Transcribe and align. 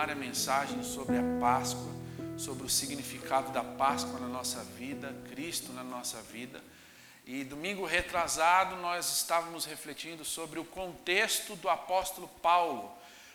extraordinária 0.00 0.14
mensagem 0.14 0.82
sobre 0.82 1.16
a 1.18 1.22
Páscoa, 1.38 1.92
sobre 2.38 2.64
o 2.64 2.70
significado 2.70 3.52
da 3.52 3.62
Páscoa 3.62 4.18
na 4.18 4.28
nossa 4.28 4.64
vida, 4.64 5.14
Cristo 5.30 5.72
na 5.72 5.84
nossa 5.84 6.22
vida. 6.22 6.62
E 7.26 7.44
domingo 7.44 7.84
retrasado 7.84 8.76
nós 8.76 9.12
estávamos 9.18 9.66
refletindo 9.66 10.24
sobre 10.24 10.58
o 10.58 10.64
contexto 10.64 11.54
do 11.56 11.68
apóstolo 11.68 12.28
Paulo, 12.40 12.90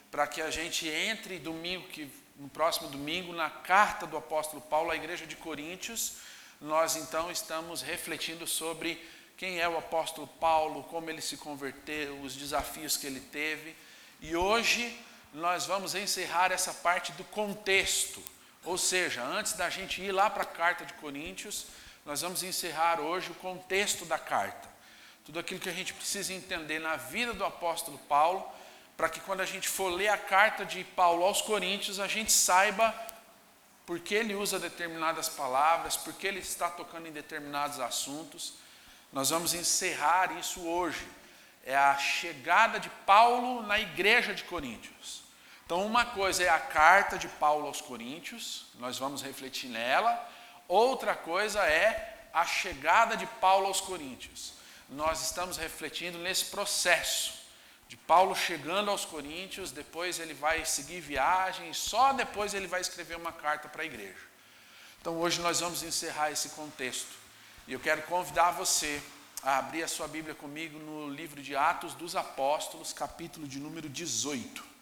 para 0.10 0.26
que 0.26 0.42
a 0.42 0.50
gente 0.50 0.88
entre 0.88 1.38
domingo 1.38 1.88
que 1.88 2.10
no 2.38 2.50
próximo 2.50 2.90
domingo 2.90 3.32
na 3.32 3.50
carta 3.50 4.08
do 4.08 4.18
apóstolo 4.18 4.62
Paulo 4.62 4.90
à 4.90 4.96
igreja 4.96 5.28
de 5.28 5.36
Coríntios, 5.36 6.18
nós 6.60 6.96
então 6.96 7.30
estamos 7.30 7.82
refletindo 7.82 8.48
sobre 8.48 9.02
quem 9.38 9.60
é 9.60 9.70
o 9.70 9.78
apóstolo 9.78 10.28
Paulo, 10.28 10.84
como 10.84 11.10
ele 11.10 11.22
se 11.22 11.38
converteu, 11.38 12.20
os 12.22 12.36
desafios 12.36 12.98
que 12.98 13.06
ele 13.06 13.20
teve. 13.20 13.76
E 14.20 14.36
hoje 14.36 14.98
nós 15.36 15.66
vamos 15.66 15.94
encerrar 15.96 16.52
essa 16.52 16.74
parte 16.74 17.12
do 17.12 17.24
contexto, 17.26 18.24
ou 18.64 18.78
seja, 18.78 19.22
antes 19.22 19.54
da 19.54 19.70
gente 19.70 20.02
ir 20.02 20.12
lá 20.12 20.30
para 20.30 20.44
a 20.44 20.46
carta 20.46 20.86
de 20.86 20.94
Coríntios, 20.94 21.68
nós 22.06 22.22
vamos 22.22 22.42
encerrar 22.42 23.02
hoje 23.02 23.32
o 23.32 23.36
contexto 23.36 24.06
da 24.06 24.18
carta. 24.18 24.70
Tudo 25.26 25.40
aquilo 25.40 25.60
que 25.60 25.68
a 25.68 25.74
gente 25.74 25.94
precisa 25.94 26.34
entender 26.34 26.80
na 26.80 26.96
vida 26.96 27.34
do 27.34 27.44
apóstolo 27.44 27.98
Paulo, 28.08 28.48
para 28.96 29.10
que 29.10 29.20
quando 29.20 29.42
a 29.42 29.46
gente 29.46 29.68
for 29.68 29.90
ler 29.90 30.08
a 30.08 30.18
carta 30.18 30.64
de 30.64 30.86
Paulo 30.86 31.26
aos 31.26 31.42
Coríntios, 31.42 32.00
a 32.00 32.08
gente 32.08 32.32
saiba 32.32 32.96
por 33.86 34.00
que 34.00 34.16
ele 34.16 34.36
usa 34.36 34.58
determinadas 34.58 35.28
palavras, 35.28 35.98
por 35.98 36.14
que 36.14 36.26
ele 36.26 36.40
está 36.40 36.70
tocando 36.70 37.08
em 37.08 37.12
determinados 37.12 37.80
assuntos. 37.82 38.54
Nós 39.12 39.32
vamos 39.32 39.54
encerrar 39.54 40.32
isso 40.40 40.66
hoje. 40.66 41.06
É 41.66 41.76
a 41.76 41.98
chegada 41.98 42.80
de 42.80 42.90
Paulo 43.06 43.64
na 43.64 43.78
igreja 43.80 44.34
de 44.34 44.44
Coríntios. 44.46 45.25
Então, 45.66 45.84
uma 45.84 46.06
coisa 46.06 46.44
é 46.44 46.50
a 46.50 46.60
carta 46.60 47.18
de 47.18 47.28
Paulo 47.28 47.66
aos 47.66 47.82
Coríntios, 47.82 48.68
nós 48.76 49.00
vamos 49.00 49.24
refletir 49.24 49.68
nela. 49.68 50.30
Outra 50.68 51.16
coisa 51.16 51.60
é 51.66 52.28
a 52.32 52.46
chegada 52.46 53.18
de 53.18 53.26
Paulo 53.26 53.66
aos 53.66 53.82
Coríntios. 53.82 54.54
Nós 54.88 55.24
estamos 55.24 55.58
refletindo 55.58 56.20
nesse 56.20 56.46
processo 56.46 57.34
de 57.88 57.98
Paulo 57.98 58.36
chegando 58.36 58.92
aos 58.92 59.06
Coríntios, 59.06 59.72
depois 59.72 60.20
ele 60.20 60.36
vai 60.36 60.64
seguir 60.66 61.02
viagem, 61.02 61.74
só 61.74 62.14
depois 62.14 62.54
ele 62.54 62.68
vai 62.68 62.82
escrever 62.82 63.18
uma 63.18 63.32
carta 63.32 63.68
para 63.68 63.82
a 63.82 63.86
igreja. 63.86 64.22
Então, 65.02 65.18
hoje 65.18 65.42
nós 65.42 65.62
vamos 65.62 65.82
encerrar 65.82 66.30
esse 66.30 66.50
contexto. 66.50 67.16
E 67.68 67.74
eu 67.74 67.80
quero 67.80 68.04
convidar 68.04 68.52
você 68.52 69.02
a 69.42 69.58
abrir 69.58 69.82
a 69.82 69.88
sua 69.88 70.08
Bíblia 70.08 70.36
comigo 70.36 70.78
no 70.78 71.10
livro 71.10 71.42
de 71.42 71.56
Atos 71.56 71.96
dos 71.96 72.16
Apóstolos, 72.16 72.94
capítulo 72.94 73.48
de 73.48 73.60
número 73.60 73.90
18. 73.90 74.75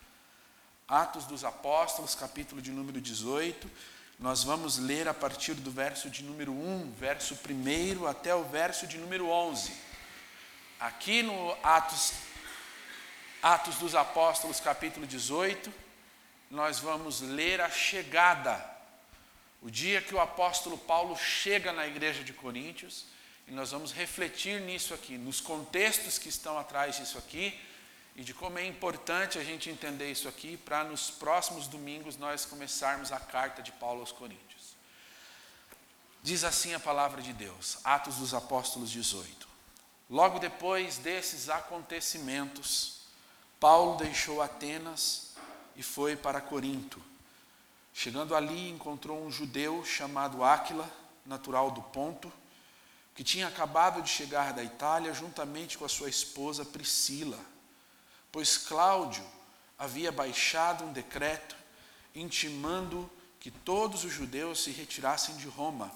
Atos 0.94 1.26
dos 1.26 1.44
Apóstolos, 1.44 2.14
capítulo 2.14 2.62
de 2.62 2.70
número 2.70 3.02
18. 3.02 3.68
Nós 4.20 4.44
vamos 4.44 4.78
ler 4.78 5.08
a 5.08 5.14
partir 5.14 5.56
do 5.56 5.72
verso 5.72 6.08
de 6.08 6.22
número 6.22 6.52
1, 6.52 6.92
verso 6.92 7.34
1 7.34 8.06
até 8.06 8.36
o 8.36 8.44
verso 8.44 8.86
de 8.86 9.00
número 9.00 9.28
11. 9.28 9.74
Aqui 10.80 11.24
no 11.24 11.58
Atos, 11.64 12.14
Atos 13.42 13.78
dos 13.78 13.96
Apóstolos, 13.96 14.60
capítulo 14.60 15.08
18, 15.08 15.74
nós 16.52 16.78
vamos 16.78 17.22
ler 17.22 17.60
a 17.60 17.72
chegada 17.72 18.64
o 19.64 19.72
dia 19.72 20.00
que 20.00 20.14
o 20.14 20.22
apóstolo 20.22 20.78
Paulo 20.78 21.18
chega 21.18 21.74
na 21.74 21.88
igreja 21.88 22.24
de 22.24 22.34
Coríntios, 22.34 23.06
e 23.48 23.52
nós 23.52 23.72
vamos 23.72 23.92
refletir 23.92 24.62
nisso 24.62 24.94
aqui, 24.94 25.18
nos 25.18 25.42
contextos 25.42 26.20
que 26.20 26.30
estão 26.30 26.56
atrás 26.56 26.98
disso 26.98 27.18
aqui, 27.18 27.60
e 28.16 28.24
de 28.24 28.34
como 28.34 28.60
é 28.60 28.66
importante 28.66 29.40
a 29.40 29.44
gente 29.44 29.70
entender 29.70 30.12
isso 30.12 30.28
aqui 30.28 30.58
para 30.58 30.84
nos 30.84 31.10
próximos 31.10 31.68
domingos 31.68 32.18
nós 32.18 32.46
começarmos 32.46 33.12
a 33.12 33.20
carta 33.20 33.62
de 33.62 33.72
Paulo 33.72 34.02
aos 34.02 34.12
Coríntios. 34.12 34.76
Diz 36.22 36.44
assim 36.44 36.74
a 36.74 36.80
palavra 36.80 37.22
de 37.22 37.34
Deus, 37.34 37.78
Atos 37.84 38.18
dos 38.18 38.34
Apóstolos 38.34 38.92
18. 38.92 39.48
Logo 40.10 40.40
depois 40.40 40.98
desses 40.98 41.50
acontecimentos, 41.50 43.02
Paulo 43.60 43.98
deixou 43.98 44.42
Atenas 44.42 45.36
e 45.76 45.82
foi 45.82 46.16
para 46.16 46.40
Corinto 46.40 47.02
Chegando 47.94 48.36
ali, 48.36 48.72
encontrou 48.72 49.24
um 49.24 49.32
judeu 49.32 49.86
chamado 49.86 50.44
Áquila, 50.44 50.90
natural 51.24 51.70
do 51.70 51.82
Ponto, 51.82 52.34
que 53.14 53.24
tinha 53.24 53.48
acabado 53.48 54.02
de 54.02 54.10
chegar 54.10 54.52
da 54.52 54.64
Itália 54.64 55.14
juntamente 55.14 55.78
com 55.78 55.86
a 55.86 55.90
sua 55.90 56.10
esposa 56.10 56.66
Priscila, 56.66 57.38
pois 58.34 58.58
Cláudio 58.58 59.24
havia 59.80 60.12
baixado 60.12 60.84
um 60.84 60.92
decreto 60.92 61.56
intimando 62.14 63.10
que 63.40 63.50
todos 63.50 64.04
os 64.04 64.12
judeus 64.12 64.62
se 64.62 64.72
retirassem 64.72 65.38
de 65.38 65.48
Roma. 65.48 65.90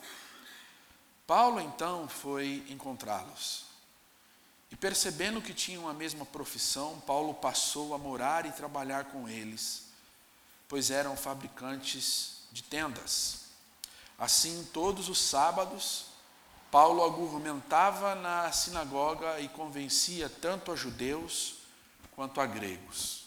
Paulo 1.25 1.59
então 1.59 2.07
foi 2.07 2.65
encontrá-los. 2.69 3.65
E 4.71 4.75
percebendo 4.77 5.41
que 5.41 5.53
tinham 5.53 5.89
a 5.89 5.93
mesma 5.93 6.25
profissão, 6.25 7.01
Paulo 7.01 7.33
passou 7.33 7.93
a 7.93 7.97
morar 7.97 8.45
e 8.45 8.53
trabalhar 8.53 9.05
com 9.05 9.27
eles 9.27 9.87
pois 10.67 10.91
eram 10.91 11.15
fabricantes 11.15 12.41
de 12.51 12.61
tendas. 12.63 13.47
Assim, 14.17 14.67
todos 14.73 15.09
os 15.09 15.21
sábados, 15.21 16.07
Paulo 16.69 17.03
argumentava 17.03 18.15
na 18.15 18.51
sinagoga 18.51 19.39
e 19.39 19.47
convencia 19.47 20.29
tanto 20.29 20.71
a 20.71 20.75
judeus 20.75 21.56
quanto 22.17 22.41
a 22.41 22.47
gregos. 22.47 23.25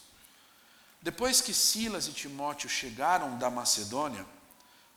Depois 1.01 1.39
que 1.39 1.53
Silas 1.53 2.07
e 2.07 2.11
Timóteo 2.11 2.67
chegaram 2.67 3.39
da 3.39 3.49
Macedônia, 3.49 4.25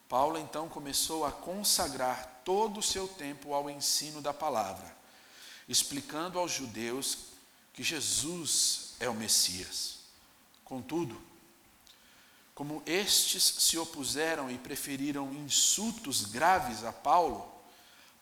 Paulo 0.09 0.37
então 0.37 0.69
começou 0.69 1.25
a 1.25 1.31
consagrar 1.31 2.43
todo 2.45 2.81
o 2.81 2.83
seu 2.83 3.07
tempo 3.07 3.55
ao 3.55 3.71
ensino 3.71 4.21
da 4.21 4.35
palavra, 4.35 4.95
explicando 5.69 6.41
aos 6.41 6.51
judeus 6.51 7.19
que 7.73 7.85
Jesus 7.85 8.95
é 8.99 9.09
o 9.09 9.15
Messias. 9.15 10.01
Contudo, 10.65 11.23
como 12.53 12.83
estes 12.85 13.45
se 13.45 13.79
opuseram 13.79 14.51
e 14.51 14.59
preferiram 14.59 15.33
insultos 15.33 16.25
graves 16.25 16.83
a 16.83 16.93
Paulo, 16.93 17.49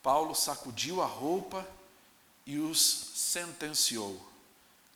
Paulo 0.02 0.34
sacudiu 0.34 1.00
a 1.00 1.06
roupa 1.06 1.66
e 2.44 2.58
os 2.58 2.78
sentenciou: 3.14 4.31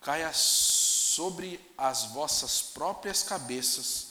Caia 0.06 0.32
sobre 0.32 1.58
as 1.76 2.04
vossas 2.04 2.62
próprias 2.62 3.24
cabeças 3.24 4.10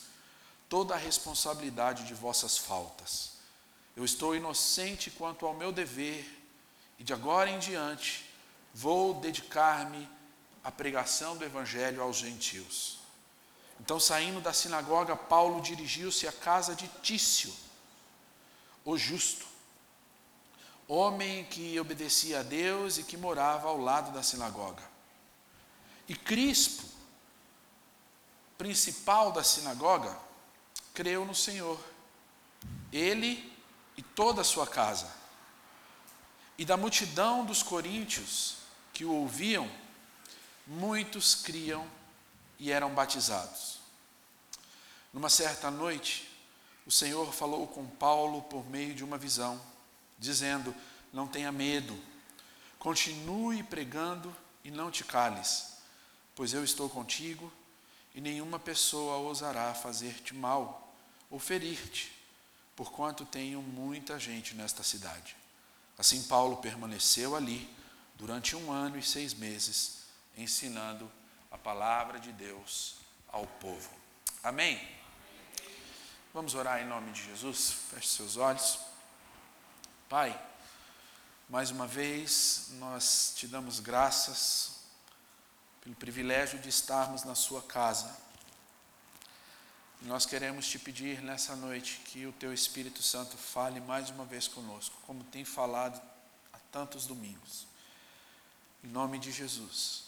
toda 0.67 0.93
a 0.93 0.97
responsabilidade 0.97 2.03
de 2.03 2.13
vossas 2.13 2.57
faltas. 2.57 3.35
Eu 3.95 4.03
estou 4.03 4.35
inocente 4.35 5.09
quanto 5.09 5.45
ao 5.45 5.53
meu 5.53 5.71
dever 5.71 6.29
e 6.99 7.03
de 7.05 7.13
agora 7.13 7.49
em 7.49 7.59
diante 7.59 8.29
vou 8.73 9.13
dedicar-me 9.13 10.05
à 10.65 10.69
pregação 10.69 11.37
do 11.37 11.45
Evangelho 11.45 12.01
aos 12.01 12.17
gentios. 12.17 12.99
Então, 13.79 13.97
saindo 13.97 14.41
da 14.41 14.51
sinagoga, 14.51 15.15
Paulo 15.15 15.61
dirigiu-se 15.61 16.27
à 16.27 16.31
casa 16.33 16.75
de 16.75 16.89
Tício, 17.01 17.53
o 18.83 18.97
justo, 18.97 19.45
homem 20.89 21.45
que 21.45 21.79
obedecia 21.79 22.41
a 22.41 22.43
Deus 22.43 22.97
e 22.97 23.03
que 23.03 23.15
morava 23.15 23.69
ao 23.69 23.77
lado 23.77 24.11
da 24.11 24.21
sinagoga. 24.21 24.94
E 26.07 26.15
Crispo, 26.15 26.83
principal 28.57 29.31
da 29.31 29.43
sinagoga, 29.43 30.17
creu 30.93 31.25
no 31.25 31.35
Senhor, 31.35 31.79
ele 32.91 33.53
e 33.97 34.01
toda 34.01 34.41
a 34.41 34.45
sua 34.45 34.67
casa. 34.67 35.11
E 36.57 36.63
da 36.63 36.77
multidão 36.77 37.45
dos 37.45 37.61
coríntios 37.61 38.57
que 38.93 39.03
o 39.03 39.11
ouviam, 39.11 39.69
muitos 40.65 41.35
criam 41.35 41.85
e 42.57 42.71
eram 42.71 42.93
batizados. 42.93 43.79
Numa 45.11 45.29
certa 45.29 45.69
noite, 45.69 46.29
o 46.85 46.91
Senhor 46.91 47.33
falou 47.33 47.67
com 47.67 47.85
Paulo 47.85 48.43
por 48.43 48.69
meio 48.69 48.93
de 48.93 49.03
uma 49.03 49.17
visão, 49.17 49.61
dizendo: 50.17 50.73
Não 51.11 51.27
tenha 51.27 51.51
medo, 51.51 51.97
continue 52.77 53.63
pregando 53.63 54.35
e 54.63 54.71
não 54.71 54.91
te 54.91 55.03
cales, 55.03 55.74
pois 56.35 56.53
eu 56.53 56.63
estou 56.63 56.89
contigo 56.89 57.51
e 58.13 58.21
nenhuma 58.21 58.59
pessoa 58.59 59.17
ousará 59.17 59.73
fazer-te 59.73 60.33
mal 60.33 60.93
ou 61.29 61.39
ferir-te, 61.39 62.11
porquanto 62.75 63.25
tenho 63.25 63.61
muita 63.61 64.19
gente 64.19 64.53
nesta 64.53 64.83
cidade. 64.83 65.35
Assim, 65.97 66.23
Paulo 66.23 66.57
permaneceu 66.57 67.35
ali 67.35 67.69
durante 68.15 68.55
um 68.55 68.71
ano 68.71 68.97
e 68.97 69.03
seis 69.03 69.33
meses, 69.33 70.03
ensinando 70.37 71.09
a 71.49 71.57
palavra 71.57 72.19
de 72.19 72.31
Deus 72.33 72.95
ao 73.29 73.47
povo. 73.47 73.89
Amém? 74.43 74.79
Vamos 76.33 76.53
orar 76.53 76.81
em 76.81 76.85
nome 76.85 77.11
de 77.13 77.23
Jesus? 77.23 77.71
Feche 77.89 78.09
seus 78.09 78.35
olhos. 78.35 78.77
Pai, 80.09 80.37
mais 81.49 81.71
uma 81.71 81.87
vez 81.87 82.67
nós 82.73 83.33
te 83.37 83.47
damos 83.47 83.79
graças 83.79 84.74
pelo 85.85 85.95
privilégio 85.95 86.57
de 86.57 86.67
estarmos 86.67 87.23
na 87.23 87.35
Sua 87.35 87.61
casa. 87.61 88.11
Nós 90.01 90.25
queremos 90.25 90.67
te 90.67 90.79
pedir 90.79 91.21
nessa 91.21 91.55
noite 91.55 92.01
que 92.05 92.25
o 92.25 92.33
teu 92.33 92.51
Espírito 92.51 93.03
Santo 93.03 93.37
fale 93.37 93.79
mais 93.79 94.09
uma 94.09 94.25
vez 94.25 94.47
conosco, 94.47 94.97
como 95.05 95.23
tem 95.25 95.45
falado 95.45 96.01
há 96.51 96.57
tantos 96.71 97.05
domingos. 97.05 97.67
Em 98.83 98.87
nome 98.87 99.19
de 99.19 99.31
Jesus, 99.31 100.05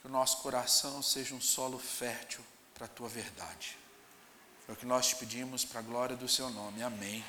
que 0.00 0.06
o 0.06 0.10
nosso 0.10 0.38
coração 0.38 1.02
seja 1.02 1.34
um 1.34 1.40
solo 1.40 1.78
fértil 1.78 2.44
para 2.72 2.86
a 2.86 2.88
tua 2.88 3.08
verdade. 3.08 3.76
É 4.68 4.72
o 4.72 4.76
que 4.76 4.86
nós 4.86 5.08
te 5.08 5.16
pedimos 5.16 5.64
para 5.64 5.80
a 5.80 5.82
glória 5.82 6.16
do 6.16 6.28
seu 6.28 6.48
nome. 6.50 6.82
Amém. 6.84 7.24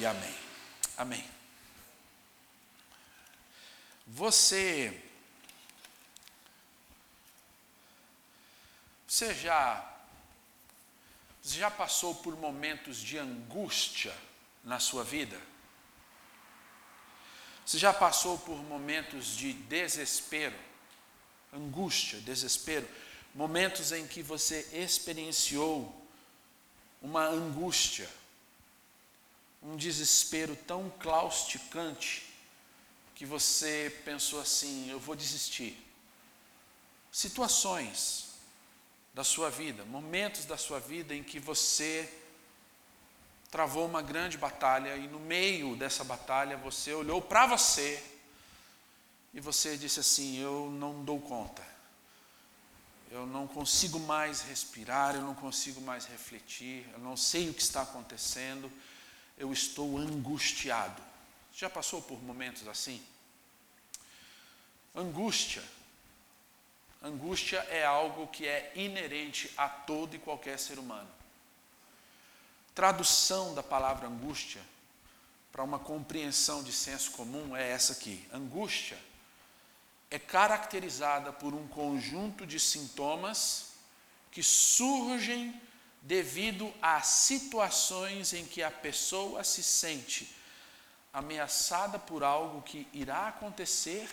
E 0.00 0.06
amém. 0.06 0.34
Amém. 0.96 1.24
Você 4.06 5.11
Você 9.12 9.34
já 9.34 9.94
você 11.42 11.58
já 11.58 11.70
passou 11.70 12.14
por 12.14 12.34
momentos 12.34 12.96
de 12.96 13.18
angústia 13.18 14.16
na 14.64 14.80
sua 14.80 15.04
vida? 15.04 15.38
Você 17.66 17.76
já 17.76 17.92
passou 17.92 18.38
por 18.38 18.56
momentos 18.56 19.36
de 19.36 19.52
desespero, 19.52 20.58
angústia, 21.52 22.20
desespero, 22.20 22.88
momentos 23.34 23.92
em 23.92 24.06
que 24.06 24.22
você 24.22 24.66
experienciou 24.72 25.94
uma 27.02 27.26
angústia, 27.26 28.08
um 29.62 29.76
desespero 29.76 30.56
tão 30.56 30.88
clausticante 30.88 32.32
que 33.14 33.26
você 33.26 33.94
pensou 34.06 34.40
assim: 34.40 34.88
eu 34.88 34.98
vou 34.98 35.14
desistir. 35.14 35.76
Situações 37.12 38.21
da 39.14 39.22
sua 39.22 39.50
vida, 39.50 39.84
momentos 39.84 40.44
da 40.44 40.56
sua 40.56 40.80
vida 40.80 41.14
em 41.14 41.22
que 41.22 41.38
você 41.38 42.12
travou 43.50 43.86
uma 43.86 44.00
grande 44.00 44.38
batalha 44.38 44.96
e 44.96 45.06
no 45.06 45.20
meio 45.20 45.76
dessa 45.76 46.02
batalha 46.02 46.56
você 46.56 46.94
olhou 46.94 47.20
para 47.20 47.46
você 47.46 48.02
e 49.34 49.40
você 49.40 49.76
disse 49.76 50.00
assim: 50.00 50.38
Eu 50.38 50.70
não 50.70 51.04
dou 51.04 51.20
conta, 51.20 51.62
eu 53.10 53.26
não 53.26 53.46
consigo 53.46 54.00
mais 54.00 54.40
respirar, 54.40 55.14
eu 55.14 55.20
não 55.20 55.34
consigo 55.34 55.82
mais 55.82 56.06
refletir, 56.06 56.88
eu 56.94 56.98
não 56.98 57.14
sei 57.14 57.50
o 57.50 57.54
que 57.54 57.60
está 57.60 57.82
acontecendo, 57.82 58.72
eu 59.36 59.52
estou 59.52 59.98
angustiado. 59.98 61.02
Já 61.54 61.68
passou 61.68 62.00
por 62.00 62.22
momentos 62.22 62.66
assim? 62.66 63.04
Angústia 64.94 65.62
Angústia 67.02 67.58
é 67.68 67.84
algo 67.84 68.28
que 68.28 68.46
é 68.46 68.70
inerente 68.76 69.50
a 69.56 69.68
todo 69.68 70.14
e 70.14 70.20
qualquer 70.20 70.58
ser 70.58 70.78
humano. 70.78 71.10
Tradução 72.74 73.54
da 73.54 73.62
palavra 73.62 74.06
angústia 74.06 74.62
para 75.50 75.64
uma 75.64 75.78
compreensão 75.78 76.62
de 76.62 76.72
senso 76.72 77.10
comum 77.10 77.56
é 77.56 77.70
essa 77.70 77.92
aqui: 77.92 78.26
angústia 78.32 78.98
é 80.10 80.18
caracterizada 80.18 81.32
por 81.32 81.54
um 81.54 81.66
conjunto 81.66 82.46
de 82.46 82.60
sintomas 82.60 83.72
que 84.30 84.42
surgem 84.42 85.60
devido 86.00 86.72
a 86.80 87.00
situações 87.02 88.32
em 88.32 88.44
que 88.44 88.62
a 88.62 88.70
pessoa 88.70 89.42
se 89.42 89.62
sente 89.62 90.34
ameaçada 91.12 91.98
por 91.98 92.22
algo 92.22 92.62
que 92.62 92.86
irá 92.92 93.28
acontecer 93.28 94.08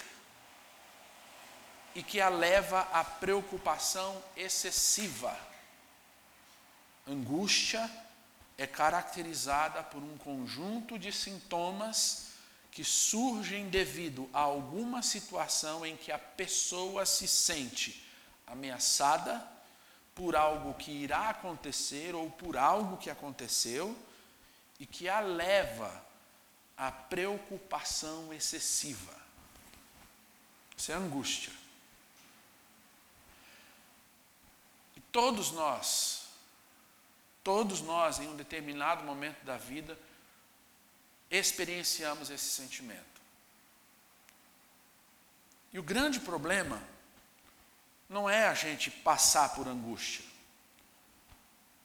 e 1.95 2.03
que 2.03 2.21
a 2.21 2.29
leva 2.29 2.81
à 2.93 3.03
preocupação 3.03 4.21
excessiva. 4.35 5.37
Angústia 7.07 7.89
é 8.57 8.67
caracterizada 8.67 9.81
por 9.83 10.03
um 10.03 10.17
conjunto 10.17 10.99
de 10.99 11.11
sintomas 11.11 12.29
que 12.71 12.83
surgem 12.83 13.69
devido 13.69 14.29
a 14.33 14.39
alguma 14.39 15.01
situação 15.01 15.85
em 15.85 15.97
que 15.97 16.11
a 16.11 16.19
pessoa 16.19 17.05
se 17.05 17.27
sente 17.27 18.05
ameaçada 18.45 19.45
por 20.13 20.35
algo 20.35 20.73
que 20.73 20.91
irá 20.91 21.29
acontecer 21.29 22.13
ou 22.13 22.29
por 22.29 22.57
algo 22.57 22.97
que 22.97 23.09
aconteceu 23.09 23.97
e 24.79 24.85
que 24.85 25.09
a 25.09 25.19
leva 25.19 26.05
à 26.77 26.91
preocupação 26.91 28.33
excessiva. 28.33 29.13
Isso 30.77 30.91
é 30.91 30.95
angústia. 30.95 31.58
Todos 35.11 35.51
nós, 35.51 36.27
todos 37.43 37.81
nós, 37.81 38.19
em 38.19 38.27
um 38.27 38.35
determinado 38.35 39.03
momento 39.03 39.43
da 39.43 39.57
vida, 39.57 39.97
experienciamos 41.31 42.29
esse 42.29 42.45
sentimento. 42.45 43.19
E 45.71 45.79
o 45.79 45.83
grande 45.83 46.19
problema 46.19 46.81
não 48.07 48.29
é 48.29 48.47
a 48.47 48.53
gente 48.53 48.89
passar 48.89 49.53
por 49.53 49.67
angústia. 49.67 50.25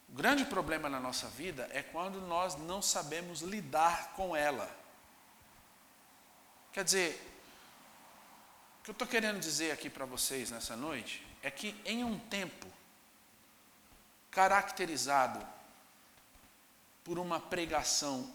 O 0.09 0.13
grande 0.15 0.45
problema 0.45 0.89
na 0.89 1.01
nossa 1.01 1.29
vida 1.29 1.69
é 1.73 1.83
quando 1.83 2.21
nós 2.21 2.57
não 2.57 2.81
sabemos 2.81 3.43
lidar 3.43 4.13
com 4.15 4.35
ela. 4.35 4.71
Quer 6.73 6.85
dizer, 6.85 7.33
o 8.81 8.85
que 8.85 8.91
eu 8.91 8.93
estou 8.93 9.09
querendo 9.09 9.39
dizer 9.39 9.71
aqui 9.73 9.91
para 9.91 10.07
vocês 10.07 10.51
nessa 10.51 10.77
noite 10.77 11.27
é 11.43 11.51
que 11.51 11.79
em 11.85 12.05
um 12.05 12.19
tempo 12.19 12.67
caracterizado 14.35 15.47
por 17.05 17.21
uma 17.21 17.39
pregação 17.39 18.35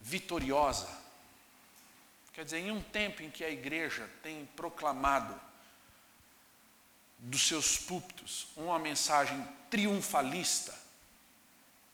vitoriosa. 0.00 0.88
Quer 2.32 2.44
dizer, 2.44 2.58
em 2.58 2.70
um 2.70 2.80
tempo 2.80 3.22
em 3.22 3.30
que 3.30 3.44
a 3.44 3.50
igreja 3.50 4.08
tem 4.22 4.46
proclamado 4.54 5.38
dos 7.18 7.46
seus 7.46 7.76
púlpitos 7.76 8.46
uma 8.56 8.78
mensagem 8.78 9.44
triunfalista, 9.68 10.74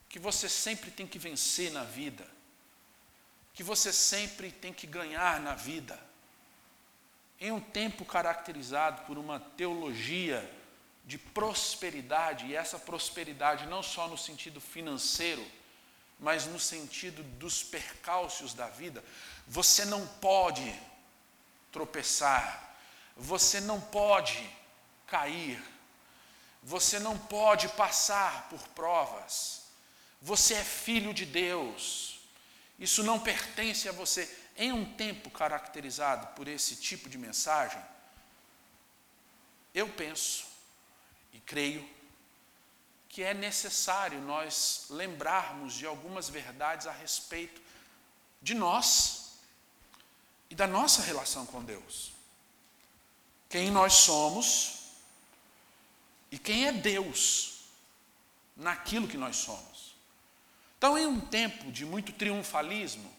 que 0.08 0.18
você 0.18 0.48
sempre 0.48 0.90
tem 0.90 1.06
que 1.06 1.18
vencer 1.18 1.72
na 1.72 1.84
vida, 1.84 2.28
que 3.54 3.62
você 3.62 3.90
sempre 3.90 4.52
tem 4.52 4.72
que 4.72 4.86
ganhar 4.86 5.40
na 5.40 5.54
vida. 5.54 5.98
Em 7.40 7.52
um 7.52 7.60
tempo 7.60 8.04
caracterizado 8.04 9.06
por 9.06 9.16
uma 9.16 9.40
teologia 9.40 10.59
de 11.10 11.18
prosperidade, 11.18 12.46
e 12.46 12.54
essa 12.54 12.78
prosperidade 12.78 13.66
não 13.66 13.82
só 13.82 14.06
no 14.06 14.16
sentido 14.16 14.60
financeiro, 14.60 15.44
mas 16.20 16.46
no 16.46 16.60
sentido 16.60 17.24
dos 17.36 17.64
percalços 17.64 18.54
da 18.54 18.68
vida, 18.68 19.02
você 19.44 19.84
não 19.84 20.06
pode 20.06 20.72
tropeçar, 21.72 22.76
você 23.16 23.60
não 23.60 23.80
pode 23.80 24.38
cair, 25.08 25.60
você 26.62 27.00
não 27.00 27.18
pode 27.18 27.68
passar 27.70 28.48
por 28.48 28.60
provas, 28.68 29.62
você 30.22 30.54
é 30.54 30.64
filho 30.64 31.12
de 31.12 31.26
Deus, 31.26 32.20
isso 32.78 33.02
não 33.02 33.18
pertence 33.18 33.88
a 33.88 33.92
você. 33.92 34.32
Em 34.56 34.70
um 34.70 34.84
tempo 34.94 35.28
caracterizado 35.28 36.28
por 36.36 36.46
esse 36.46 36.76
tipo 36.76 37.08
de 37.08 37.18
mensagem, 37.18 37.82
eu 39.74 39.88
penso 39.88 40.49
creio 41.50 41.84
que 43.08 43.24
é 43.24 43.34
necessário 43.34 44.20
nós 44.20 44.86
lembrarmos 44.88 45.74
de 45.74 45.84
algumas 45.84 46.28
verdades 46.28 46.86
a 46.86 46.92
respeito 46.92 47.60
de 48.40 48.54
nós 48.54 49.32
e 50.48 50.54
da 50.54 50.68
nossa 50.68 51.02
relação 51.02 51.44
com 51.44 51.60
Deus. 51.64 52.12
Quem 53.48 53.68
nós 53.68 53.94
somos 53.94 54.92
e 56.30 56.38
quem 56.38 56.68
é 56.68 56.72
Deus 56.72 57.64
naquilo 58.56 59.08
que 59.08 59.16
nós 59.16 59.34
somos. 59.34 59.96
Então, 60.78 60.96
em 60.96 61.04
um 61.04 61.18
tempo 61.18 61.72
de 61.72 61.84
muito 61.84 62.12
triunfalismo, 62.12 63.12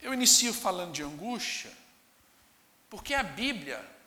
eu 0.00 0.14
inicio 0.14 0.54
falando 0.54 0.92
de 0.92 1.02
angústia, 1.02 1.76
porque 2.88 3.14
a 3.14 3.24
Bíblia 3.24 3.97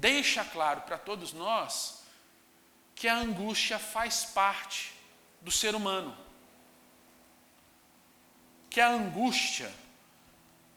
deixa 0.00 0.44
claro 0.44 0.82
para 0.82 0.98
todos 0.98 1.32
nós 1.32 2.02
que 2.94 3.06
a 3.06 3.16
angústia 3.16 3.78
faz 3.78 4.24
parte 4.24 4.92
do 5.40 5.50
ser 5.50 5.74
humano. 5.74 6.16
Que 8.70 8.80
a 8.80 8.88
angústia, 8.88 9.72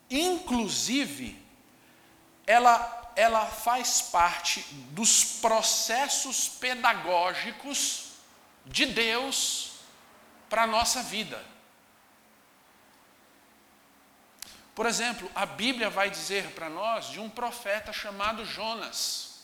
inclusive, 0.10 1.42
ela, 2.46 3.14
ela 3.16 3.46
faz 3.46 4.02
parte 4.02 4.66
dos 4.92 5.40
processos 5.40 6.48
pedagógicos 6.48 8.12
de 8.66 8.86
Deus 8.86 9.72
para 10.50 10.64
a 10.64 10.68
nossa 10.68 11.02
vida. 11.02 11.44
Por 14.82 14.88
exemplo, 14.88 15.30
a 15.36 15.46
Bíblia 15.46 15.92
vai 15.92 16.10
dizer 16.10 16.44
para 16.54 16.68
nós 16.68 17.12
de 17.12 17.20
um 17.20 17.30
profeta 17.30 17.94
chamado 17.94 18.44
Jonas. 18.44 19.44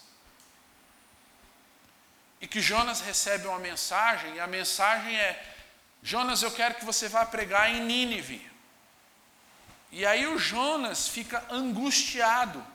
e 2.41 2.47
que 2.47 2.59
Jonas 2.59 3.01
recebe 3.01 3.45
uma 3.45 3.59
mensagem, 3.59 4.33
e 4.33 4.39
a 4.39 4.47
mensagem 4.47 5.15
é: 5.15 5.55
Jonas, 6.01 6.41
eu 6.41 6.49
quero 6.49 6.73
que 6.73 6.85
você 6.85 7.07
vá 7.07 7.23
pregar 7.23 7.69
em 7.69 7.81
Nínive. 7.81 8.49
E 9.91 10.07
aí 10.07 10.25
o 10.25 10.39
Jonas 10.39 11.07
fica 11.07 11.45
angustiado. 11.51 12.65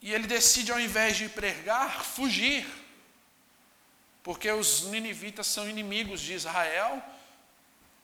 E 0.00 0.14
ele 0.14 0.28
decide, 0.28 0.70
ao 0.70 0.78
invés 0.78 1.16
de 1.16 1.28
pregar, 1.28 2.04
fugir. 2.04 2.64
Porque 4.22 4.48
os 4.48 4.82
ninivitas 4.82 5.48
são 5.48 5.68
inimigos 5.68 6.20
de 6.20 6.34
Israel. 6.34 7.02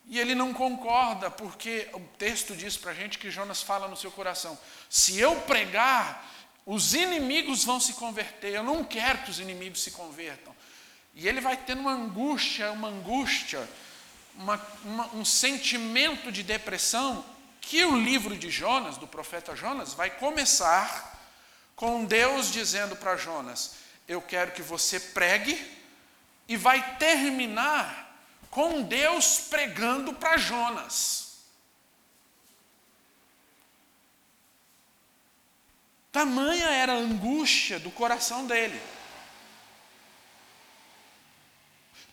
E 0.07 0.21
ele 0.21 0.35
não 0.35 0.55
concorda, 0.55 1.31
porque 1.31 1.89
o 1.93 2.01
texto 2.17 2.55
diz 2.55 2.77
para 2.77 2.93
a 2.93 2.95
gente 2.95 3.19
que 3.19 3.31
Jonas 3.31 3.63
fala 3.63 3.89
no 3.89 3.97
seu 3.97 4.11
coração: 4.11 4.59
se 4.89 5.19
eu 5.19 5.35
pregar, 5.43 6.25
os 6.65 6.95
inimigos 6.95 7.65
vão 7.65 7.81
se 7.81 7.95
converter. 7.95 8.53
Eu 8.53 8.65
não 8.65 8.85
quero 8.85 9.19
que 9.19 9.31
os 9.31 9.41
inimigos 9.41 9.83
se 9.83 9.93
convertam. 9.93 10.55
E 11.15 11.27
ele 11.27 11.41
vai 11.41 11.57
tendo 11.57 11.81
uma 11.81 11.93
angústia, 11.93 12.71
uma 12.73 12.89
angústia, 12.89 13.67
uma, 14.35 14.61
uma, 14.85 15.07
um 15.15 15.25
sentimento 15.25 16.31
de 16.31 16.43
depressão 16.43 17.25
que 17.61 17.85
o 17.85 17.97
livro 17.97 18.37
de 18.37 18.51
Jonas, 18.51 18.97
do 18.97 19.07
profeta 19.07 19.57
Jonas, 19.57 19.93
vai 19.93 20.11
começar 20.11 21.15
com 21.75 22.05
Deus 22.05 22.53
dizendo 22.53 22.95
para 22.95 23.17
Jonas: 23.17 23.77
Eu 24.07 24.21
quero 24.23 24.53
que 24.53 24.63
você 24.63 25.01
pregue, 25.01 25.61
e 26.49 26.57
vai 26.57 26.97
terminar 26.97 28.06
com 28.57 28.81
Deus 28.81 29.39
pregando 29.39 30.15
para 30.15 30.39
Jonas. 30.39 31.43
Tamanha 36.11 36.71
era 36.71 36.95
a 36.95 36.97
angústia 36.97 37.79
do 37.79 37.91
coração 37.91 38.47
dele. 38.47 38.81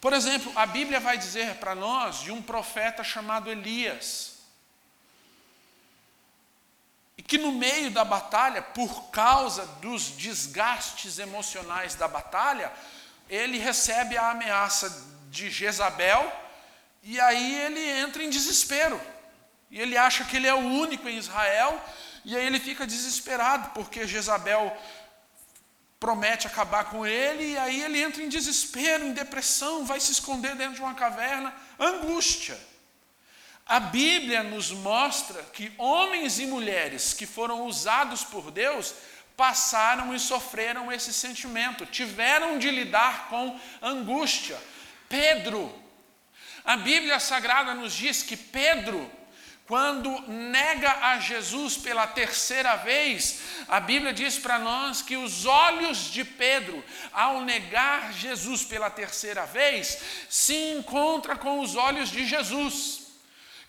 Por 0.01 0.11
exemplo, 0.11 0.51
a 0.53 0.65
Bíblia 0.65 0.99
vai 0.99 1.17
dizer 1.17 1.55
para 1.59 1.73
nós 1.73 2.19
de 2.19 2.29
um 2.29 2.41
profeta 2.41 3.05
chamado 3.05 3.49
Elias. 3.49 4.39
E 7.17 7.23
que 7.23 7.37
no 7.37 7.53
meio 7.53 7.89
da 7.89 8.03
batalha, 8.03 8.61
por 8.61 9.11
causa 9.11 9.65
dos 9.77 10.09
desgastes 10.09 11.19
emocionais 11.19 11.95
da 11.95 12.09
batalha, 12.09 12.69
ele 13.29 13.57
recebe 13.59 14.17
a 14.17 14.31
ameaça 14.31 15.12
de 15.33 15.49
Jezabel 15.49 16.23
e 17.01 17.19
aí 17.19 17.55
ele 17.65 17.83
entra 18.03 18.23
em 18.23 18.29
desespero. 18.29 18.99
E 19.69 19.81
ele 19.81 19.97
acha 19.97 20.23
que 20.23 20.37
ele 20.37 20.47
é 20.47 20.53
o 20.53 20.59
único 20.85 21.09
em 21.09 21.17
Israel 21.17 21.71
e 22.23 22.35
aí 22.37 22.45
ele 22.45 22.59
fica 22.59 22.85
desesperado 22.85 23.71
porque 23.71 24.07
Jezabel 24.07 24.65
promete 25.99 26.47
acabar 26.47 26.83
com 26.85 27.05
ele, 27.05 27.53
e 27.53 27.57
aí 27.57 27.81
ele 27.81 28.01
entra 28.01 28.21
em 28.21 28.27
desespero, 28.27 29.05
em 29.05 29.13
depressão, 29.13 29.85
vai 29.85 30.01
se 30.01 30.11
esconder 30.11 30.53
dentro 30.53 30.75
de 30.75 30.81
uma 30.81 30.93
caverna, 30.93 31.53
angústia. 31.79 32.59
A 33.65 33.79
Bíblia 33.79 34.43
nos 34.43 34.69
mostra 34.71 35.41
que 35.53 35.71
homens 35.77 36.39
e 36.39 36.45
mulheres 36.45 37.13
que 37.13 37.25
foram 37.25 37.65
usados 37.65 38.21
por 38.21 38.51
Deus 38.51 38.93
passaram 39.37 40.13
e 40.13 40.19
sofreram 40.19 40.91
esse 40.91 41.13
sentimento, 41.13 41.85
tiveram 41.85 42.59
de 42.59 42.69
lidar 42.69 43.29
com 43.29 43.57
angústia. 43.81 44.59
Pedro, 45.13 45.71
a 46.65 46.75
Bíblia 46.75 47.19
Sagrada 47.19 47.75
nos 47.75 47.93
diz 47.93 48.23
que 48.23 48.35
Pedro 48.35 49.11
quando 49.67 50.09
nega 50.27 50.91
a 51.03 51.19
Jesus 51.19 51.77
pela 51.77 52.05
terceira 52.05 52.75
vez, 52.77 53.39
a 53.67 53.79
Bíblia 53.79 54.11
diz 54.11 54.37
para 54.37 54.59
nós 54.59 55.01
que 55.01 55.15
os 55.15 55.45
olhos 55.45 56.11
de 56.11 56.25
Pedro, 56.25 56.83
ao 57.13 57.41
negar 57.41 58.11
Jesus 58.11 58.65
pela 58.65 58.89
terceira 58.89 59.45
vez, 59.45 59.99
se 60.29 60.53
encontra 60.71 61.35
com 61.35 61.59
os 61.59 61.75
olhos 61.75 62.09
de 62.09 62.25
Jesus. 62.25 63.03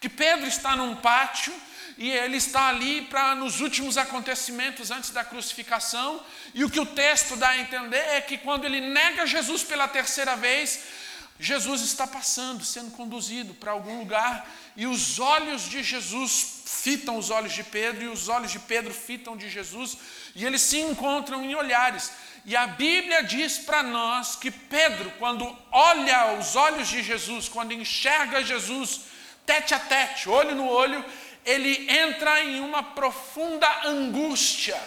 Que 0.01 0.09
Pedro 0.09 0.49
está 0.49 0.75
num 0.75 0.97
pátio 0.97 1.55
e 1.97 2.11
ele 2.11 2.39
está 2.39 2.69
ali 2.69 3.03
para 3.03 3.35
nos 3.37 3.61
últimos 3.61 3.97
acontecimentos 3.97 4.91
antes 4.91 5.11
da 5.11 5.23
crucificação, 5.23 6.21
e 6.53 6.65
o 6.65 6.71
que 6.71 6.81
o 6.81 6.87
texto 6.87 7.37
dá 7.37 7.51
a 7.51 7.59
entender 7.59 8.05
é 8.17 8.21
que 8.21 8.39
quando 8.39 8.65
ele 8.65 8.81
nega 8.81 9.27
Jesus 9.27 9.63
pela 9.63 9.87
terceira 9.87 10.35
vez, 10.35 11.04
Jesus 11.39 11.83
está 11.83 12.07
passando, 12.07 12.65
sendo 12.65 12.93
conduzido 12.93 13.55
para 13.55 13.73
algum 13.73 13.99
lugar, 13.99 14.49
e 14.77 14.87
os 14.87 15.19
olhos 15.19 15.69
de 15.69 15.83
Jesus 15.83 16.63
fitam 16.65 17.19
os 17.19 17.31
olhos 17.31 17.53
de 17.53 17.65
Pedro, 17.65 18.05
e 18.05 18.09
os 18.09 18.29
olhos 18.29 18.53
de 18.53 18.59
Pedro 18.59 18.95
fitam 18.95 19.37
de 19.37 19.51
Jesus, 19.51 19.99
e 20.35 20.45
eles 20.45 20.63
se 20.63 20.79
encontram 20.79 21.45
em 21.45 21.55
olhares. 21.55 22.13
E 22.45 22.55
a 22.55 22.67
Bíblia 22.67 23.23
diz 23.25 23.59
para 23.59 23.83
nós 23.83 24.37
que 24.37 24.51
Pedro, 24.51 25.11
quando 25.19 25.45
olha 25.73 26.35
os 26.39 26.55
olhos 26.55 26.89
de 26.89 27.03
Jesus, 27.03 27.49
quando 27.49 27.73
enxerga 27.73 28.45
Jesus 28.45 29.01
tete 29.47 29.75
a 29.75 29.79
tete, 29.79 30.29
olho 30.29 30.55
no 30.55 30.69
olho, 30.69 31.05
ele 31.45 31.91
entra 31.91 32.43
em 32.45 32.61
uma 32.61 32.83
profunda 32.83 33.87
angústia. 33.87 34.81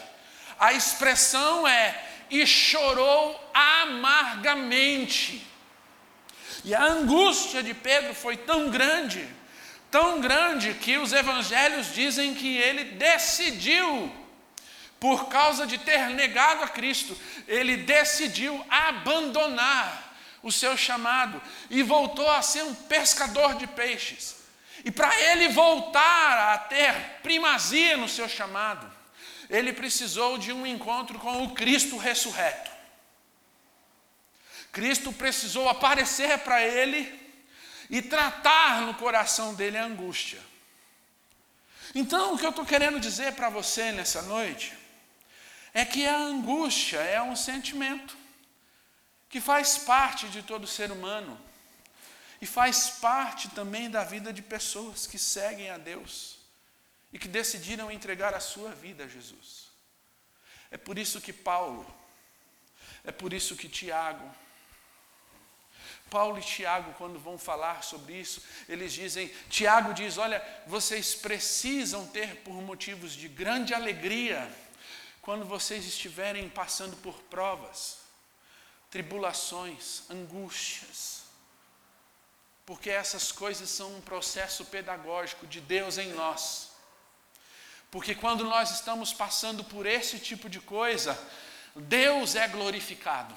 A 0.59 0.73
expressão 0.73 1.67
é: 1.67 2.03
e 2.29 2.45
chorou 2.45 3.39
amargamente. 3.53 5.45
E 6.67 6.75
a 6.75 6.83
angústia 6.83 7.63
de 7.63 7.73
Pedro 7.73 8.13
foi 8.13 8.35
tão 8.35 8.69
grande, 8.69 9.25
tão 9.89 10.19
grande, 10.19 10.73
que 10.73 10.97
os 10.97 11.13
evangelhos 11.13 11.93
dizem 11.93 12.33
que 12.33 12.57
ele 12.57 12.83
decidiu, 12.83 14.11
por 14.99 15.29
causa 15.29 15.65
de 15.65 15.77
ter 15.77 16.09
negado 16.09 16.65
a 16.65 16.67
Cristo, 16.67 17.17
ele 17.47 17.77
decidiu 17.77 18.61
abandonar 18.69 20.13
o 20.43 20.51
seu 20.51 20.75
chamado 20.75 21.41
e 21.69 21.81
voltou 21.83 22.29
a 22.29 22.41
ser 22.41 22.63
um 22.63 22.75
pescador 22.75 23.55
de 23.55 23.65
peixes. 23.65 24.35
E 24.83 24.91
para 24.91 25.17
ele 25.21 25.47
voltar 25.47 26.53
a 26.53 26.57
ter 26.57 26.93
primazia 27.23 27.95
no 27.95 28.09
seu 28.09 28.27
chamado, 28.27 28.91
ele 29.49 29.71
precisou 29.71 30.37
de 30.37 30.51
um 30.51 30.67
encontro 30.67 31.17
com 31.17 31.45
o 31.45 31.51
Cristo 31.51 31.95
ressurreto. 31.95 32.76
Cristo 34.77 35.11
precisou 35.11 35.67
aparecer 35.67 36.37
para 36.37 36.63
ele 36.63 37.11
e 37.89 37.99
tratar 37.99 38.83
no 38.83 38.93
coração 38.93 39.55
dele 39.55 39.75
a 39.75 39.83
angústia. 39.83 40.39
Então, 41.95 42.35
o 42.35 42.37
que 42.37 42.45
eu 42.45 42.51
estou 42.51 42.63
querendo 42.63 42.99
dizer 42.99 43.33
para 43.33 43.49
você 43.49 43.91
nessa 43.91 44.21
noite 44.21 44.77
é 45.73 45.83
que 45.83 46.05
a 46.05 46.15
angústia 46.15 46.99
é 46.99 47.19
um 47.19 47.35
sentimento 47.35 48.15
que 49.27 49.41
faz 49.41 49.79
parte 49.79 50.27
de 50.27 50.43
todo 50.43 50.67
ser 50.67 50.91
humano 50.91 51.41
e 52.39 52.45
faz 52.45 52.87
parte 52.87 53.49
também 53.49 53.89
da 53.89 54.03
vida 54.03 54.31
de 54.31 54.43
pessoas 54.43 55.07
que 55.07 55.17
seguem 55.17 55.71
a 55.71 55.79
Deus 55.79 56.37
e 57.11 57.17
que 57.17 57.27
decidiram 57.27 57.91
entregar 57.91 58.35
a 58.35 58.39
sua 58.39 58.73
vida 58.73 59.05
a 59.05 59.07
Jesus. 59.07 59.71
É 60.69 60.77
por 60.77 60.99
isso 60.99 61.19
que 61.19 61.33
Paulo, 61.33 61.83
é 63.03 63.11
por 63.11 63.33
isso 63.33 63.55
que 63.55 63.67
Tiago, 63.67 64.31
Paulo 66.09 66.39
e 66.39 66.41
Tiago, 66.41 66.93
quando 66.93 67.19
vão 67.19 67.37
falar 67.37 67.83
sobre 67.83 68.13
isso, 68.13 68.41
eles 68.67 68.93
dizem: 68.93 69.31
Tiago 69.49 69.93
diz, 69.93 70.17
olha, 70.17 70.43
vocês 70.65 71.15
precisam 71.15 72.07
ter 72.07 72.37
por 72.37 72.53
motivos 72.61 73.13
de 73.13 73.27
grande 73.27 73.73
alegria 73.73 74.49
quando 75.21 75.45
vocês 75.45 75.85
estiverem 75.85 76.47
passando 76.49 76.95
por 76.97 77.13
provas, 77.23 77.97
tribulações, 78.89 80.03
angústias, 80.09 81.23
porque 82.65 82.89
essas 82.89 83.31
coisas 83.31 83.69
são 83.69 83.95
um 83.95 84.01
processo 84.01 84.65
pedagógico 84.65 85.45
de 85.45 85.59
Deus 85.59 85.97
em 85.97 86.13
nós. 86.13 86.71
Porque 87.91 88.13
quando 88.13 88.43
nós 88.43 88.71
estamos 88.71 89.13
passando 89.13 89.63
por 89.63 89.85
esse 89.85 90.19
tipo 90.19 90.49
de 90.49 90.59
coisa, 90.59 91.17
Deus 91.75 92.35
é 92.35 92.47
glorificado. 92.47 93.35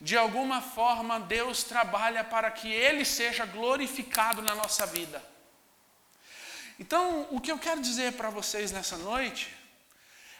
De 0.00 0.16
alguma 0.16 0.62
forma, 0.62 1.20
Deus 1.20 1.62
trabalha 1.62 2.24
para 2.24 2.50
que 2.50 2.72
Ele 2.72 3.04
seja 3.04 3.44
glorificado 3.44 4.40
na 4.40 4.54
nossa 4.54 4.86
vida. 4.86 5.22
Então, 6.78 7.28
o 7.30 7.38
que 7.38 7.52
eu 7.52 7.58
quero 7.58 7.82
dizer 7.82 8.14
para 8.14 8.30
vocês 8.30 8.72
nessa 8.72 8.96
noite 8.96 9.54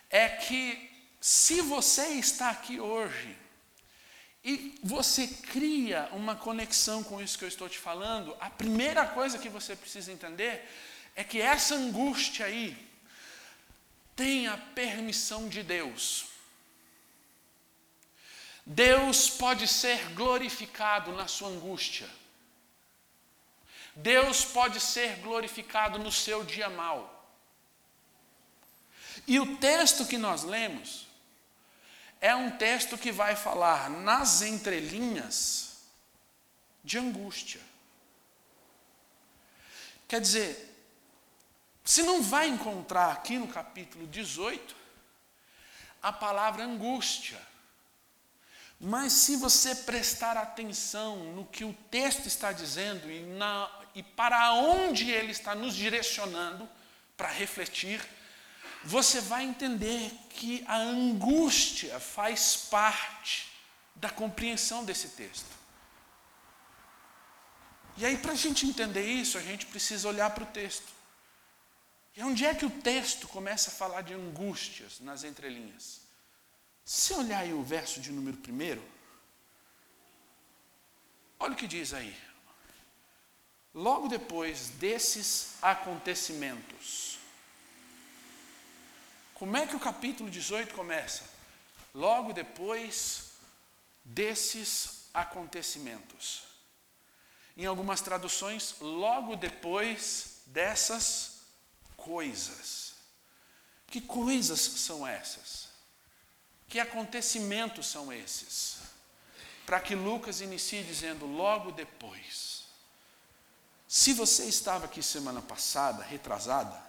é 0.09 0.27
que, 0.27 0.91
se 1.21 1.61
você 1.61 2.07
está 2.15 2.49
aqui 2.49 2.81
hoje 2.81 3.37
e 4.43 4.79
você 4.83 5.27
cria 5.27 6.09
uma 6.13 6.35
conexão 6.35 7.03
com 7.03 7.21
isso 7.21 7.37
que 7.39 7.45
eu 7.45 7.49
estou 7.49 7.69
te 7.69 7.79
falando, 7.79 8.35
a 8.41 8.49
primeira 8.49 9.07
coisa 9.07 9.39
que 9.39 9.51
você 9.51 9.77
precisa 9.77 10.11
entender 10.11 10.67
é 11.15 11.23
que 11.23 11.39
essa 11.39 11.75
angústia 11.75 12.47
aí 12.47 12.75
tem 14.17 14.47
a 14.47 14.57
permissão 14.57 15.47
de 15.47 15.63
Deus. 15.63 16.30
Deus 18.65 19.29
pode 19.29 19.67
ser 19.67 20.11
glorificado 20.11 21.13
na 21.13 21.27
sua 21.27 21.49
angústia. 21.49 22.09
Deus 23.95 24.45
pode 24.45 24.81
ser 24.81 25.17
glorificado 25.17 25.99
no 25.99 26.13
seu 26.13 26.45
dia 26.45 26.69
mal. 26.71 27.17
E 29.27 29.39
o 29.39 29.57
texto 29.57 30.07
que 30.07 30.17
nós 30.17 30.43
lemos 30.43 31.07
é 32.21 32.35
um 32.35 32.51
texto 32.57 32.99
que 32.99 33.11
vai 33.11 33.35
falar 33.35 33.89
nas 33.91 34.43
entrelinhas 34.43 35.79
de 36.85 36.99
angústia. 36.99 37.61
Quer 40.07 40.21
dizer, 40.21 40.71
você 41.85 42.03
não 42.03 42.23
vai 42.23 42.49
encontrar 42.49 43.13
aqui 43.13 43.39
no 43.39 43.49
capítulo 43.49 44.07
18 44.07 44.77
a 46.03 46.13
palavra 46.13 46.65
angústia. 46.65 47.41
Mas 48.81 49.13
se 49.13 49.37
você 49.37 49.75
prestar 49.75 50.39
atenção 50.39 51.35
no 51.35 51.45
que 51.45 51.65
o 51.65 51.75
texto 51.91 52.25
está 52.27 52.51
dizendo 52.51 53.11
e, 53.11 53.21
na, 53.37 53.71
e 53.95 54.03
para 54.03 54.55
onde 54.55 55.11
ele 55.11 55.33
está 55.33 55.55
nos 55.55 55.75
direcionando 55.75 56.67
para 57.15 57.29
refletir, 57.29 58.01
você 58.83 59.21
vai 59.21 59.45
entender 59.45 60.11
que 60.31 60.65
a 60.67 60.77
angústia 60.79 62.01
faz 62.01 62.57
parte 62.57 63.53
da 63.95 64.09
compreensão 64.09 64.83
desse 64.83 65.09
texto. 65.09 65.61
E 67.99 68.07
aí, 68.07 68.17
para 68.17 68.33
a 68.33 68.37
gente 68.37 68.67
entender 68.67 69.05
isso, 69.05 69.37
a 69.37 69.43
gente 69.43 69.67
precisa 69.67 70.09
olhar 70.09 70.31
para 70.31 70.45
o 70.45 70.47
texto. 70.47 70.89
E 72.17 72.23
onde 72.23 72.47
é 72.47 72.55
que 72.55 72.65
o 72.65 72.71
texto 72.71 73.29
começa 73.29 73.69
a 73.69 73.75
falar 73.75 74.01
de 74.01 74.15
angústias 74.15 75.01
nas 75.01 75.23
entrelinhas? 75.23 76.00
Se 76.85 77.15
olhar 77.15 77.41
aí 77.41 77.53
o 77.53 77.63
verso 77.63 78.01
de 78.01 78.13
número 78.13 78.37
primeiro, 78.37 78.83
olha 81.39 81.53
o 81.53 81.57
que 81.57 81.67
diz 81.67 81.95
aí. 81.95 82.17
Logo 83.75 84.09
depois 84.09 84.71
desses 84.71 85.55
acontecimentos. 85.63 87.19
Como 89.35 89.57
é 89.57 89.67
que 89.67 89.75
o 89.75 89.81
capítulo 89.81 90.29
18 90.29 90.75
começa? 90.75 91.25
Logo 91.95 92.35
depois 92.35 93.31
desses 94.05 95.09
acontecimentos. 95.15 96.43
Em 97.57 97.65
algumas 97.65 98.03
traduções, 98.03 98.75
logo 98.81 99.37
depois 99.37 100.43
dessas 100.45 101.39
coisas. 101.97 102.95
Que 103.87 104.01
coisas 104.01 104.61
são 104.61 105.07
essas? 105.07 105.70
Que 106.71 106.79
acontecimentos 106.79 107.89
são 107.89 108.13
esses? 108.13 108.79
Para 109.67 109.81
que 109.81 109.97
Lucas 109.97 110.41
inicie 110.41 110.85
dizendo 110.85 111.27
logo 111.27 111.73
depois. 111.73 112.65
Se 113.89 114.13
você 114.13 114.45
estava 114.45 114.85
aqui 114.85 115.03
semana 115.03 115.43
passada, 115.43 116.05
retrasada, 116.05 116.81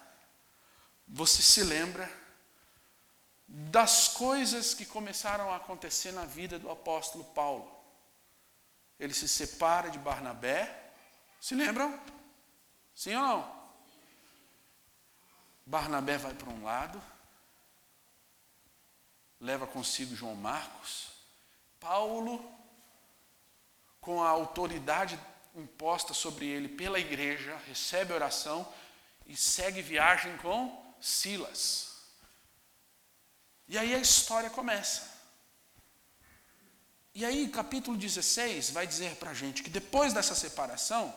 você 1.07 1.41
se 1.41 1.63
lembra 1.63 2.07
das 3.47 4.07
coisas 4.07 4.75
que 4.75 4.85
começaram 4.85 5.51
a 5.51 5.55
acontecer 5.55 6.11
na 6.11 6.25
vida 6.25 6.59
do 6.59 6.69
apóstolo 6.69 7.23
Paulo. 7.23 7.75
Ele 8.99 9.15
se 9.15 9.27
separa 9.27 9.89
de 9.89 9.97
Barnabé. 9.97 10.93
Se 11.41 11.55
lembram? 11.55 11.99
Sim 12.93 13.15
ou 13.15 13.23
não? 13.23 13.61
Barnabé 15.65 16.19
vai 16.19 16.35
para 16.35 16.49
um 16.51 16.63
lado, 16.63 17.01
leva 19.41 19.65
consigo 19.65 20.15
João 20.15 20.35
Marcos. 20.35 21.07
Paulo, 21.79 22.39
com 23.99 24.23
a 24.23 24.29
autoridade 24.29 25.19
imposta 25.55 26.13
sobre 26.13 26.45
ele 26.47 26.69
pela 26.69 26.99
igreja, 26.99 27.59
recebe 27.67 28.13
a 28.13 28.15
oração 28.15 28.71
e 29.25 29.35
segue 29.35 29.81
viagem 29.81 30.37
com 30.37 30.95
Silas. 31.01 31.89
E 33.67 33.77
aí 33.77 33.95
a 33.95 33.97
história 33.97 34.49
começa. 34.49 35.09
E 37.13 37.25
aí, 37.25 37.49
capítulo 37.49 37.97
16 37.97 38.69
vai 38.69 38.85
dizer 38.85 39.15
para 39.15 39.31
a 39.31 39.33
gente 39.33 39.63
que 39.63 39.69
depois 39.69 40.13
dessa 40.13 40.35
separação, 40.35 41.13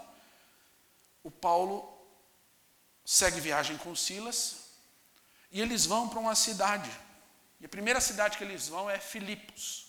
o 1.22 1.30
Paulo 1.30 1.88
segue 3.04 3.38
viagem 3.38 3.76
com 3.76 3.94
Silas 3.94 4.56
e 5.52 5.60
eles 5.60 5.84
vão 5.84 6.08
para 6.08 6.18
uma 6.18 6.34
cidade 6.34 6.90
e 7.60 7.66
a 7.66 7.68
primeira 7.68 8.00
cidade 8.00 8.36
que 8.36 8.44
eles 8.44 8.68
vão 8.68 8.88
é 8.88 8.98
Filipos. 8.98 9.86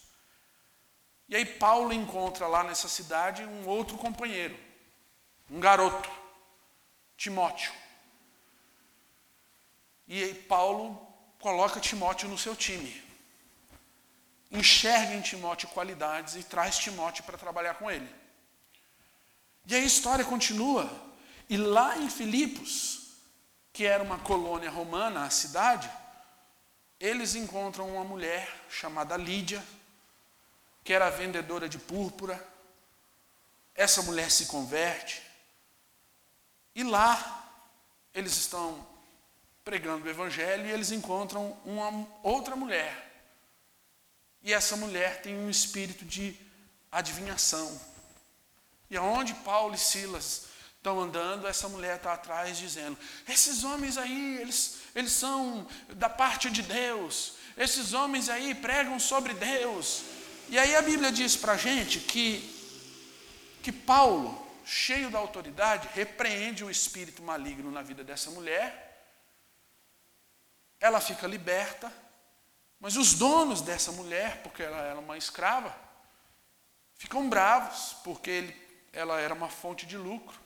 E 1.28 1.36
aí 1.36 1.46
Paulo 1.46 1.92
encontra 1.92 2.48
lá 2.48 2.64
nessa 2.64 2.88
cidade 2.88 3.44
um 3.44 3.68
outro 3.68 3.98
companheiro, 3.98 4.58
um 5.50 5.60
garoto, 5.60 6.10
Timóteo. 7.18 7.74
E 10.08 10.24
aí 10.24 10.34
Paulo 10.34 11.06
coloca 11.40 11.80
Timóteo 11.80 12.30
no 12.30 12.38
seu 12.38 12.56
time. 12.56 13.04
Enxerga 14.52 15.16
em 15.16 15.22
Timóteo 15.22 15.68
qualidades 15.70 16.36
e 16.36 16.44
traz 16.44 16.78
Timóteo 16.78 17.24
para 17.24 17.38
trabalhar 17.38 17.76
com 17.76 17.90
ele. 17.90 18.08
E 19.66 19.74
aí 19.74 19.82
a 19.82 19.86
história 19.86 20.24
continua. 20.24 20.90
E 21.50 21.58
lá 21.58 21.98
em 21.98 22.10
Filipos, 22.10 23.14
que 23.74 23.86
era 23.86 24.04
uma 24.04 24.20
colônia 24.20 24.70
romana, 24.70 25.26
a 25.26 25.30
cidade, 25.30 25.90
eles 27.00 27.36
encontram 27.36 27.90
uma 27.90 28.04
mulher 28.04 28.66
chamada 28.70 29.18
Lídia, 29.18 29.64
que 30.84 30.94
era 30.94 31.10
vendedora 31.10 31.68
de 31.68 31.78
púrpura. 31.78 32.42
Essa 33.74 34.02
mulher 34.02 34.32
se 34.32 34.46
converte. 34.46 35.22
E 36.74 36.84
lá 36.84 37.44
eles 38.14 38.38
estão 38.38 38.86
pregando 39.64 40.06
o 40.06 40.10
evangelho 40.10 40.68
e 40.68 40.72
eles 40.72 40.92
encontram 40.92 41.58
uma 41.66 42.08
outra 42.24 42.56
mulher. 42.56 43.04
E 44.44 44.54
essa 44.54 44.78
mulher 44.78 45.22
tem 45.22 45.36
um 45.36 45.50
espírito 45.50 46.06
de 46.06 46.40
adivinhação. 46.92 47.82
E 48.90 48.96
aonde 48.96 49.34
Paulo 49.34 49.74
e 49.74 49.78
Silas 49.78 50.46
estão 50.78 51.02
andando, 51.02 51.48
essa 51.48 51.68
mulher 51.68 51.98
está 51.98 52.14
atrás 52.14 52.58
dizendo: 52.58 52.98
esses 53.28 53.64
homens 53.64 53.98
aí, 53.98 54.38
eles, 54.38 54.78
eles 54.96 55.12
são 55.12 55.68
da 55.90 56.10
parte 56.10 56.50
de 56.50 56.62
Deus, 56.62 57.34
esses 57.58 57.94
homens 57.94 58.30
aí 58.30 58.56
pregam 58.56 58.98
sobre 59.00 59.34
Deus. 59.34 60.04
E 60.48 60.58
aí 60.58 60.76
a 60.76 60.82
Bíblia 60.82 61.12
diz 61.12 61.36
para 61.36 61.54
a 61.54 61.58
gente 61.58 62.00
que, 62.00 62.42
que 63.62 63.72
Paulo, 63.72 64.48
cheio 64.64 65.10
da 65.10 65.20
autoridade, 65.20 65.90
repreende 65.94 66.64
o 66.64 66.72
espírito 66.72 67.22
maligno 67.22 67.70
na 67.70 67.82
vida 67.82 68.04
dessa 68.04 68.32
mulher, 68.32 68.84
ela 70.80 71.02
fica 71.02 71.28
liberta, 71.28 71.92
mas 72.80 72.96
os 72.96 73.14
donos 73.16 73.62
dessa 73.62 73.92
mulher, 73.92 74.42
porque 74.44 74.64
ela 74.64 74.78
era 74.78 75.00
uma 75.00 75.18
escrava, 75.18 75.76
ficam 76.96 77.28
bravos, 77.28 77.98
porque 78.04 78.30
ele, 78.30 78.68
ela 78.94 79.20
era 79.20 79.34
uma 79.34 79.50
fonte 79.50 79.86
de 79.86 79.98
lucro. 79.98 80.40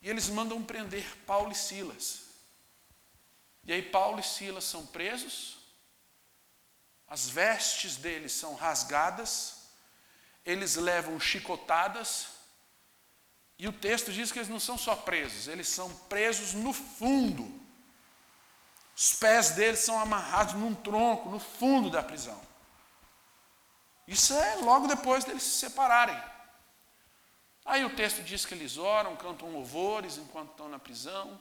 E 0.00 0.08
eles 0.08 0.28
mandam 0.28 0.62
prender 0.62 1.04
Paulo 1.26 1.52
e 1.52 1.54
Silas. 1.54 2.25
E 3.66 3.72
aí 3.72 3.82
Paulo 3.82 4.20
e 4.20 4.22
Silas 4.22 4.64
são 4.64 4.86
presos, 4.86 5.58
as 7.08 7.28
vestes 7.28 7.96
deles 7.96 8.32
são 8.32 8.54
rasgadas, 8.54 9.68
eles 10.44 10.76
levam 10.76 11.18
chicotadas, 11.18 12.28
e 13.58 13.66
o 13.66 13.72
texto 13.72 14.12
diz 14.12 14.30
que 14.30 14.38
eles 14.38 14.48
não 14.48 14.60
são 14.60 14.78
só 14.78 14.94
presos, 14.94 15.48
eles 15.48 15.68
são 15.68 15.92
presos 16.08 16.52
no 16.52 16.72
fundo. 16.72 17.60
Os 18.94 19.14
pés 19.14 19.50
deles 19.50 19.80
são 19.80 19.98
amarrados 19.98 20.54
num 20.54 20.74
tronco, 20.74 21.28
no 21.28 21.40
fundo 21.40 21.90
da 21.90 22.02
prisão. 22.02 22.40
Isso 24.06 24.32
é 24.34 24.56
logo 24.56 24.86
depois 24.86 25.24
deles 25.24 25.42
se 25.42 25.58
separarem. 25.58 26.22
Aí 27.64 27.84
o 27.84 27.94
texto 27.96 28.22
diz 28.22 28.46
que 28.46 28.54
eles 28.54 28.76
oram, 28.76 29.16
cantam 29.16 29.50
louvores 29.52 30.18
enquanto 30.18 30.52
estão 30.52 30.68
na 30.68 30.78
prisão. 30.78 31.38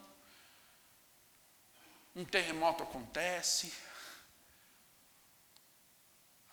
Um 2.16 2.24
terremoto 2.24 2.84
acontece. 2.84 3.74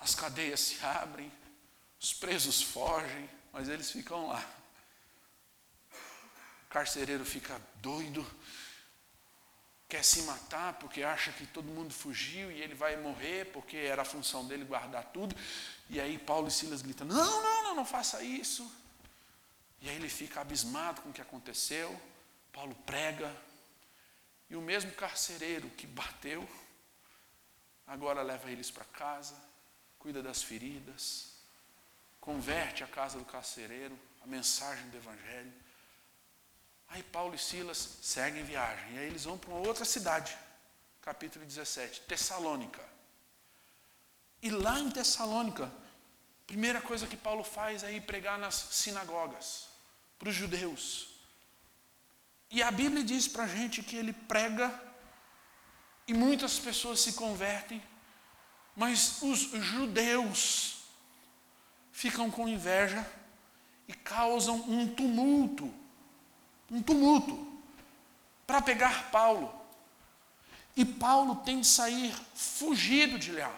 As 0.00 0.14
cadeias 0.14 0.58
se 0.58 0.84
abrem, 0.84 1.30
os 2.00 2.12
presos 2.12 2.60
fogem, 2.60 3.30
mas 3.52 3.68
eles 3.68 3.90
ficam 3.90 4.26
lá. 4.26 4.44
O 6.64 6.68
carcereiro 6.68 7.24
fica 7.24 7.60
doido, 7.76 8.26
quer 9.88 10.02
se 10.02 10.22
matar 10.22 10.72
porque 10.80 11.04
acha 11.04 11.30
que 11.30 11.46
todo 11.46 11.66
mundo 11.66 11.92
fugiu 11.94 12.50
e 12.50 12.60
ele 12.60 12.74
vai 12.74 12.96
morrer 12.96 13.52
porque 13.52 13.76
era 13.76 14.02
a 14.02 14.06
função 14.06 14.44
dele 14.48 14.64
guardar 14.64 15.04
tudo. 15.12 15.36
E 15.88 16.00
aí 16.00 16.18
Paulo 16.18 16.48
e 16.48 16.50
Silas 16.50 16.82
gritam: 16.82 17.06
Não, 17.06 17.42
não, 17.42 17.62
não, 17.62 17.74
não 17.76 17.84
faça 17.84 18.24
isso. 18.24 18.68
E 19.80 19.88
aí 19.88 19.94
ele 19.94 20.08
fica 20.08 20.40
abismado 20.40 21.02
com 21.02 21.10
o 21.10 21.12
que 21.12 21.20
aconteceu. 21.20 22.00
Paulo 22.52 22.74
prega. 22.86 23.32
E 24.52 24.54
o 24.54 24.60
mesmo 24.60 24.92
carcereiro 24.92 25.70
que 25.70 25.86
bateu, 25.86 26.46
agora 27.86 28.20
leva 28.20 28.50
eles 28.50 28.70
para 28.70 28.84
casa, 28.84 29.34
cuida 29.98 30.22
das 30.22 30.42
feridas, 30.42 31.36
converte 32.20 32.84
a 32.84 32.86
casa 32.86 33.18
do 33.18 33.24
carcereiro, 33.24 33.98
a 34.20 34.26
mensagem 34.26 34.86
do 34.90 34.98
Evangelho. 34.98 35.50
Aí 36.88 37.02
Paulo 37.02 37.34
e 37.34 37.38
Silas 37.38 37.96
seguem 38.02 38.44
viagem. 38.44 38.92
E 38.92 38.98
aí 38.98 39.06
eles 39.06 39.24
vão 39.24 39.38
para 39.38 39.48
uma 39.48 39.66
outra 39.66 39.86
cidade, 39.86 40.36
capítulo 41.00 41.46
17, 41.46 42.02
Tessalônica. 42.02 42.86
E 44.42 44.50
lá 44.50 44.78
em 44.78 44.90
Tessalônica, 44.90 45.72
primeira 46.46 46.82
coisa 46.82 47.06
que 47.06 47.16
Paulo 47.16 47.42
faz 47.42 47.84
é 47.84 47.90
ir 47.90 48.02
pregar 48.02 48.38
nas 48.38 48.54
sinagogas, 48.54 49.68
para 50.18 50.28
os 50.28 50.34
judeus. 50.34 51.11
E 52.52 52.62
a 52.62 52.70
Bíblia 52.70 53.02
diz 53.02 53.26
para 53.26 53.44
a 53.44 53.48
gente 53.48 53.82
que 53.82 53.96
ele 53.96 54.12
prega 54.12 54.72
e 56.06 56.14
muitas 56.14 56.58
pessoas 56.58 57.00
se 57.00 57.14
convertem, 57.14 57.82
mas 58.76 59.20
os 59.22 59.40
judeus 59.64 60.84
ficam 61.90 62.30
com 62.30 62.48
inveja 62.48 63.04
e 63.88 63.92
causam 63.92 64.56
um 64.68 64.94
tumulto 64.94 65.82
um 66.72 66.82
tumulto 66.82 67.46
para 68.46 68.62
pegar 68.62 69.10
Paulo. 69.10 69.54
E 70.74 70.86
Paulo 70.86 71.36
tem 71.36 71.60
de 71.60 71.66
sair 71.66 72.14
fugido 72.34 73.18
de 73.18 73.30
lá. 73.32 73.54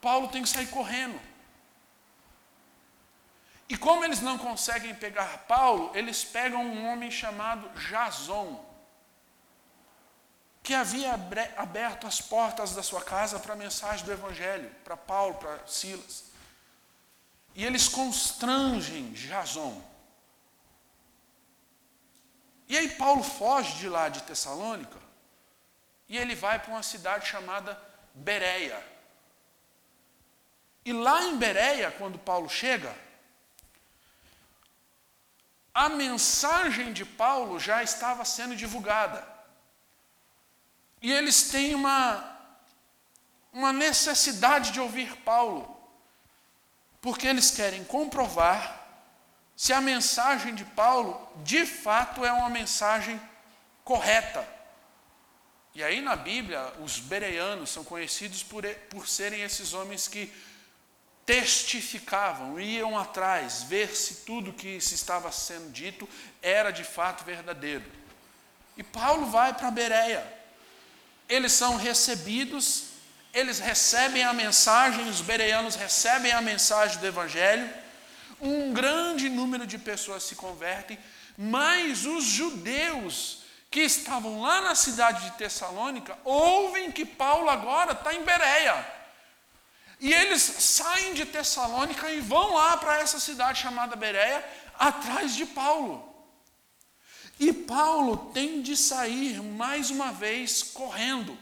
Paulo 0.00 0.28
tem 0.28 0.42
que 0.42 0.48
sair 0.48 0.68
correndo. 0.68 1.20
E 3.70 3.78
como 3.78 4.04
eles 4.04 4.20
não 4.20 4.36
conseguem 4.36 4.92
pegar 4.92 5.46
Paulo, 5.46 5.92
eles 5.94 6.24
pegam 6.24 6.60
um 6.60 6.88
homem 6.88 7.08
chamado 7.08 7.68
Jason, 7.78 8.68
que 10.60 10.74
havia 10.74 11.14
aberto 11.56 12.04
as 12.04 12.20
portas 12.20 12.74
da 12.74 12.82
sua 12.82 13.00
casa 13.00 13.38
para 13.38 13.52
a 13.52 13.56
mensagem 13.56 14.04
do 14.04 14.10
Evangelho, 14.10 14.68
para 14.82 14.96
Paulo, 14.96 15.34
para 15.34 15.64
Silas. 15.68 16.24
E 17.54 17.64
eles 17.64 17.86
constrangem 17.86 19.12
Jason. 19.12 19.80
E 22.66 22.76
aí 22.76 22.88
Paulo 22.88 23.22
foge 23.22 23.78
de 23.78 23.88
lá 23.88 24.08
de 24.08 24.24
Tessalônica 24.24 24.98
e 26.08 26.18
ele 26.18 26.34
vai 26.34 26.58
para 26.58 26.72
uma 26.72 26.82
cidade 26.82 27.28
chamada 27.28 27.80
Bereia. 28.14 28.84
E 30.84 30.92
lá 30.92 31.22
em 31.22 31.38
Bereia, 31.38 31.92
quando 31.92 32.18
Paulo 32.18 32.48
chega, 32.48 32.92
a 35.74 35.88
mensagem 35.88 36.92
de 36.92 37.04
Paulo 37.04 37.58
já 37.58 37.82
estava 37.82 38.24
sendo 38.24 38.56
divulgada. 38.56 39.26
E 41.00 41.12
eles 41.12 41.50
têm 41.50 41.74
uma, 41.74 42.38
uma 43.52 43.72
necessidade 43.72 44.72
de 44.72 44.80
ouvir 44.80 45.16
Paulo, 45.18 45.76
porque 47.00 47.26
eles 47.26 47.50
querem 47.50 47.84
comprovar 47.84 48.78
se 49.56 49.72
a 49.72 49.80
mensagem 49.80 50.54
de 50.54 50.64
Paulo 50.64 51.28
de 51.44 51.64
fato 51.66 52.24
é 52.24 52.32
uma 52.32 52.48
mensagem 52.50 53.20
correta. 53.84 54.46
E 55.74 55.84
aí 55.84 56.00
na 56.00 56.16
Bíblia, 56.16 56.72
os 56.80 56.98
bereanos 56.98 57.70
são 57.70 57.84
conhecidos 57.84 58.42
por, 58.42 58.66
por 58.90 59.06
serem 59.08 59.42
esses 59.42 59.72
homens 59.72 60.08
que 60.08 60.32
testificavam, 61.24 62.58
iam 62.58 62.98
atrás, 62.98 63.62
ver 63.62 63.94
se 63.94 64.26
tudo 64.26 64.52
que 64.52 64.80
se 64.80 64.94
estava 64.94 65.30
sendo 65.30 65.70
dito 65.70 66.08
era 66.42 66.70
de 66.70 66.84
fato 66.84 67.24
verdadeiro. 67.24 67.84
E 68.76 68.82
Paulo 68.82 69.26
vai 69.26 69.52
para 69.52 69.70
Bereia. 69.70 70.26
Eles 71.28 71.52
são 71.52 71.76
recebidos, 71.76 72.84
eles 73.32 73.58
recebem 73.58 74.24
a 74.24 74.32
mensagem, 74.32 75.08
os 75.08 75.20
bereanos 75.20 75.76
recebem 75.76 76.32
a 76.32 76.40
mensagem 76.40 76.98
do 76.98 77.06
Evangelho, 77.06 77.70
um 78.40 78.72
grande 78.72 79.28
número 79.28 79.66
de 79.66 79.78
pessoas 79.78 80.24
se 80.24 80.34
convertem, 80.34 80.98
mas 81.36 82.06
os 82.06 82.24
judeus 82.24 83.42
que 83.70 83.80
estavam 83.80 84.40
lá 84.40 84.60
na 84.60 84.74
cidade 84.74 85.24
de 85.24 85.36
Tessalônica 85.36 86.18
ouvem 86.24 86.90
que 86.90 87.04
Paulo 87.04 87.48
agora 87.48 87.92
está 87.92 88.12
em 88.12 88.24
Bereia. 88.24 88.99
E 90.00 90.12
eles 90.12 90.42
saem 90.42 91.12
de 91.12 91.26
Tessalônica 91.26 92.10
e 92.10 92.20
vão 92.20 92.54
lá 92.54 92.76
para 92.76 92.98
essa 92.98 93.20
cidade 93.20 93.60
chamada 93.60 93.94
Bereia, 93.94 94.44
atrás 94.78 95.34
de 95.34 95.44
Paulo. 95.44 96.08
E 97.38 97.52
Paulo 97.52 98.30
tem 98.32 98.62
de 98.62 98.76
sair 98.76 99.42
mais 99.42 99.90
uma 99.90 100.10
vez 100.10 100.62
correndo. 100.62 101.38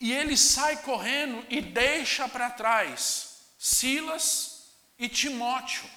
E 0.00 0.12
ele 0.12 0.36
sai 0.36 0.76
correndo 0.82 1.44
e 1.48 1.60
deixa 1.60 2.28
para 2.28 2.50
trás 2.50 3.38
Silas 3.58 4.68
e 4.98 5.08
Timóteo 5.08 5.88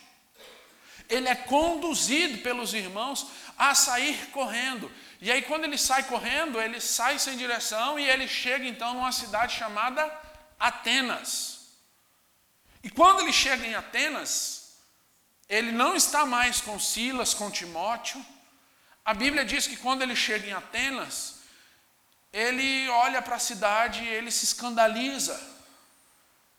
ele 1.09 1.27
é 1.27 1.35
conduzido 1.35 2.39
pelos 2.39 2.73
irmãos 2.73 3.27
a 3.57 3.73
sair 3.73 4.29
correndo. 4.31 4.91
E 5.19 5.31
aí, 5.31 5.41
quando 5.41 5.63
ele 5.63 5.77
sai 5.77 6.03
correndo, 6.03 6.61
ele 6.61 6.79
sai 6.79 7.17
sem 7.17 7.37
direção 7.37 7.99
e 7.99 8.07
ele 8.07 8.27
chega 8.27 8.65
então 8.65 8.93
numa 8.93 9.11
cidade 9.11 9.55
chamada 9.55 10.03
Atenas. 10.59 11.57
E 12.83 12.89
quando 12.89 13.21
ele 13.21 13.33
chega 13.33 13.65
em 13.65 13.73
Atenas, 13.73 14.77
ele 15.49 15.71
não 15.71 15.95
está 15.95 16.25
mais 16.25 16.61
com 16.61 16.79
Silas, 16.79 17.33
com 17.33 17.49
Timóteo. 17.49 18.23
A 19.03 19.13
Bíblia 19.13 19.43
diz 19.43 19.65
que 19.65 19.77
quando 19.77 20.03
ele 20.03 20.15
chega 20.15 20.47
em 20.47 20.53
Atenas, 20.53 21.39
ele 22.31 22.87
olha 22.89 23.21
para 23.21 23.37
a 23.37 23.39
cidade 23.39 24.03
e 24.03 24.07
ele 24.07 24.29
se 24.29 24.45
escandaliza, 24.45 25.39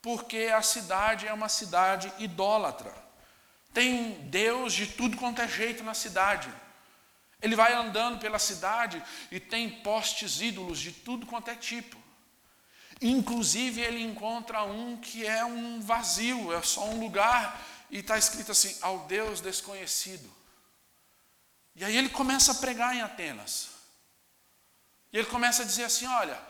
porque 0.03 0.51
a 0.55 0.63
cidade 0.63 1.27
é 1.29 1.33
uma 1.33 1.49
cidade 1.49 2.13
idólatra. 2.19 2.95
Tem 3.73 4.13
Deus 4.29 4.73
de 4.73 4.87
tudo 4.87 5.17
quanto 5.17 5.43
é 5.43 5.47
jeito 5.47 5.85
na 5.85 5.95
cidade. 5.95 6.53
Ele 7.41 7.55
vai 7.55 7.73
andando 7.73 8.19
pela 8.19 8.39
cidade 8.39 9.03
e 9.31 9.39
tem 9.39 9.71
postes 9.71 10.41
ídolos 10.41 10.79
de 10.81 10.93
tudo 10.93 11.27
quanto 11.27 11.51
é 11.51 11.55
tipo. 11.55 11.97
Inclusive, 13.01 13.81
ele 13.81 14.03
encontra 14.03 14.65
um 14.65 14.97
que 14.97 15.25
é 15.25 15.45
um 15.45 15.81
vazio, 15.81 16.53
é 16.53 16.61
só 16.63 16.85
um 16.85 16.99
lugar, 16.99 17.65
e 17.91 17.99
está 17.99 18.19
escrito 18.19 18.51
assim: 18.51 18.77
ao 18.81 19.07
Deus 19.07 19.41
desconhecido. 19.41 20.29
E 21.77 21.85
aí 21.85 21.97
ele 21.97 22.09
começa 22.09 22.53
a 22.53 22.57
pregar 22.57 22.95
em 22.95 23.01
Atenas. 23.01 23.69
E 25.13 25.19
ele 25.19 25.29
começa 25.29 25.63
a 25.63 25.67
dizer 25.67 25.85
assim: 25.85 26.07
olha, 26.07 26.41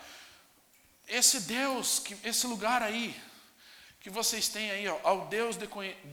esse 1.07 1.41
Deus, 1.41 2.01
esse 2.23 2.47
lugar 2.47 2.81
aí, 2.81 3.15
que 3.99 4.09
vocês 4.09 4.47
têm 4.47 4.71
aí, 4.71 4.87
ó, 4.87 4.99
ao 5.03 5.27
Deus 5.27 5.55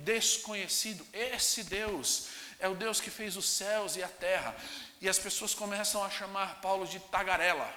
desconhecido. 0.04 1.06
Esse 1.12 1.64
Deus 1.64 2.28
é 2.58 2.68
o 2.68 2.74
Deus 2.74 3.00
que 3.00 3.10
fez 3.10 3.36
os 3.36 3.48
céus 3.48 3.96
e 3.96 4.02
a 4.02 4.08
terra. 4.08 4.56
E 5.00 5.08
as 5.08 5.18
pessoas 5.18 5.54
começam 5.54 6.02
a 6.02 6.10
chamar 6.10 6.60
Paulo 6.60 6.86
de 6.86 6.98
tagarela. 7.00 7.72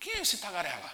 Quem 0.00 0.14
é 0.14 0.20
esse 0.20 0.38
tagarela? 0.38 0.92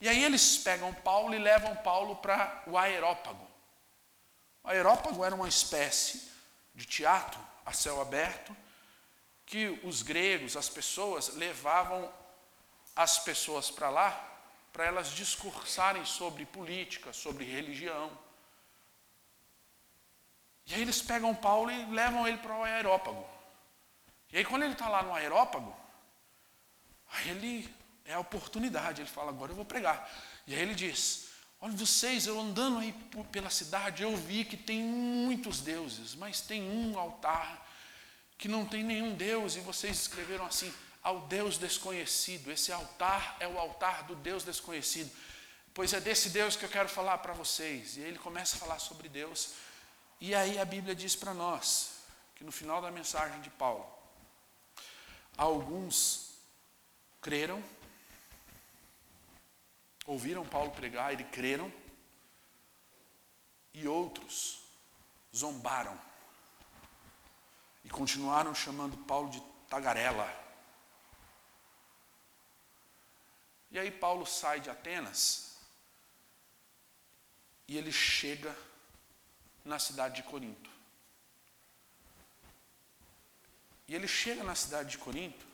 E 0.00 0.08
aí 0.08 0.24
eles 0.24 0.58
pegam 0.58 0.92
Paulo 0.94 1.34
e 1.34 1.38
levam 1.38 1.76
Paulo 1.76 2.16
para 2.16 2.62
o 2.66 2.78
aerópago. 2.78 3.48
O 4.64 4.68
aerópago 4.68 5.24
era 5.24 5.34
uma 5.34 5.48
espécie 5.48 6.30
de 6.74 6.86
teatro 6.86 7.40
a 7.64 7.72
céu 7.72 8.00
aberto 8.00 8.56
que 9.44 9.80
os 9.84 10.02
gregos, 10.02 10.56
as 10.56 10.68
pessoas, 10.68 11.34
levavam 11.34 12.12
as 12.96 13.18
pessoas 13.18 13.70
para 13.70 13.90
lá 13.90 14.32
para 14.72 14.86
elas 14.86 15.10
discursarem 15.10 16.04
sobre 16.04 16.46
política, 16.46 17.12
sobre 17.12 17.44
religião. 17.44 18.10
E 20.66 20.74
aí 20.74 20.82
eles 20.82 21.02
pegam 21.02 21.34
Paulo 21.34 21.70
e 21.70 21.84
levam 21.86 22.26
ele 22.26 22.38
para 22.38 22.56
o 22.56 22.62
aerópago. 22.62 23.26
E 24.32 24.38
aí 24.38 24.44
quando 24.44 24.62
ele 24.62 24.72
está 24.72 24.88
lá 24.88 25.02
no 25.02 25.14
aerópago, 25.14 25.74
aí 27.12 27.30
ele 27.30 27.74
é 28.04 28.14
a 28.14 28.20
oportunidade, 28.20 29.00
ele 29.02 29.10
fala, 29.10 29.30
agora 29.30 29.52
eu 29.52 29.56
vou 29.56 29.64
pregar. 29.64 30.10
E 30.46 30.54
aí 30.54 30.60
ele 30.60 30.74
diz, 30.74 31.28
olha 31.60 31.76
vocês, 31.76 32.26
eu 32.26 32.40
andando 32.40 32.78
aí 32.78 32.92
pela 33.30 33.50
cidade, 33.50 34.02
eu 34.02 34.16
vi 34.16 34.44
que 34.44 34.56
tem 34.56 34.82
muitos 34.82 35.60
deuses, 35.60 36.14
mas 36.14 36.40
tem 36.40 36.62
um 36.62 36.98
altar 36.98 37.68
que 38.38 38.48
não 38.48 38.66
tem 38.66 38.82
nenhum 38.82 39.14
Deus, 39.14 39.54
e 39.54 39.60
vocês 39.60 40.00
escreveram 40.00 40.44
assim, 40.44 40.72
ao 41.02 41.20
Deus 41.22 41.58
desconhecido. 41.58 42.50
Esse 42.50 42.72
altar 42.72 43.36
é 43.38 43.46
o 43.46 43.58
altar 43.58 44.04
do 44.04 44.16
Deus 44.16 44.44
desconhecido. 44.44 45.10
Pois 45.74 45.92
é 45.92 46.00
desse 46.00 46.30
Deus 46.30 46.56
que 46.56 46.64
eu 46.64 46.68
quero 46.68 46.88
falar 46.88 47.18
para 47.18 47.32
vocês. 47.32 47.96
E 47.96 48.00
aí 48.00 48.08
ele 48.08 48.18
começa 48.18 48.56
a 48.56 48.58
falar 48.58 48.78
sobre 48.78 49.08
Deus. 49.08 49.54
E 50.24 50.36
aí 50.36 50.56
a 50.56 50.64
Bíblia 50.64 50.94
diz 50.94 51.16
para 51.16 51.34
nós 51.34 52.04
que 52.36 52.44
no 52.44 52.52
final 52.52 52.80
da 52.80 52.92
mensagem 52.92 53.40
de 53.40 53.50
Paulo, 53.50 53.84
alguns 55.36 56.38
creram, 57.20 57.60
ouviram 60.06 60.46
Paulo 60.46 60.70
pregar 60.70 61.12
e 61.20 61.24
creram, 61.24 61.72
e 63.74 63.88
outros 63.88 64.62
zombaram 65.34 66.00
e 67.82 67.90
continuaram 67.90 68.54
chamando 68.54 68.96
Paulo 68.98 69.28
de 69.28 69.40
tagarela. 69.68 70.32
E 73.72 73.76
aí 73.76 73.90
Paulo 73.90 74.24
sai 74.24 74.60
de 74.60 74.70
Atenas 74.70 75.56
e 77.66 77.76
ele 77.76 77.90
chega 77.90 78.56
na 79.64 79.78
cidade 79.78 80.16
de 80.16 80.22
Corinto. 80.22 80.70
E 83.86 83.94
ele 83.94 84.08
chega 84.08 84.42
na 84.42 84.54
cidade 84.54 84.90
de 84.90 84.98
Corinto 84.98 85.44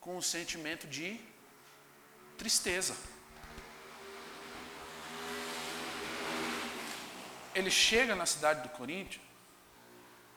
com 0.00 0.16
um 0.16 0.22
sentimento 0.22 0.86
de 0.86 1.20
tristeza. 2.38 2.96
Ele 7.54 7.70
chega 7.70 8.14
na 8.14 8.24
cidade 8.24 8.62
do 8.62 8.70
Corinto 8.70 9.20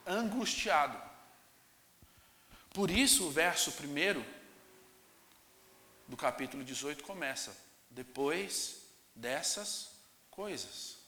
angustiado. 0.05 0.99
Por 2.71 2.89
isso, 2.89 3.27
o 3.27 3.31
verso 3.31 3.71
primeiro 3.73 4.25
do 6.07 6.17
capítulo 6.17 6.63
18 6.63 7.03
começa: 7.03 7.55
depois 7.89 8.81
dessas 9.15 9.91
coisas. 10.29 11.02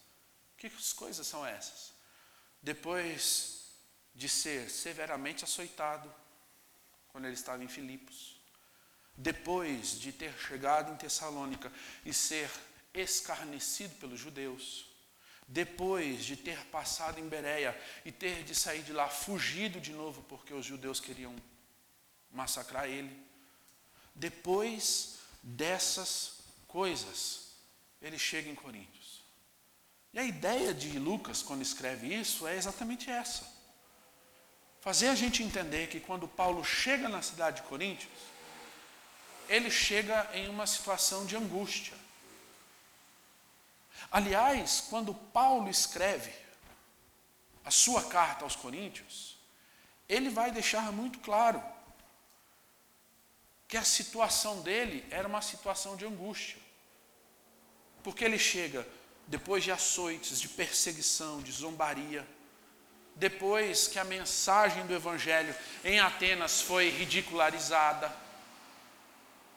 Que 0.70 0.94
coisas 0.94 1.28
são 1.28 1.46
essas? 1.46 1.94
Depois 2.62 3.66
de 4.16 4.28
ser 4.28 4.70
severamente 4.70 5.44
açoitado, 5.44 6.12
quando 7.10 7.26
ele 7.26 7.36
estava 7.36 7.64
em 7.64 7.68
Filipos, 7.68 8.42
depois 9.16 10.00
de 10.00 10.12
ter 10.12 10.34
chegado 10.40 10.92
em 10.92 10.98
Tessalônica 10.98 11.72
e 12.04 12.14
ser 12.14 12.50
escarnecido 12.94 13.94
pelos 13.96 14.20
judeus, 14.20 14.90
depois 15.48 16.26
de 16.26 16.36
ter 16.36 16.66
passado 16.66 17.20
em 17.20 17.30
Bereia 17.30 17.80
e 18.04 18.12
ter 18.12 18.44
de 18.44 18.56
sair 18.56 18.82
de 18.82 18.92
lá 18.92 19.08
fugido 19.08 19.80
de 19.80 19.92
novo 19.92 20.24
porque 20.24 20.54
os 20.54 20.66
judeus 20.66 21.00
queriam 21.00 21.36
massacrar 22.32 22.86
ele, 22.86 23.16
depois 24.16 25.20
dessas 25.44 26.40
coisas, 26.68 27.52
ele 28.02 28.18
chega 28.18 28.50
em 28.50 28.56
Coríntios. 28.56 28.95
E 30.16 30.20
a 30.20 30.24
ideia 30.24 30.74
de 30.74 30.98
Lucas, 30.98 31.44
quando 31.44 31.62
escreve 31.62 32.08
isso, 32.08 32.48
é 32.48 32.56
exatamente 32.56 33.12
essa. 33.12 33.46
Fazer 34.80 35.10
a 35.10 35.16
gente 35.16 35.44
entender 35.44 35.90
que 35.90 36.00
quando 36.00 36.26
Paulo 36.26 36.64
chega 36.64 37.10
na 37.10 37.22
cidade 37.22 37.58
de 37.62 37.68
Coríntios, 37.68 38.14
ele 39.50 39.70
chega 39.70 40.30
em 40.34 40.48
uma 40.48 40.66
situação 40.66 41.26
de 41.26 41.36
angústia. 41.36 41.94
Aliás, 44.10 44.86
quando 44.90 45.14
Paulo 45.14 45.70
escreve 45.70 46.32
a 47.66 47.72
sua 47.72 48.02
carta 48.06 48.46
aos 48.46 48.56
Coríntios, 48.56 49.38
ele 50.08 50.30
vai 50.30 50.50
deixar 50.50 50.94
muito 50.94 51.20
claro 51.20 51.62
que 53.68 53.76
a 53.76 53.84
situação 53.84 54.62
dele 54.62 55.06
era 55.12 55.28
uma 55.28 55.42
situação 55.42 55.98
de 55.98 56.06
angústia. 56.06 56.62
Porque 58.02 58.24
ele 58.24 58.40
chega 58.40 58.88
depois 59.28 59.64
de 59.64 59.72
açoites, 59.72 60.40
de 60.40 60.48
perseguição, 60.48 61.42
de 61.42 61.52
zombaria, 61.52 62.26
depois 63.16 63.88
que 63.88 63.98
a 63.98 64.04
mensagem 64.04 64.86
do 64.86 64.94
Evangelho 64.94 65.56
em 65.84 66.00
Atenas 66.00 66.62
foi 66.62 66.90
ridicularizada, 66.90 68.14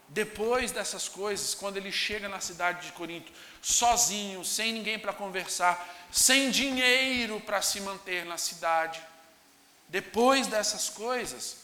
depois 0.09 0.72
dessas 0.72 1.09
coisas, 1.09 1.54
quando 1.54 1.76
ele 1.76 1.92
chega 1.92 2.28
na 2.28 2.40
cidade 2.40 2.87
de 2.87 2.92
Corinto, 2.92 3.31
sozinho, 3.61 4.42
sem 4.44 4.72
ninguém 4.72 4.98
para 4.98 5.12
conversar, 5.12 5.87
sem 6.11 6.50
dinheiro 6.50 7.40
para 7.40 7.61
se 7.61 7.81
manter 7.81 8.24
na 8.24 8.38
cidade, 8.38 9.02
depois 9.88 10.46
dessas 10.46 10.88
coisas, 10.88 11.59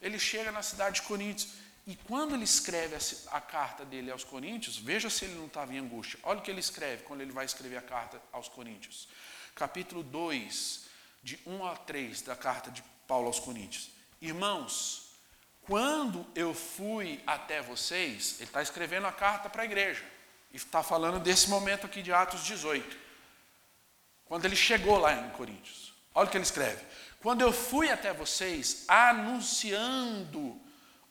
ele 0.00 0.18
chega 0.18 0.52
na 0.52 0.62
cidade 0.62 1.00
de 1.00 1.06
Coríntios. 1.06 1.52
E 1.86 1.96
quando 1.96 2.34
ele 2.34 2.44
escreve 2.44 2.96
a, 3.30 3.40
carta 3.40 3.84
dele 3.84 4.10
aos 4.10 4.24
Coríntios, 4.24 4.78
veja 4.78 5.10
se 5.10 5.26
ele 5.26 5.34
não 5.34 5.46
estava 5.46 5.74
em 5.74 5.78
angústia. 5.78 6.18
Olha 6.22 6.38
o 6.38 6.42
que 6.42 6.50
ele 6.50 6.60
escreve 6.60 7.02
quando 7.02 7.20
ele 7.20 7.32
vai 7.32 7.44
escrever 7.44 7.76
a 7.76 7.82
carta 7.82 8.20
aos 8.32 8.48
Coríntios. 8.48 9.06
Capítulo 9.54 10.02
2, 10.02 10.86
de 11.22 11.38
1 11.46 11.66
a 11.66 11.76
3 11.76 12.22
da 12.22 12.34
carta 12.34 12.70
de 12.70 12.82
Paulo 13.06 13.26
aos 13.26 13.38
Coríntios. 13.38 13.90
Irmãos, 14.20 15.10
quando 15.62 16.26
eu 16.34 16.54
fui 16.54 17.22
até 17.26 17.60
vocês, 17.60 18.36
ele 18.36 18.44
está 18.44 18.62
escrevendo 18.62 19.06
a 19.06 19.12
carta 19.12 19.50
para 19.50 19.62
a 19.62 19.66
igreja. 19.66 20.04
E 20.50 20.56
está 20.56 20.82
falando 20.82 21.20
desse 21.20 21.50
momento 21.50 21.84
aqui 21.84 22.00
de 22.00 22.12
Atos 22.12 22.44
18. 22.44 22.96
Quando 24.24 24.46
ele 24.46 24.56
chegou 24.56 24.98
lá 24.98 25.12
em 25.12 25.30
Coríntios. 25.30 25.92
Olha 26.14 26.28
o 26.28 26.30
que 26.30 26.36
ele 26.36 26.44
escreve. 26.44 26.82
Quando 27.20 27.42
eu 27.42 27.52
fui 27.52 27.90
até 27.90 28.12
vocês 28.12 28.84
anunciando 28.88 30.63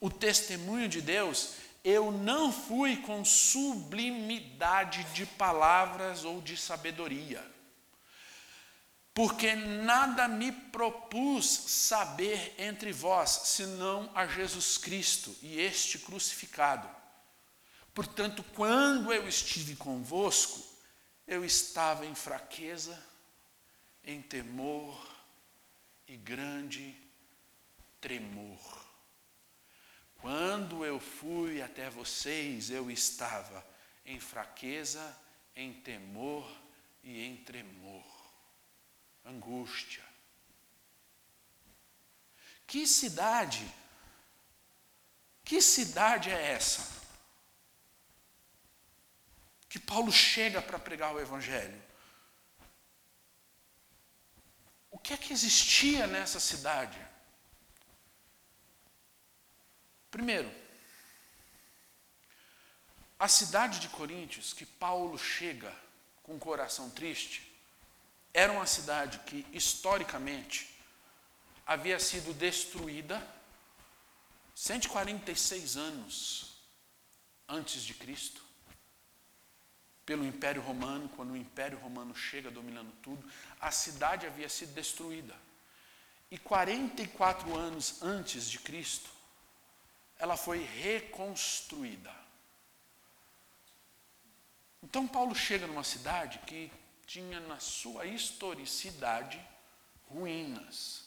o 0.04 0.10
testemunho 0.10 0.90
de 0.90 1.02
Deus, 1.02 1.54
eu 1.82 2.12
não 2.12 2.52
fui 2.52 2.98
com 2.98 3.24
sublimidade 3.24 5.02
de 5.14 5.26
palavras 5.26 6.26
ou 6.26 6.42
de 6.42 6.58
sabedoria, 6.58 7.42
porque 9.14 9.56
nada 9.56 10.28
me 10.28 10.52
propus 10.52 11.46
saber 11.48 12.54
entre 12.58 12.92
vós, 12.92 13.30
senão 13.46 14.12
a 14.14 14.28
Jesus 14.28 14.78
Cristo 14.78 15.34
e 15.42 15.58
este 15.58 15.98
crucificado. 16.00 16.90
Portanto, 17.94 18.44
quando 18.54 19.14
eu 19.14 19.26
estive 19.26 19.74
convosco, 19.78 20.62
eu 21.26 21.46
estava 21.46 22.06
em 22.06 22.14
fraqueza, 22.14 23.02
em 24.04 24.22
temor, 24.22 25.02
e 26.06 26.18
grande 26.18 26.94
tremor. 28.02 28.93
Quando 30.24 30.86
eu 30.86 31.02
fui 31.02 31.62
até 31.62 31.90
vocês, 31.90 32.70
eu 32.70 32.90
estava 32.90 33.62
em 34.06 34.22
fraqueza, 34.22 35.04
em 35.54 35.74
temor 35.74 36.50
e 37.04 37.26
em 37.26 37.36
tremor, 37.44 38.06
angústia. 39.26 40.02
Que 42.66 42.88
cidade, 42.88 43.70
que 45.44 45.62
cidade 45.62 46.30
é 46.30 46.54
essa? 46.54 46.88
Que 49.68 49.78
Paulo 49.78 50.10
chega 50.10 50.62
para 50.62 50.80
pregar 50.80 51.14
o 51.14 51.20
Evangelho. 51.20 51.84
O 54.90 54.98
que 54.98 55.14
é 55.14 55.18
que 55.18 55.34
existia 55.34 56.08
nessa 56.08 56.40
cidade? 56.40 57.13
Primeiro, 60.14 60.52
a 63.18 63.28
cidade 63.28 63.80
de 63.80 63.90
Coríntios, 63.90 64.54
que 64.54 64.64
Paulo 64.64 65.18
chega 65.18 65.76
com 66.22 66.36
o 66.36 66.40
coração 66.40 66.88
triste, 66.92 67.52
era 68.32 68.54
uma 68.54 68.68
cidade 68.68 69.18
que, 69.26 69.44
historicamente, 69.52 70.70
havia 71.66 72.00
sido 72.00 72.32
destruída 72.32 73.28
146 74.54 75.78
anos 75.78 76.62
antes 77.50 77.82
de 77.82 77.96
Cristo 77.96 78.44
pelo 80.06 80.24
Império 80.24 80.62
Romano, 80.62 81.10
quando 81.16 81.32
o 81.32 81.38
Império 81.38 81.80
Romano 81.80 82.16
chega 82.16 82.52
dominando 82.52 82.94
tudo, 83.02 83.28
a 83.60 83.72
cidade 83.72 84.28
havia 84.28 84.48
sido 84.48 84.76
destruída. 84.76 85.34
E 86.30 86.38
44 86.38 87.58
anos 87.58 88.04
antes 88.04 88.48
de 88.48 88.60
Cristo, 88.60 89.13
ela 90.18 90.38
foi 90.38 90.64
reconstruída. 90.64 92.14
Então 94.82 95.08
Paulo 95.08 95.34
chega 95.34 95.66
numa 95.66 95.84
cidade 95.84 96.40
que 96.40 96.72
tinha 97.06 97.40
na 97.40 97.60
sua 97.60 98.06
historicidade 98.06 99.42
ruínas, 100.10 101.06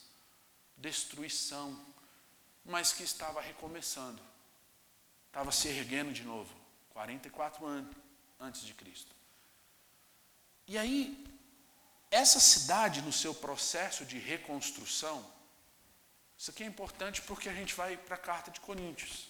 destruição, 0.75 1.79
mas 2.65 2.91
que 2.91 3.03
estava 3.03 3.41
recomeçando, 3.41 4.21
estava 5.27 5.51
se 5.51 5.67
erguendo 5.67 6.11
de 6.11 6.23
novo. 6.23 6.53
44 6.89 7.65
anos 7.65 7.95
antes 8.39 8.61
de 8.61 8.73
Cristo. 8.73 9.15
E 10.67 10.77
aí, 10.77 11.25
essa 12.09 12.39
cidade, 12.39 13.01
no 13.01 13.13
seu 13.13 13.33
processo 13.33 14.03
de 14.03 14.17
reconstrução, 14.17 15.23
isso 16.37 16.51
aqui 16.51 16.63
é 16.63 16.67
importante 16.67 17.21
porque 17.23 17.49
a 17.49 17.53
gente 17.53 17.73
vai 17.73 17.97
para 17.97 18.15
a 18.15 18.19
carta 18.19 18.51
de 18.51 18.59
Coríntios. 18.59 19.27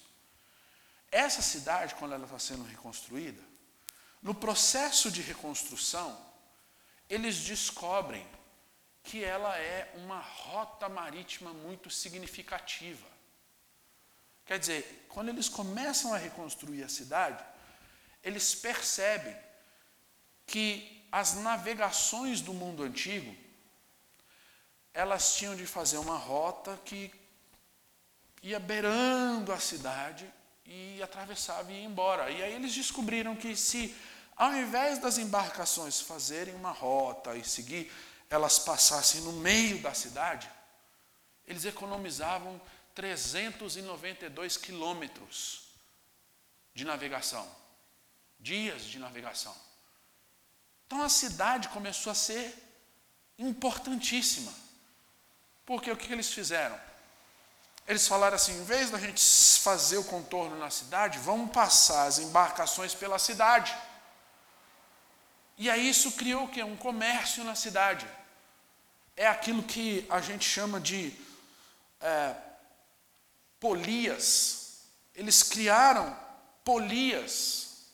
Essa 1.10 1.42
cidade, 1.42 1.96
quando 1.96 2.14
ela 2.14 2.26
está 2.26 2.38
sendo 2.38 2.64
reconstruída, 2.64 3.42
no 4.22 4.36
processo 4.36 5.10
de 5.10 5.22
reconstrução, 5.22 6.20
eles 7.10 7.38
descobrem 7.38 8.28
que 9.04 9.24
ela 9.24 9.58
é 9.58 9.90
uma 9.96 10.20
rota 10.20 10.90
marítima 10.90 11.54
muito 11.54 11.90
significativa. 11.90 13.08
Quer 14.46 14.60
dizer, 14.60 15.06
quando 15.08 15.30
eles 15.30 15.48
começam 15.48 16.14
a 16.14 16.18
reconstruir 16.18 16.84
a 16.84 16.90
cidade, 16.90 17.42
eles 18.22 18.54
percebem 18.54 19.36
que 20.46 21.08
as 21.10 21.36
navegações 21.36 22.42
do 22.42 22.54
mundo 22.54 22.84
antigo, 22.84 23.34
elas 24.98 25.36
tinham 25.36 25.56
de 25.56 25.68
fazer 25.68 26.00
uma 26.00 26.18
rota 26.18 26.76
que 26.84 27.14
ia 28.42 28.60
beirando 28.60 29.54
a 29.54 29.60
cidade 29.60 30.28
e 30.66 31.00
atravessava 31.04 31.72
e 31.72 31.76
ia 31.76 31.86
embora. 31.86 32.32
E 32.32 32.42
aí 32.42 32.52
eles 32.54 32.74
descobriram 32.74 33.36
que 33.36 33.56
se, 33.56 33.96
ao 34.36 34.52
invés 34.56 34.98
das 34.98 35.20
embarcações 35.20 36.02
fazerem 36.02 36.56
uma 36.56 36.72
rota 36.72 37.36
e 37.36 37.44
seguir, 37.44 37.92
elas 38.28 38.58
passassem 38.58 39.22
no 39.22 39.34
meio 39.34 39.80
da 39.84 39.94
cidade, 39.94 40.50
eles 41.46 41.64
economizavam 41.64 42.60
392 42.96 44.58
quilômetros 44.58 45.68
de 46.74 46.84
navegação, 46.84 47.48
dias 48.40 48.84
de 48.84 48.98
navegação. 48.98 49.56
Então 50.88 51.04
a 51.04 51.10
cidade 51.10 51.70
começou 51.70 52.12
a 52.12 52.16
ser 52.16 52.52
importantíssima. 53.38 54.66
Porque 55.68 55.92
o 55.92 55.98
que 55.98 56.14
eles 56.14 56.32
fizeram? 56.32 56.80
Eles 57.86 58.08
falaram 58.08 58.38
assim: 58.38 58.58
em 58.58 58.64
vez 58.64 58.90
da 58.90 58.98
gente 58.98 59.22
fazer 59.60 59.98
o 59.98 60.04
contorno 60.06 60.58
na 60.58 60.70
cidade, 60.70 61.20
vamos 61.20 61.52
passar 61.52 62.08
as 62.08 62.20
embarcações 62.20 62.96
pela 62.96 63.20
cidade. 63.20 63.78
E 65.58 65.70
aí 65.70 65.90
isso 65.90 66.14
criou 66.14 66.46
o 66.46 66.48
quê? 66.48 66.64
Um 66.64 66.78
comércio 66.78 67.44
na 67.44 67.54
cidade. 67.54 68.08
É 69.16 69.28
aquilo 69.28 69.62
que 69.62 70.06
a 70.10 70.22
gente 70.22 70.48
chama 70.48 70.80
de 70.80 71.14
é, 72.00 72.34
polias. 73.60 74.84
Eles 75.14 75.44
criaram 75.44 76.18
polias 76.64 77.90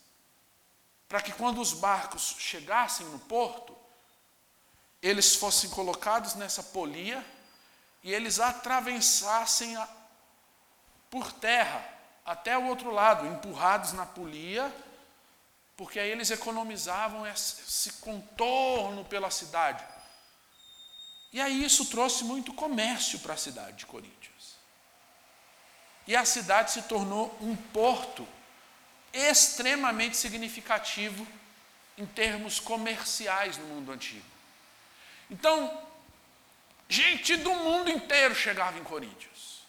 para 1.08 1.22
que 1.24 1.32
quando 1.32 1.60
os 1.60 1.74
barcos 1.74 2.36
chegassem 2.38 3.08
no 3.08 3.18
porto, 3.18 3.76
eles 5.02 5.36
fossem 5.36 5.72
colocados 5.72 6.36
nessa 6.36 6.62
polia 6.62 7.33
e 8.04 8.13
eles 8.13 8.39
atravessassem 8.39 9.76
a, 9.78 9.88
por 11.10 11.32
terra 11.32 11.88
até 12.26 12.58
o 12.58 12.66
outro 12.66 12.92
lado, 12.92 13.26
empurrados 13.28 13.94
na 13.94 14.06
polia, 14.06 14.74
porque 15.76 16.00
aí 16.00 16.10
eles 16.10 16.30
economizavam 16.30 17.26
esse 17.26 17.94
contorno 17.94 19.04
pela 19.06 19.32
cidade. 19.32 19.84
E 21.32 21.42
aí 21.42 21.63
isso 21.63 21.86
trouxe 21.86 22.24
muito 22.24 22.54
comércio 22.54 23.20
para 23.20 23.34
a 23.34 23.38
cidade 23.38 23.78
de 23.78 23.86
Coríntios. 23.86 24.56
E 26.06 26.16
a 26.16 26.26
cidade 26.26 26.72
se 26.72 26.84
tornou 26.84 27.36
um 27.42 27.56
porto 27.56 28.28
extremamente 29.12 30.18
significativo 30.18 31.26
em 31.98 32.06
termos 32.06 32.60
comerciais 32.60 33.58
no 33.58 33.66
mundo 33.66 33.92
antigo. 33.92 34.26
Então, 35.30 35.82
Gente 36.96 37.36
do 37.38 37.54
mundo 37.56 37.90
inteiro 37.90 38.36
chegava 38.36 38.78
em 38.78 38.84
Coríntios. 38.84 39.64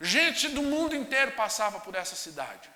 Gente 0.00 0.48
do 0.50 0.62
mundo 0.62 0.94
inteiro 0.94 1.32
passava 1.32 1.80
por 1.80 1.96
essa 1.96 2.14
cidade. 2.14 2.70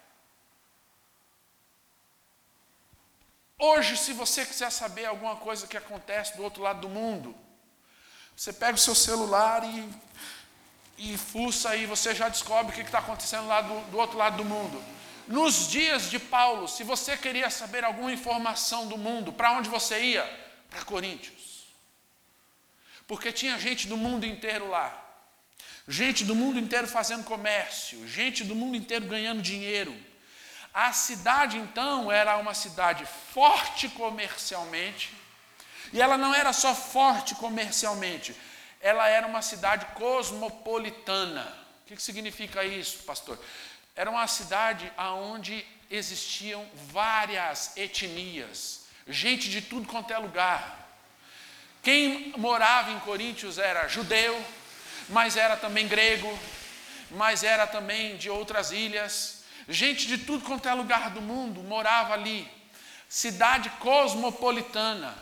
Hoje, 3.57 3.97
se 3.97 4.13
você 4.13 4.45
quiser 4.45 4.73
saber 4.73 5.05
alguma 5.05 5.37
coisa 5.37 5.69
que 5.69 5.77
acontece 5.77 6.37
do 6.37 6.43
outro 6.43 6.61
lado 6.61 6.81
do 6.81 6.89
mundo, 6.89 7.37
você 8.37 8.53
pega 8.53 8.75
o 8.75 8.85
seu 8.87 8.97
celular 8.97 9.63
e, 9.63 9.89
e 10.99 11.17
fuça 11.17 11.71
aí, 11.71 11.87
você 11.87 12.13
já 12.17 12.29
descobre 12.29 12.73
o 12.73 12.75
que 12.75 12.81
está 12.81 12.99
acontecendo 12.99 13.47
lá 13.47 13.61
do, 13.61 13.81
do 13.93 13.97
outro 13.97 14.19
lado 14.19 14.39
do 14.39 14.45
mundo. 14.45 14.83
Nos 15.29 15.69
dias 15.69 16.11
de 16.11 16.19
Paulo, 16.19 16.67
se 16.67 16.83
você 16.83 17.17
queria 17.17 17.49
saber 17.49 17.85
alguma 17.85 18.13
informação 18.13 18.89
do 18.89 18.99
mundo, 18.99 19.33
para 19.33 19.53
onde 19.53 19.69
você 19.69 20.01
ia? 20.01 20.25
Para 20.69 20.85
Coríntios 20.85 21.38
porque 23.09 23.33
tinha 23.33 23.59
gente 23.59 23.89
do 23.89 23.97
mundo 23.97 24.25
inteiro 24.25 24.69
lá. 24.69 25.07
Gente 25.89 26.23
do 26.23 26.35
mundo 26.35 26.59
inteiro 26.59 26.87
fazendo 26.87 27.25
comércio, 27.25 28.07
gente 28.07 28.45
do 28.45 28.55
mundo 28.55 28.77
inteiro 28.77 29.07
ganhando 29.07 29.41
dinheiro. 29.41 29.97
A 30.75 30.93
cidade 30.93 31.57
então 31.57 32.13
era 32.13 32.37
uma 32.37 32.53
cidade 32.53 33.07
forte 33.07 33.89
comercialmente, 33.89 35.11
e 35.91 36.01
ela 36.01 36.19
não 36.19 36.35
era 36.35 36.53
só 36.53 36.75
forte 36.75 37.35
comercialmente, 37.37 38.37
ela 38.79 39.09
era 39.09 39.27
uma 39.27 39.41
cidade 39.41 39.87
cosmopolitana. 39.95 41.51
O 41.83 41.89
que 41.89 42.03
significa 42.03 42.63
isso, 42.63 43.05
pastor? 43.05 43.43
Era 43.97 44.11
uma 44.11 44.27
cidade 44.27 44.93
onde 44.99 45.67
existiam 45.91 46.69
várias 46.75 47.75
etnias, 47.79 48.83
gente 49.07 49.49
de 49.49 49.63
tudo 49.63 49.89
quanto 49.89 50.13
é 50.13 50.19
lugar. 50.19 50.88
Quem 51.89 52.35
morava 52.37 52.91
em 52.91 52.99
Coríntios 52.99 53.57
era 53.57 53.89
judeu, 53.89 54.45
mas 55.09 55.39
era 55.39 55.57
também 55.57 55.89
grego, 55.89 56.39
mas 57.13 57.43
era 57.43 57.67
também 57.67 58.19
de 58.19 58.29
outras 58.29 58.73
ilhas. 58.73 59.43
Gente 59.67 60.07
de 60.07 60.19
tudo 60.19 60.45
quanto 60.45 60.69
é 60.69 60.75
lugar 60.75 61.09
do 61.09 61.23
mundo 61.23 61.63
morava 61.63 62.13
ali. 62.13 62.47
Cidade 63.09 63.71
cosmopolitana. 63.81 65.17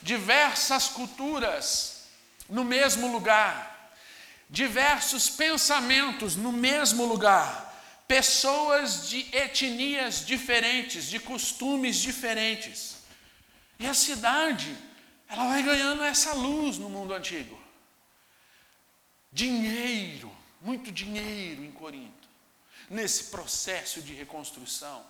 Diversas 0.00 0.86
culturas 0.86 2.04
no 2.48 2.62
mesmo 2.62 3.10
lugar. 3.10 3.92
Diversos 4.48 5.28
pensamentos 5.28 6.36
no 6.36 6.52
mesmo 6.52 7.04
lugar. 7.04 7.74
Pessoas 8.06 9.08
de 9.08 9.26
etnias 9.36 10.24
diferentes, 10.24 11.10
de 11.10 11.18
costumes 11.18 11.96
diferentes. 11.96 12.98
E 13.76 13.88
a 13.88 13.92
cidade 13.92 14.72
ela 15.28 15.48
vai 15.48 15.62
ganhando 15.62 16.02
essa 16.02 16.34
luz 16.34 16.78
no 16.78 16.88
mundo 16.88 17.14
antigo. 17.14 17.60
Dinheiro, 19.32 20.30
muito 20.60 20.92
dinheiro 20.92 21.64
em 21.64 21.72
Corinto, 21.72 22.28
nesse 22.88 23.24
processo 23.24 24.00
de 24.00 24.12
reconstrução. 24.14 25.04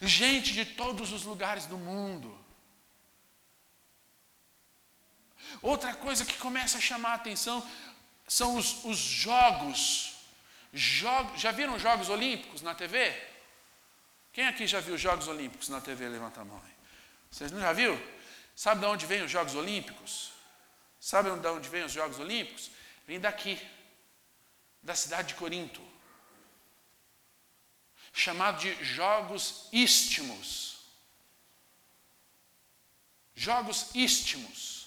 Gente 0.00 0.52
de 0.52 0.64
todos 0.64 1.12
os 1.12 1.24
lugares 1.24 1.66
do 1.66 1.76
mundo. 1.76 2.38
Outra 5.60 5.94
coisa 5.94 6.24
que 6.24 6.38
começa 6.38 6.78
a 6.78 6.80
chamar 6.80 7.10
a 7.10 7.14
atenção 7.14 7.66
são 8.26 8.56
os, 8.56 8.84
os 8.84 8.96
jogos. 8.96 10.14
jogos. 10.72 11.40
Já 11.40 11.50
viram 11.50 11.78
Jogos 11.78 12.08
Olímpicos 12.08 12.62
na 12.62 12.74
TV? 12.74 13.14
Quem 14.32 14.46
aqui 14.46 14.66
já 14.66 14.80
viu 14.80 14.96
Jogos 14.96 15.28
Olímpicos 15.28 15.68
na 15.68 15.80
TV? 15.80 16.08
Levanta 16.08 16.40
a 16.40 16.44
mão 16.44 16.60
aí. 16.64 16.72
Vocês 17.30 17.52
não 17.52 17.60
já 17.60 17.72
viram? 17.72 18.00
Sabe 18.62 18.82
de 18.82 18.86
onde 18.86 19.06
vêm 19.06 19.22
os 19.22 19.30
Jogos 19.32 19.56
Olímpicos? 19.56 20.30
Sabe 21.00 21.28
de 21.36 21.48
onde 21.48 21.68
vêm 21.68 21.82
os 21.82 21.90
Jogos 21.90 22.20
Olímpicos? 22.20 22.70
Vem 23.08 23.18
daqui, 23.18 23.60
da 24.80 24.94
cidade 24.94 25.30
de 25.30 25.34
Corinto. 25.34 25.82
Chamado 28.12 28.60
de 28.60 28.72
Jogos 28.84 29.68
Istmos. 29.72 30.76
Jogos 33.34 33.92
Istmos. 33.96 34.86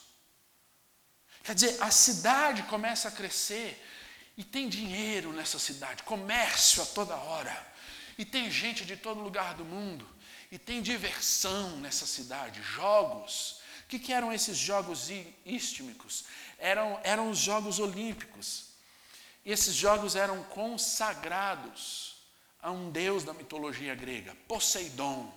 Quer 1.43 1.55
dizer, 1.55 1.83
a 1.83 1.91
cidade 1.91 2.63
começa 2.63 3.09
a 3.09 3.11
crescer 3.11 3.85
e 4.37 4.43
tem 4.45 4.69
dinheiro 4.69 5.33
nessa 5.33 5.59
cidade, 5.59 6.03
comércio 6.03 6.81
a 6.81 6.85
toda 6.85 7.17
hora. 7.17 7.75
E 8.17 8.23
tem 8.23 8.49
gente 8.49 8.85
de 8.85 8.95
todo 8.95 9.19
lugar 9.19 9.53
do 9.53 9.65
mundo. 9.65 10.07
E 10.49 10.57
tem 10.57 10.81
diversão 10.81 11.75
nessa 11.81 12.05
cidade, 12.05 12.63
jogos. 12.63 13.64
O 13.85 13.87
que, 13.87 13.99
que 13.99 14.11
eram 14.11 14.33
esses 14.33 14.57
jogos 14.57 15.09
istmicos? 15.45 16.25
Eram, 16.57 16.99
eram 17.03 17.29
os 17.29 17.37
Jogos 17.37 17.79
Olímpicos. 17.79 18.69
E 19.45 19.51
esses 19.51 19.75
jogos 19.75 20.15
eram 20.15 20.43
consagrados 20.45 22.15
a 22.59 22.71
um 22.71 22.89
deus 22.89 23.23
da 23.23 23.31
mitologia 23.31 23.93
grega, 23.93 24.35
Poseidon. 24.47 25.31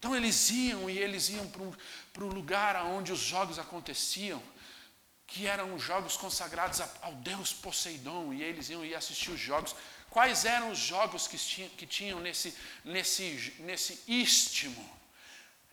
Então 0.00 0.14
eles 0.14 0.50
iam 0.50 0.90
e 0.90 0.98
eles 0.98 1.28
iam 1.28 1.48
para 2.12 2.24
o 2.24 2.28
lugar 2.28 2.74
onde 2.84 3.12
os 3.12 3.20
jogos 3.20 3.60
aconteciam, 3.60 4.42
que 5.24 5.46
eram 5.46 5.78
jogos 5.78 6.16
consagrados 6.16 6.80
ao 7.00 7.14
deus 7.14 7.52
Poseidon, 7.52 8.32
e 8.32 8.42
eles 8.42 8.70
iam 8.70 8.84
e 8.84 8.92
assistir 8.92 9.30
os 9.30 9.38
jogos. 9.38 9.72
Quais 10.10 10.44
eram 10.44 10.72
os 10.72 10.78
jogos 10.78 11.28
que 11.28 11.38
tinham, 11.38 11.70
que 11.70 11.86
tinham 11.86 12.18
nesse, 12.18 12.52
nesse, 12.84 13.54
nesse 13.60 14.02
istmo? 14.08 14.97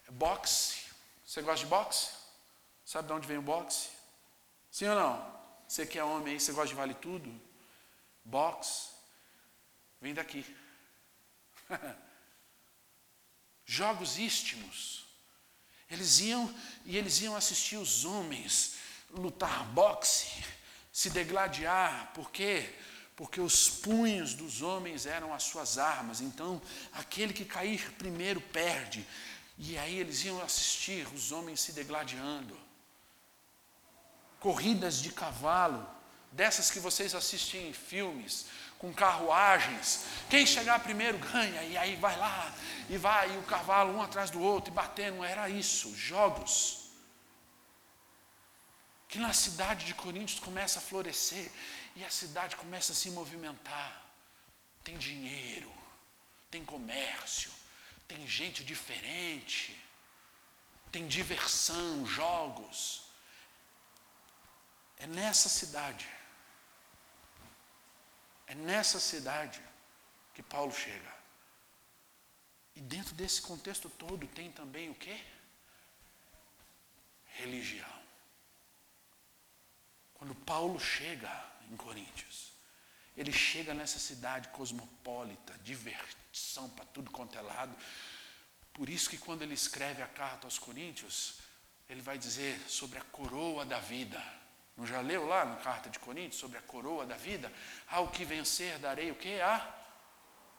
Boxe. 0.09 0.85
Você 1.25 1.41
gosta 1.41 1.65
de 1.65 1.69
boxe? 1.69 2.11
Sabe 2.85 3.07
de 3.07 3.13
onde 3.13 3.27
vem 3.27 3.37
o 3.37 3.41
boxe? 3.41 3.89
Sim 4.71 4.87
ou 4.87 4.95
não? 4.95 5.35
Você 5.67 5.85
que 5.85 5.97
é 5.97 6.03
homem 6.03 6.33
aí, 6.33 6.39
você 6.39 6.51
gosta 6.51 6.67
de 6.67 6.75
vale 6.75 6.93
tudo? 6.93 7.33
Boxe. 8.23 8.89
Vem 9.99 10.13
daqui. 10.13 10.45
Jogos 13.65 14.17
istmos. 14.19 15.05
Eles 15.89 16.19
iam 16.19 16.53
e 16.83 16.97
eles 16.97 17.21
iam 17.21 17.35
assistir 17.35 17.77
os 17.77 18.05
homens 18.05 18.75
lutar 19.11 19.65
boxe, 19.65 20.43
se 20.91 21.09
degladiar, 21.09 22.11
por 22.13 22.31
quê? 22.31 22.73
Porque 23.15 23.39
os 23.39 23.69
punhos 23.69 24.33
dos 24.33 24.61
homens 24.61 25.05
eram 25.05 25.33
as 25.33 25.43
suas 25.43 25.77
armas, 25.77 26.21
então 26.21 26.61
aquele 26.91 27.33
que 27.33 27.45
cair 27.45 27.91
primeiro 27.93 28.41
perde. 28.41 29.07
E 29.57 29.77
aí 29.77 29.97
eles 29.99 30.23
iam 30.25 30.41
assistir 30.41 31.07
os 31.13 31.31
homens 31.31 31.61
se 31.61 31.71
degladiando. 31.71 32.59
Corridas 34.39 35.01
de 35.01 35.11
cavalo, 35.11 35.87
dessas 36.31 36.69
que 36.69 36.79
vocês 36.79 37.15
assistem 37.15 37.69
em 37.69 37.73
filmes, 37.73 38.47
com 38.77 38.93
carruagens. 38.93 40.05
Quem 40.29 40.45
chegar 40.45 40.79
primeiro 40.83 41.17
ganha, 41.17 41.63
e 41.63 41.77
aí 41.77 41.95
vai 41.95 42.17
lá, 42.17 42.53
e 42.89 42.97
vai, 42.97 43.33
e 43.33 43.37
o 43.37 43.43
cavalo 43.43 43.93
um 43.95 44.01
atrás 44.01 44.29
do 44.29 44.41
outro, 44.41 44.71
e 44.71 44.75
batendo. 44.75 45.23
Era 45.23 45.49
isso, 45.49 45.95
jogos. 45.95 46.83
que 49.07 49.19
na 49.19 49.31
cidade 49.31 49.85
de 49.85 49.93
Coríntios 49.93 50.41
começa 50.41 50.79
a 50.79 50.81
florescer 50.81 51.49
e 51.95 52.03
a 52.03 52.09
cidade 52.09 52.57
começa 52.57 52.91
a 52.91 52.95
se 52.95 53.09
movimentar. 53.11 54.03
Tem 54.83 54.97
dinheiro, 54.97 55.71
tem 56.51 56.65
comércio, 56.65 57.49
tem 58.07 58.27
gente 58.27 58.63
diferente, 58.63 59.79
tem 60.91 61.07
diversão, 61.07 62.05
jogos. 62.05 63.03
É 64.97 65.07
nessa 65.07 65.49
cidade, 65.49 66.07
é 68.47 68.55
nessa 68.55 68.99
cidade 68.99 69.61
que 70.33 70.41
Paulo 70.41 70.71
chega. 70.71 71.13
E 72.75 72.81
dentro 72.81 73.13
desse 73.15 73.41
contexto 73.41 73.89
todo 73.89 74.27
tem 74.27 74.51
também 74.51 74.89
o 74.89 74.95
quê? 74.95 75.23
Religião. 77.25 77.95
Quando 80.13 80.33
Paulo 80.33 80.79
chega 80.79 81.31
em 81.69 81.75
Coríntios, 81.75 82.54
ele 83.15 83.31
chega 83.31 83.73
nessa 83.73 83.99
cidade 83.99 84.49
cosmopolita, 84.49 85.53
diversão 85.63 86.69
para 86.69 86.85
tudo 86.85 87.11
quanto 87.11 87.37
é 87.37 87.41
lado. 87.41 87.75
Por 88.73 88.89
isso 88.89 89.09
que 89.09 89.17
quando 89.17 89.41
ele 89.41 89.53
escreve 89.53 90.01
a 90.01 90.07
carta 90.07 90.45
aos 90.45 90.59
Coríntios, 90.59 91.39
ele 91.89 92.01
vai 92.01 92.17
dizer 92.17 92.59
sobre 92.67 92.99
a 92.99 93.01
coroa 93.03 93.65
da 93.65 93.79
vida. 93.79 94.21
Não 94.75 94.85
já 94.85 94.99
leu 94.99 95.25
lá 95.25 95.45
na 95.45 95.55
carta 95.55 95.89
de 95.89 95.97
Coríntios 95.99 96.39
sobre 96.39 96.57
a 96.57 96.61
coroa 96.61 97.05
da 97.05 97.15
vida? 97.15 97.51
Ao 97.87 98.09
que 98.09 98.25
vencer 98.25 98.77
darei 98.79 99.11
o 99.11 99.15
que? 99.15 99.39
A 99.39 99.73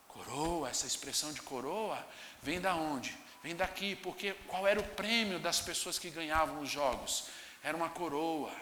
coroa. 0.09 0.71
Essa 0.71 0.87
expressão 0.87 1.33
de 1.33 1.43
coroa 1.43 2.07
vem 2.43 2.61
da 2.61 2.75
onde? 2.75 3.15
Vem 3.43 3.55
daqui, 3.55 3.95
porque 3.95 4.33
qual 4.49 4.67
era 4.67 4.81
o 4.81 4.89
prêmio 4.95 5.39
das 5.39 5.61
pessoas 5.61 5.99
que 5.99 6.09
ganhavam 6.11 6.61
os 6.61 6.71
jogos? 6.71 7.29
Era 7.63 7.77
uma 7.77 7.91
coroa. 7.91 8.53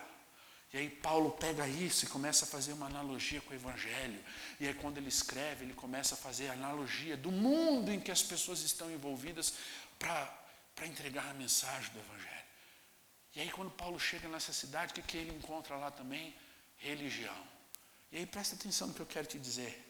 E 0.74 0.76
aí 0.76 0.90
Paulo 0.90 1.30
pega 1.30 1.68
isso 1.68 2.04
e 2.04 2.08
começa 2.08 2.44
a 2.44 2.48
fazer 2.48 2.72
uma 2.72 2.86
analogia 2.86 3.40
com 3.40 3.52
o 3.52 3.54
Evangelho. 3.54 4.20
E 4.58 4.66
aí 4.66 4.74
quando 4.74 4.98
ele 4.98 5.08
escreve, 5.08 5.64
ele 5.64 5.72
começa 5.72 6.16
a 6.16 6.18
fazer 6.18 6.48
a 6.48 6.52
analogia 6.52 7.16
do 7.16 7.30
mundo 7.30 7.92
em 7.92 8.00
que 8.00 8.10
as 8.10 8.24
pessoas 8.24 8.60
estão 8.60 8.90
envolvidas 8.90 9.54
para 10.00 10.84
entregar 10.84 11.30
a 11.30 11.34
mensagem 11.34 11.92
do 11.92 12.00
Evangelho. 12.00 12.44
E 13.36 13.40
aí 13.40 13.50
quando 13.52 13.70
Paulo 13.70 14.00
chega 14.00 14.26
nessa 14.26 14.52
cidade, 14.52 14.90
o 14.90 14.94
que, 14.96 15.02
que 15.02 15.16
ele 15.16 15.30
encontra 15.30 15.76
lá 15.76 15.92
também? 15.92 16.34
Religião. 16.78 17.40
E 18.10 18.16
aí 18.16 18.26
presta 18.26 18.56
atenção 18.56 18.88
no 18.88 18.94
que 18.94 19.00
eu 19.00 19.06
quero 19.06 19.28
te 19.28 19.38
dizer. 19.38 19.80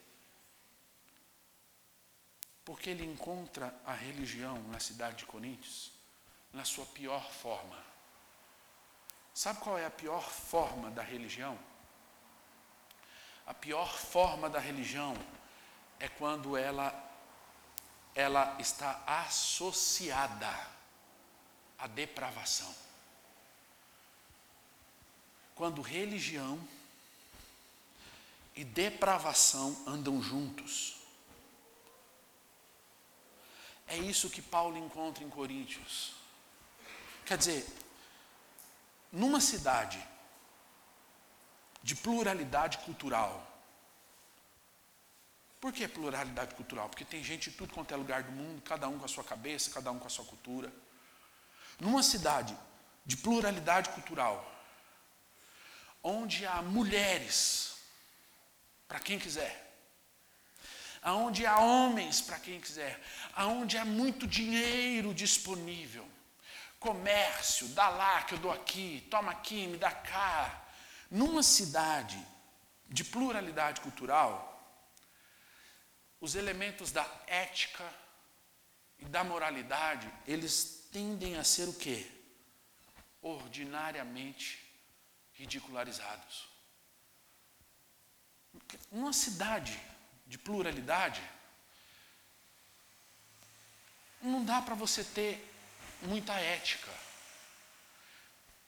Porque 2.63 2.91
ele 2.91 3.07
encontra 3.07 3.75
a 3.87 3.95
religião 3.95 4.63
na 4.65 4.81
cidade 4.81 5.17
de 5.17 5.25
Coríntios 5.25 5.93
na 6.53 6.67
sua 6.67 6.85
pior 6.85 7.33
forma. 7.33 7.94
Sabe 9.35 9.59
qual 9.59 9.77
é 9.77 9.85
a 9.85 9.91
pior 9.91 10.23
forma 10.23 10.91
da 10.93 11.03
religião? 11.03 11.59
A 13.45 13.53
pior 13.53 13.93
forma 13.93 14.49
da 14.49 14.61
religião 14.61 15.15
é 15.99 16.09
quando 16.09 16.57
ela 16.57 17.03
ela 18.15 18.57
está 18.61 19.03
associada 19.07 20.49
à 21.77 21.89
depravação. 21.89 22.73
Quando 25.57 25.83
religião 25.83 26.61
e 28.55 28.65
depravação 28.65 29.77
andam 29.85 30.23
juntos. 30.23 30.97
É 33.89 33.97
isso 33.97 34.31
que 34.31 34.41
Paulo 34.41 34.79
encontra 34.79 35.25
em 35.25 35.29
Coríntios. 35.29 36.15
Quer 37.27 37.37
dizer, 37.37 37.67
numa 39.15 39.41
cidade 39.41 40.05
de 41.83 41.95
pluralidade 41.95 42.79
cultural. 42.79 43.33
Por 45.61 45.73
que 45.73 45.87
pluralidade 45.87 46.55
cultural? 46.57 46.89
Porque 46.89 47.05
tem 47.05 47.23
gente 47.23 47.51
de 47.51 47.57
tudo 47.57 47.73
quanto 47.73 47.95
é 47.95 47.97
lugar 47.97 48.25
do 48.25 48.33
mundo, 48.33 48.61
cada 48.63 48.89
um 48.89 48.99
com 48.99 49.05
a 49.05 49.09
sua 49.09 49.23
cabeça, 49.23 49.71
cada 49.71 49.91
um 49.93 49.99
com 49.99 50.07
a 50.07 50.11
sua 50.11 50.25
cultura. 50.25 50.71
Numa 51.79 52.03
cidade 52.03 52.57
de 53.07 53.17
pluralidade 53.17 53.91
cultural, 53.91 54.37
onde 56.03 56.45
há 56.45 56.61
mulheres 56.61 57.77
para 58.89 58.99
quem 58.99 59.19
quiser, 59.19 59.55
aonde 61.01 61.47
há 61.47 61.59
homens 61.61 62.21
para 62.21 62.39
quem 62.41 62.61
quiser, 62.61 63.01
aonde 63.35 63.79
há 63.79 63.85
muito 63.85 64.27
dinheiro 64.27 65.15
disponível, 65.15 66.07
comércio, 66.85 67.67
dá 67.69 67.89
lá 67.89 68.23
que 68.25 68.35
eu 68.35 68.39
dou 68.39 68.53
aqui, 68.53 69.07
toma 69.11 69.33
aqui, 69.33 69.67
me 69.67 69.79
dá 69.79 69.91
cá. 69.91 70.63
Numa 71.11 71.43
cidade 71.43 72.23
de 72.87 73.03
pluralidade 73.03 73.81
cultural, 73.81 74.35
os 76.21 76.35
elementos 76.35 76.93
da 76.93 77.07
ética 77.27 77.91
e 78.99 79.07
da 79.07 79.25
moralidade, 79.25 80.13
eles 80.27 80.87
tendem 80.93 81.37
a 81.37 81.45
ser 81.45 81.67
o 81.71 81.73
quê? 81.73 82.07
Ordinariamente 83.23 84.63
ridicularizados. 85.33 86.47
Numa 88.93 89.15
cidade 89.15 89.81
de 90.27 90.37
pluralidade, 90.37 91.23
não 94.21 94.45
dá 94.45 94.61
para 94.61 94.75
você 94.75 95.03
ter 95.03 95.54
muita 96.05 96.35
ética. 96.35 96.91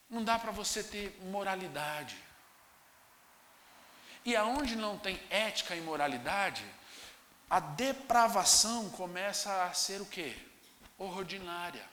Não 0.08 0.22
dá 0.22 0.38
para 0.38 0.52
você 0.52 0.82
ter 0.82 1.18
moralidade. 1.22 2.16
E 4.24 4.34
aonde 4.34 4.74
não 4.74 4.98
tem 4.98 5.20
ética 5.30 5.74
e 5.76 5.80
moralidade, 5.80 6.64
a 7.48 7.60
depravação 7.60 8.90
começa 8.90 9.64
a 9.64 9.72
ser 9.72 10.00
o 10.00 10.06
quê? 10.06 10.36
Ordinária. 10.98 11.88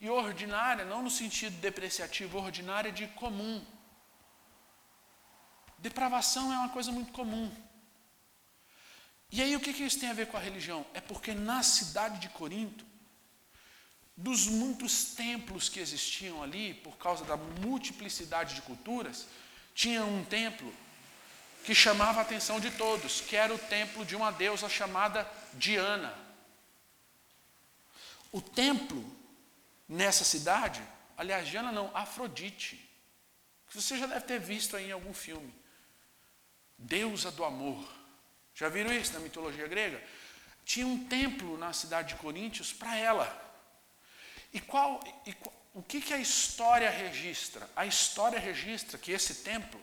E 0.00 0.08
ordinária 0.08 0.84
não 0.84 1.02
no 1.02 1.10
sentido 1.10 1.56
depreciativo, 1.58 2.38
ordinária 2.38 2.92
de 2.92 3.08
comum. 3.08 3.64
Depravação 5.78 6.52
é 6.52 6.58
uma 6.58 6.68
coisa 6.68 6.92
muito 6.92 7.12
comum. 7.12 7.50
E 9.30 9.42
aí 9.42 9.56
o 9.56 9.60
que, 9.60 9.72
que 9.72 9.84
isso 9.84 9.98
tem 9.98 10.10
a 10.10 10.14
ver 10.14 10.28
com 10.28 10.36
a 10.36 10.40
religião? 10.40 10.86
É 10.94 11.00
porque 11.00 11.34
na 11.34 11.62
cidade 11.62 12.20
de 12.20 12.28
Corinto, 12.28 12.86
dos 14.16 14.46
muitos 14.46 15.14
templos 15.14 15.68
que 15.68 15.78
existiam 15.78 16.42
ali, 16.42 16.72
por 16.74 16.96
causa 16.96 17.24
da 17.24 17.36
multiplicidade 17.36 18.54
de 18.54 18.62
culturas, 18.62 19.26
tinha 19.74 20.04
um 20.04 20.24
templo 20.24 20.72
que 21.64 21.74
chamava 21.74 22.20
a 22.20 22.22
atenção 22.22 22.58
de 22.58 22.70
todos, 22.70 23.20
que 23.20 23.36
era 23.36 23.54
o 23.54 23.58
templo 23.58 24.06
de 24.06 24.16
uma 24.16 24.30
deusa 24.30 24.68
chamada 24.68 25.30
Diana. 25.54 26.14
O 28.32 28.40
templo 28.40 29.04
nessa 29.88 30.24
cidade, 30.24 30.82
aliás, 31.16 31.48
Diana 31.48 31.70
não, 31.70 31.94
Afrodite, 31.94 32.76
que 33.68 33.80
você 33.80 33.98
já 33.98 34.06
deve 34.06 34.22
ter 34.22 34.40
visto 34.40 34.76
aí 34.76 34.88
em 34.88 34.92
algum 34.92 35.12
filme. 35.12 35.52
Deusa 36.78 37.30
do 37.30 37.44
amor. 37.44 37.86
Já 38.54 38.68
viram 38.68 38.92
isso 38.92 39.12
na 39.12 39.20
mitologia 39.20 39.66
grega? 39.66 40.02
Tinha 40.64 40.86
um 40.86 41.04
templo 41.06 41.58
na 41.58 41.72
cidade 41.72 42.14
de 42.14 42.20
Coríntios 42.20 42.72
para 42.72 42.96
ela. 42.96 43.45
E, 44.52 44.60
qual, 44.60 45.00
e 45.26 45.34
o 45.74 45.82
que, 45.82 46.00
que 46.00 46.14
a 46.14 46.18
história 46.18 46.88
registra? 46.88 47.68
A 47.76 47.84
história 47.84 48.38
registra 48.38 48.98
que 48.98 49.12
esse 49.12 49.36
templo, 49.36 49.80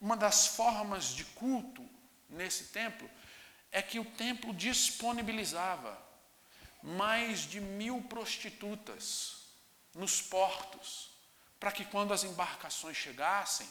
uma 0.00 0.16
das 0.16 0.48
formas 0.48 1.06
de 1.06 1.24
culto 1.24 1.82
nesse 2.28 2.64
templo, 2.64 3.10
é 3.72 3.80
que 3.80 3.98
o 3.98 4.04
templo 4.04 4.52
disponibilizava 4.52 5.98
mais 6.82 7.40
de 7.40 7.60
mil 7.60 8.02
prostitutas 8.02 9.36
nos 9.94 10.20
portos, 10.20 11.10
para 11.58 11.72
que 11.72 11.84
quando 11.84 12.12
as 12.12 12.22
embarcações 12.22 12.96
chegassem, 12.96 13.66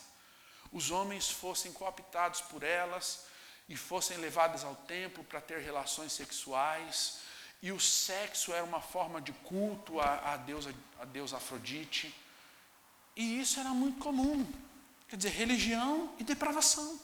os 0.72 0.90
homens 0.90 1.30
fossem 1.30 1.72
cooptados 1.72 2.42
por 2.42 2.64
elas 2.64 3.26
e 3.70 3.78
fossem 3.78 4.18
levados 4.18 4.64
ao 4.64 4.76
templo 4.76 5.24
para 5.24 5.40
ter 5.40 5.60
relações 5.60 6.12
sexuais 6.12 7.20
e 7.62 7.72
o 7.72 7.80
sexo 7.80 8.54
era 8.54 8.64
uma 8.64 8.82
forma 8.82 9.22
de 9.22 9.32
culto 9.34 10.00
a, 10.00 10.34
a, 10.34 10.38
Deus, 10.38 10.68
a 11.00 11.06
Deus 11.06 11.34
Afrodite. 11.34 12.14
E 13.16 13.40
isso 13.40 13.60
era 13.60 13.70
muito 13.70 14.00
comum. 14.00 14.46
Quer 15.08 15.18
dizer, 15.18 15.30
religião 15.30 16.14
e 16.20 16.24
depravação. 16.24 17.00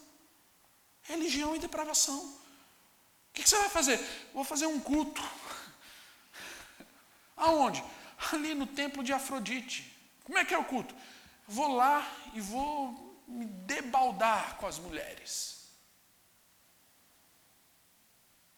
Religião 1.03 1.55
e 1.55 1.59
depravação. 1.59 2.19
O 2.19 3.33
que, 3.33 3.43
que 3.43 3.49
você 3.49 3.57
vai 3.57 3.69
fazer? 3.69 3.99
Vou 4.33 4.43
fazer 4.43 4.65
um 4.65 4.79
culto. 4.79 5.21
Aonde? 7.37 7.83
Ali 8.31 8.53
no 8.53 8.67
templo 8.67 9.03
de 9.03 9.13
Afrodite. 9.13 9.97
Como 10.23 10.37
é 10.37 10.45
que 10.45 10.53
é 10.53 10.57
o 10.57 10.65
culto? 10.65 10.93
Vou 11.47 11.75
lá 11.75 12.05
e 12.33 12.41
vou 12.41 13.23
me 13.27 13.45
debaldar 13.45 14.57
com 14.57 14.67
as 14.67 14.77
mulheres. 14.77 15.65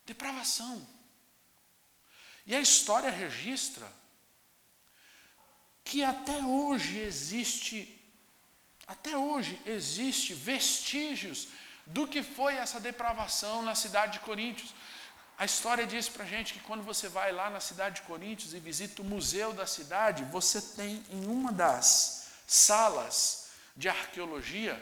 Depravação. 0.06 0.86
E 2.46 2.56
a 2.56 2.60
história 2.60 3.10
registra 3.10 3.90
que 5.84 6.04
até 6.04 6.38
hoje 6.44 7.00
existe, 7.00 8.02
até 8.88 9.18
hoje 9.18 9.60
existe 9.66 10.34
vestígios 10.34 11.48
do 11.86 12.08
que 12.08 12.24
foi 12.24 12.56
essa 12.56 12.80
depravação 12.80 13.62
na 13.62 13.76
cidade 13.76 14.14
de 14.14 14.20
Coríntios. 14.20 14.74
A 15.38 15.46
história 15.46 15.86
diz 15.86 16.08
para 16.08 16.26
gente 16.26 16.54
que 16.54 16.60
quando 16.60 16.84
você 16.84 17.10
vai 17.10 17.32
lá 17.32 17.50
na 17.50 17.60
cidade 17.60 18.02
de 18.02 18.08
Coríntios 18.08 18.54
e 18.54 18.60
visita 18.60 19.02
o 19.02 19.06
museu 19.06 19.52
da 19.54 19.66
cidade, 19.66 20.24
você 20.26 20.62
tem 20.62 21.04
em 21.10 21.26
uma 21.26 21.52
das 21.52 22.28
salas 22.48 23.50
de 23.76 23.90
arqueologia, 23.90 24.82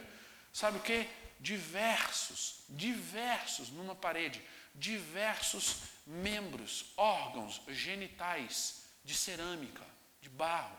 sabe 0.53 0.78
o 0.78 0.82
que? 0.82 1.07
Diversos, 1.39 2.59
diversos 2.70 3.70
numa 3.70 3.95
parede, 3.95 4.41
diversos 4.76 5.78
membros, 6.12 6.91
órgãos 6.97 7.62
genitais 7.70 8.84
de 9.03 9.16
cerâmica, 9.16 9.86
de 10.20 10.30
barro. 10.30 10.78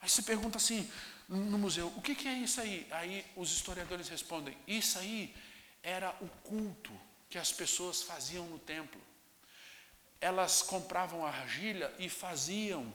Aí 0.00 0.08
você 0.08 0.22
pergunta 0.22 0.56
assim 0.56 0.90
no 1.28 1.58
museu: 1.58 1.88
o 1.96 2.00
que, 2.00 2.14
que 2.14 2.26
é 2.26 2.32
isso 2.32 2.60
aí? 2.60 2.86
Aí 2.90 3.24
os 3.36 3.52
historiadores 3.52 4.08
respondem: 4.08 4.56
isso 4.66 4.98
aí 4.98 5.34
era 5.82 6.16
o 6.20 6.28
culto 6.42 6.92
que 7.28 7.38
as 7.38 7.52
pessoas 7.52 8.02
faziam 8.02 8.46
no 8.46 8.58
templo. 8.58 9.00
Elas 10.20 10.62
compravam 10.62 11.24
argila 11.24 11.94
e 11.98 12.08
faziam, 12.08 12.90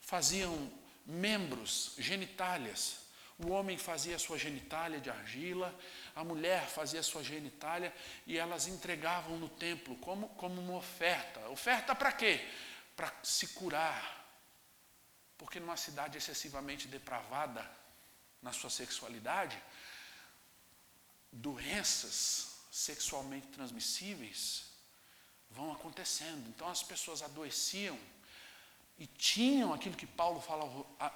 faziam 0.00 0.70
membros, 1.04 1.94
genitálias. 1.98 2.98
O 3.38 3.50
homem 3.50 3.76
fazia 3.76 4.16
a 4.16 4.18
sua 4.18 4.38
genitália 4.38 5.00
de 5.00 5.10
argila, 5.10 5.74
a 6.16 6.24
mulher 6.24 6.66
fazia 6.66 7.02
sua 7.02 7.22
genitália 7.22 7.94
e 8.26 8.38
elas 8.38 8.66
entregavam 8.66 9.36
no 9.36 9.50
templo 9.50 9.94
como, 9.96 10.30
como 10.30 10.58
uma 10.62 10.78
oferta. 10.78 11.46
Oferta 11.50 11.94
para 11.94 12.10
quê? 12.10 12.40
Para 12.96 13.12
se 13.22 13.48
curar. 13.48 14.26
Porque 15.36 15.60
numa 15.60 15.76
cidade 15.76 16.16
excessivamente 16.16 16.88
depravada 16.88 17.70
na 18.40 18.50
sua 18.50 18.70
sexualidade, 18.70 19.62
doenças 21.30 22.62
sexualmente 22.72 23.48
transmissíveis 23.48 24.70
vão 25.50 25.70
acontecendo. 25.70 26.48
Então 26.48 26.66
as 26.66 26.82
pessoas 26.82 27.20
adoeciam 27.20 27.98
e 28.98 29.06
tinham 29.06 29.74
aquilo 29.74 29.94
que 29.94 30.06
Paulo 30.06 30.40
fala 30.40 30.64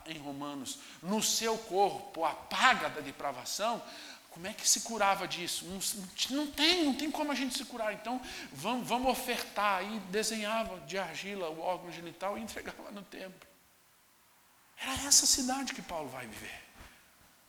em 0.04 0.18
Romanos, 0.18 0.78
no 1.02 1.22
seu 1.22 1.56
corpo, 1.56 2.26
a 2.26 2.34
paga 2.34 2.90
da 2.90 3.00
depravação. 3.00 3.82
Como 4.30 4.46
é 4.46 4.52
que 4.52 4.68
se 4.68 4.82
curava 4.82 5.26
disso? 5.26 5.66
Não, 6.30 6.46
tem, 6.46 6.84
não 6.84 6.94
tem 6.94 7.10
como 7.10 7.32
a 7.32 7.34
gente 7.34 7.58
se 7.58 7.64
curar. 7.64 7.92
Então, 7.92 8.20
vamos, 8.52 8.86
vamos 8.86 9.10
ofertar. 9.10 9.84
E 9.84 9.98
desenhava 10.10 10.80
de 10.86 10.96
argila 10.96 11.50
o 11.50 11.60
órgão 11.60 11.90
genital 11.90 12.38
e 12.38 12.40
entregava 12.40 12.90
no 12.92 13.02
templo. 13.02 13.48
Era 14.78 15.02
essa 15.02 15.26
cidade 15.26 15.74
que 15.74 15.82
Paulo 15.82 16.08
vai 16.08 16.26
viver. 16.26 16.62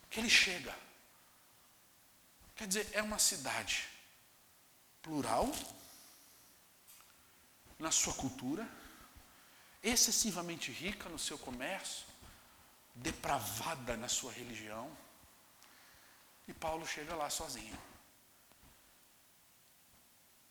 Que 0.10 0.20
ele 0.20 0.30
chega. 0.30 0.76
Quer 2.56 2.68
dizer, 2.68 2.90
é 2.94 3.02
uma 3.02 3.20
cidade 3.20 3.88
plural 5.02 5.50
na 7.80 7.92
sua 7.92 8.14
cultura, 8.14 8.68
excessivamente 9.82 10.72
rica 10.72 11.10
no 11.10 11.18
seu 11.18 11.38
comércio, 11.38 12.06
depravada 12.94 13.98
na 13.98 14.08
sua 14.08 14.32
religião. 14.32 14.96
E 16.52 16.54
Paulo 16.54 16.86
chega 16.86 17.16
lá 17.16 17.30
sozinho. 17.30 17.80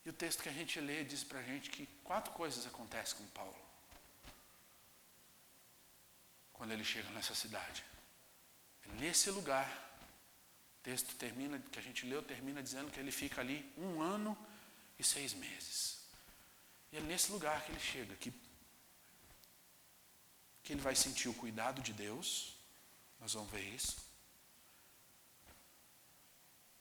E 0.02 0.08
o 0.08 0.14
texto 0.14 0.42
que 0.42 0.48
a 0.48 0.52
gente 0.52 0.80
lê 0.80 1.04
diz 1.04 1.22
para 1.22 1.40
a 1.40 1.42
gente 1.42 1.68
que 1.68 1.86
quatro 2.02 2.32
coisas 2.32 2.66
acontecem 2.66 3.18
com 3.18 3.26
Paulo. 3.26 3.62
Quando 6.54 6.72
ele 6.72 6.84
chega 6.84 7.10
nessa 7.10 7.34
cidade. 7.34 7.84
Nesse 8.98 9.30
lugar, 9.30 9.68
o 10.78 10.82
texto 10.82 11.14
termina, 11.16 11.58
que 11.58 11.78
a 11.78 11.82
gente 11.82 12.06
leu, 12.06 12.22
termina 12.22 12.62
dizendo 12.62 12.90
que 12.90 12.98
ele 12.98 13.12
fica 13.12 13.42
ali 13.42 13.70
um 13.76 14.00
ano 14.00 14.34
e 14.98 15.04
seis 15.04 15.34
meses. 15.34 16.00
E 16.92 16.96
é 16.96 17.00
nesse 17.02 17.30
lugar 17.30 17.62
que 17.62 17.72
ele 17.72 17.80
chega, 17.80 18.16
que, 18.16 18.32
que 20.62 20.72
ele 20.72 20.80
vai 20.80 20.96
sentir 20.96 21.28
o 21.28 21.34
cuidado 21.34 21.82
de 21.82 21.92
Deus. 21.92 22.56
Nós 23.20 23.34
vamos 23.34 23.50
ver 23.50 23.68
isso. 23.74 24.09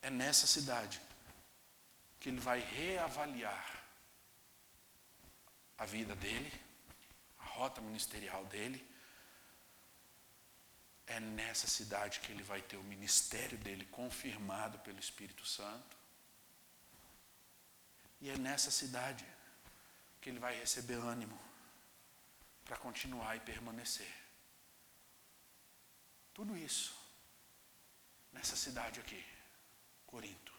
É 0.01 0.09
nessa 0.09 0.47
cidade 0.47 1.01
que 2.19 2.29
ele 2.29 2.39
vai 2.39 2.59
reavaliar 2.59 3.83
a 5.77 5.85
vida 5.85 6.15
dele, 6.15 6.51
a 7.39 7.45
rota 7.45 7.81
ministerial 7.81 8.45
dele, 8.45 8.85
é 11.07 11.19
nessa 11.19 11.67
cidade 11.67 12.19
que 12.19 12.31
ele 12.31 12.43
vai 12.43 12.61
ter 12.61 12.77
o 12.77 12.83
ministério 12.83 13.57
dele 13.57 13.85
confirmado 13.85 14.77
pelo 14.79 14.99
Espírito 14.99 15.45
Santo. 15.45 15.97
E 18.21 18.29
é 18.29 18.37
nessa 18.37 18.69
cidade 18.69 19.25
que 20.21 20.29
ele 20.29 20.39
vai 20.39 20.57
receber 20.59 20.95
ânimo 20.95 21.39
para 22.65 22.77
continuar 22.77 23.35
e 23.35 23.39
permanecer. 23.39 24.13
Tudo 26.33 26.55
isso 26.55 26.93
nessa 28.31 28.55
cidade 28.55 28.99
aqui, 28.99 29.25
Corinto. 30.11 30.53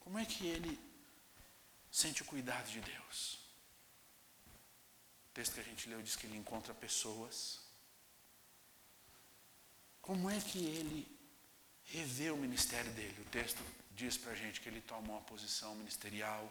Como 0.00 0.18
é 0.18 0.24
que 0.24 0.46
ele 0.46 0.78
sente 1.90 2.22
o 2.22 2.30
cuidado 2.32 2.68
de 2.70 2.80
Deus? 2.92 3.38
O 5.28 5.34
texto 5.34 5.54
que 5.54 5.60
a 5.60 5.68
gente 5.70 5.88
leu 5.88 6.02
diz 6.02 6.16
que 6.16 6.26
ele 6.26 6.36
encontra 6.36 6.72
pessoas 6.86 7.64
como 10.04 10.28
é 10.28 10.38
que 10.38 10.58
ele 10.58 11.08
revê 11.84 12.30
o 12.30 12.36
ministério 12.36 12.92
dele? 12.92 13.22
O 13.22 13.30
texto 13.30 13.62
diz 13.92 14.18
para 14.18 14.32
a 14.32 14.34
gente 14.34 14.60
que 14.60 14.68
ele 14.68 14.82
toma 14.82 15.14
uma 15.14 15.22
posição 15.22 15.74
ministerial, 15.76 16.44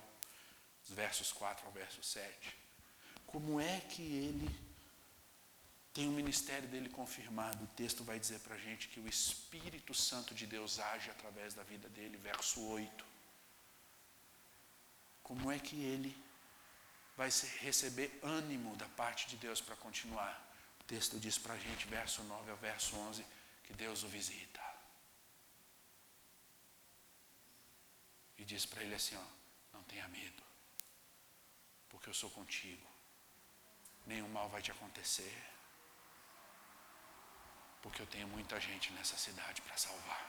versos 0.89 1.31
4 1.31 1.63
ao 1.67 1.71
verso 1.71 2.01
7. 2.01 2.57
Como 3.27 3.59
é 3.59 3.79
que 3.81 4.01
ele 4.01 4.49
tem 5.93 6.07
o 6.07 6.11
ministério 6.11 6.67
dele 6.67 6.89
confirmado? 6.89 7.63
O 7.63 7.67
texto 7.67 8.03
vai 8.03 8.19
dizer 8.19 8.39
para 8.39 8.55
a 8.55 8.57
gente 8.57 8.87
que 8.87 8.99
o 8.99 9.07
Espírito 9.07 9.93
Santo 9.93 10.33
de 10.33 10.47
Deus 10.47 10.79
age 10.79 11.11
através 11.11 11.53
da 11.53 11.61
vida 11.63 11.87
dele, 11.89 12.17
verso 12.17 12.65
8. 12.67 13.05
Como 15.21 15.51
é 15.51 15.59
que 15.59 15.75
ele 15.75 16.15
vai 17.15 17.29
receber 17.59 18.19
ânimo 18.23 18.75
da 18.75 18.87
parte 18.89 19.27
de 19.27 19.37
Deus 19.37 19.61
para 19.61 19.75
continuar? 19.75 20.35
O 20.81 20.83
texto 20.85 21.19
diz 21.19 21.37
para 21.37 21.53
a 21.53 21.59
gente, 21.59 21.87
verso 21.87 22.23
9 22.23 22.51
ao 22.51 22.57
verso 22.57 22.95
11 22.95 23.23
que 23.63 23.73
Deus 23.73 24.03
o 24.03 24.07
visita. 24.07 24.61
E 28.37 28.43
diz 28.43 28.65
para 28.65 28.83
ele 28.83 28.95
assim: 28.95 29.15
ó, 29.15 29.25
não 29.71 29.83
tenha 29.83 30.07
medo, 30.07 30.43
porque 31.87 32.09
eu 32.09 32.13
sou 32.13 32.31
contigo. 32.31 32.85
Nenhum 34.05 34.27
mal 34.27 34.49
vai 34.49 34.61
te 34.61 34.71
acontecer, 34.71 35.52
porque 37.83 38.01
eu 38.01 38.07
tenho 38.07 38.27
muita 38.29 38.59
gente 38.59 38.91
nessa 38.93 39.17
cidade 39.17 39.61
para 39.61 39.77
salvar. 39.77 40.25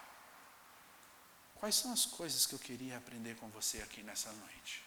Quais 1.54 1.76
são 1.76 1.92
as 1.92 2.04
coisas 2.04 2.44
que 2.46 2.54
eu 2.54 2.58
queria 2.58 2.98
aprender 2.98 3.36
com 3.36 3.48
você 3.48 3.80
aqui 3.80 4.02
nessa 4.02 4.30
noite? 4.32 4.84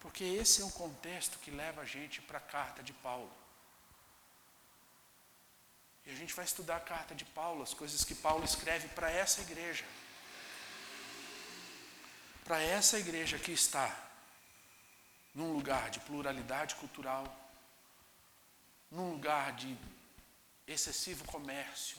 Porque 0.00 0.24
esse 0.24 0.62
é 0.62 0.64
um 0.64 0.70
contexto 0.70 1.38
que 1.38 1.50
leva 1.50 1.82
a 1.82 1.84
gente 1.84 2.22
para 2.22 2.38
a 2.38 2.40
carta 2.40 2.82
de 2.82 2.94
Paulo. 2.94 3.30
E 6.06 6.10
a 6.10 6.14
gente 6.14 6.34
vai 6.34 6.46
estudar 6.46 6.76
a 6.76 6.80
carta 6.80 7.14
de 7.14 7.26
Paulo, 7.26 7.62
as 7.62 7.74
coisas 7.74 8.04
que 8.04 8.14
Paulo 8.14 8.44
escreve 8.44 8.88
para 8.88 9.10
essa 9.10 9.42
igreja. 9.42 9.84
Para 12.42 12.60
essa 12.60 12.98
igreja 12.98 13.38
que 13.38 13.52
está 13.52 13.94
num 15.34 15.52
lugar 15.52 15.90
de 15.90 16.00
pluralidade 16.00 16.74
cultural, 16.76 17.24
num 18.90 19.12
lugar 19.12 19.52
de 19.52 19.76
excessivo 20.66 21.24
comércio, 21.24 21.98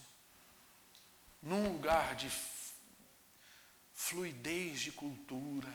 num 1.41 1.71
lugar 1.71 2.15
de 2.15 2.29
fluidez 3.93 4.81
de 4.81 4.91
cultura, 4.91 5.73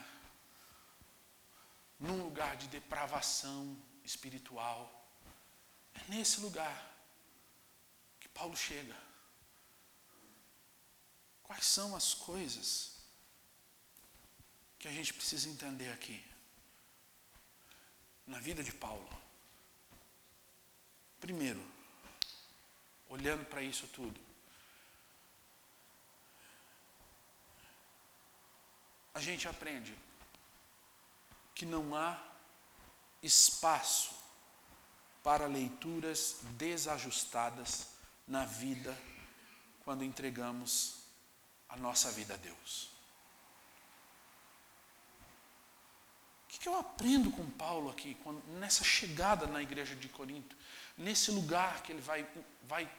num 1.98 2.22
lugar 2.22 2.56
de 2.56 2.66
depravação 2.68 3.76
espiritual. 4.04 4.80
É 5.94 6.10
nesse 6.10 6.40
lugar 6.40 6.90
Paulo 8.40 8.56
chega. 8.56 8.96
Quais 11.42 11.66
são 11.66 11.94
as 11.94 12.14
coisas 12.14 12.96
que 14.78 14.88
a 14.88 14.92
gente 14.92 15.12
precisa 15.12 15.46
entender 15.46 15.92
aqui? 15.92 16.24
Na 18.26 18.38
vida 18.38 18.62
de 18.62 18.72
Paulo. 18.72 19.10
Primeiro, 21.20 21.60
olhando 23.10 23.44
para 23.44 23.60
isso 23.62 23.86
tudo, 23.88 24.18
a 29.12 29.20
gente 29.20 29.46
aprende 29.46 29.94
que 31.54 31.66
não 31.66 31.94
há 31.94 32.18
espaço 33.22 34.14
para 35.22 35.46
leituras 35.46 36.38
desajustadas 36.56 37.88
na 38.26 38.46
vida 38.46 38.96
quando 39.84 40.04
entregamos 40.04 41.00
a 41.68 41.76
nossa 41.76 42.10
vida 42.10 42.34
a 42.34 42.36
Deus. 42.36 42.90
O 46.44 46.62
que 46.62 46.68
eu 46.68 46.78
aprendo 46.78 47.30
com 47.30 47.48
Paulo 47.50 47.90
aqui, 47.90 48.16
nessa 48.58 48.84
chegada 48.84 49.46
na 49.46 49.62
igreja 49.62 49.94
de 49.96 50.08
Corinto, 50.08 50.56
nesse 50.96 51.30
lugar 51.30 51.82
que 51.82 51.92
ele 51.92 52.00
vai, 52.00 52.26
vai 52.64 52.90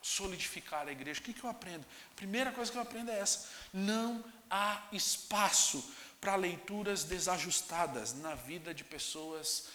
solidificar 0.00 0.86
a 0.86 0.92
igreja? 0.92 1.20
O 1.20 1.22
que 1.22 1.42
eu 1.42 1.50
aprendo? 1.50 1.86
A 2.12 2.14
primeira 2.14 2.52
coisa 2.52 2.70
que 2.70 2.78
eu 2.78 2.82
aprendo 2.82 3.10
é 3.10 3.18
essa: 3.18 3.48
não 3.72 4.24
há 4.50 4.86
espaço 4.92 5.84
para 6.20 6.36
leituras 6.36 7.04
desajustadas 7.04 8.12
na 8.14 8.34
vida 8.34 8.74
de 8.74 8.84
pessoas 8.84 9.68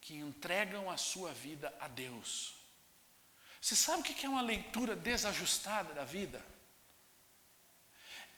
que 0.00 0.14
entregam 0.14 0.90
a 0.90 0.96
sua 0.96 1.32
vida 1.32 1.74
a 1.80 1.88
Deus. 1.88 2.54
Você 3.60 3.74
sabe 3.74 4.00
o 4.00 4.04
que 4.04 4.24
é 4.24 4.28
uma 4.28 4.42
leitura 4.42 4.94
desajustada 4.94 5.92
da 5.92 6.04
vida? 6.04 6.44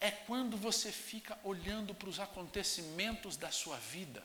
É 0.01 0.11
quando 0.11 0.57
você 0.57 0.91
fica 0.91 1.39
olhando 1.45 1.95
para 1.95 2.09
os 2.09 2.19
acontecimentos 2.19 3.37
da 3.37 3.51
sua 3.51 3.77
vida, 3.77 4.25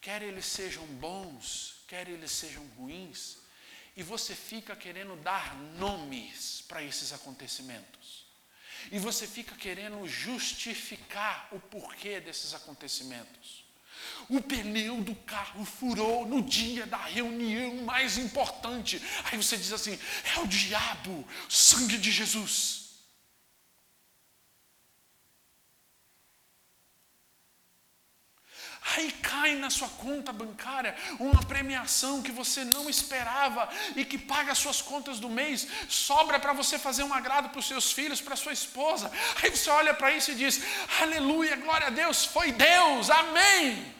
quer 0.00 0.22
eles 0.22 0.46
sejam 0.46 0.86
bons, 0.86 1.82
quer 1.88 2.08
eles 2.08 2.30
sejam 2.30 2.64
ruins, 2.78 3.38
e 3.98 4.02
você 4.04 4.32
fica 4.32 4.76
querendo 4.76 5.16
dar 5.16 5.56
nomes 5.76 6.64
para 6.68 6.80
esses 6.80 7.12
acontecimentos. 7.12 8.24
E 8.92 8.98
você 9.00 9.26
fica 9.26 9.56
querendo 9.56 10.06
justificar 10.06 11.48
o 11.50 11.58
porquê 11.58 12.20
desses 12.20 12.54
acontecimentos. 12.54 13.64
O 14.28 14.40
pneu 14.40 15.02
do 15.02 15.16
carro 15.16 15.64
furou 15.64 16.24
no 16.24 16.40
dia 16.40 16.86
da 16.86 16.96
reunião 16.96 17.74
mais 17.82 18.16
importante. 18.16 19.02
Aí 19.24 19.36
você 19.36 19.56
diz 19.56 19.72
assim: 19.72 19.98
é 20.36 20.38
o 20.38 20.46
diabo, 20.46 21.26
sangue 21.48 21.98
de 21.98 22.12
Jesus. 22.12 22.87
Aí 28.96 29.10
cai 29.12 29.54
na 29.54 29.70
sua 29.70 29.88
conta 29.88 30.32
bancária 30.32 30.94
uma 31.18 31.42
premiação 31.42 32.22
que 32.22 32.32
você 32.32 32.64
não 32.64 32.88
esperava 32.88 33.68
e 33.94 34.04
que 34.04 34.16
paga 34.16 34.52
as 34.52 34.58
suas 34.58 34.80
contas 34.80 35.20
do 35.20 35.28
mês, 35.28 35.66
sobra 35.88 36.38
para 36.38 36.52
você 36.52 36.78
fazer 36.78 37.02
um 37.02 37.12
agrado 37.12 37.50
para 37.50 37.58
os 37.58 37.66
seus 37.66 37.92
filhos, 37.92 38.20
para 38.20 38.36
sua 38.36 38.52
esposa. 38.52 39.10
Aí 39.42 39.50
você 39.50 39.68
olha 39.70 39.92
para 39.92 40.12
isso 40.12 40.30
e 40.30 40.34
diz: 40.34 40.62
Aleluia, 41.00 41.56
glória 41.56 41.88
a 41.88 41.90
Deus, 41.90 42.24
foi 42.24 42.52
Deus, 42.52 43.10
amém. 43.10 43.94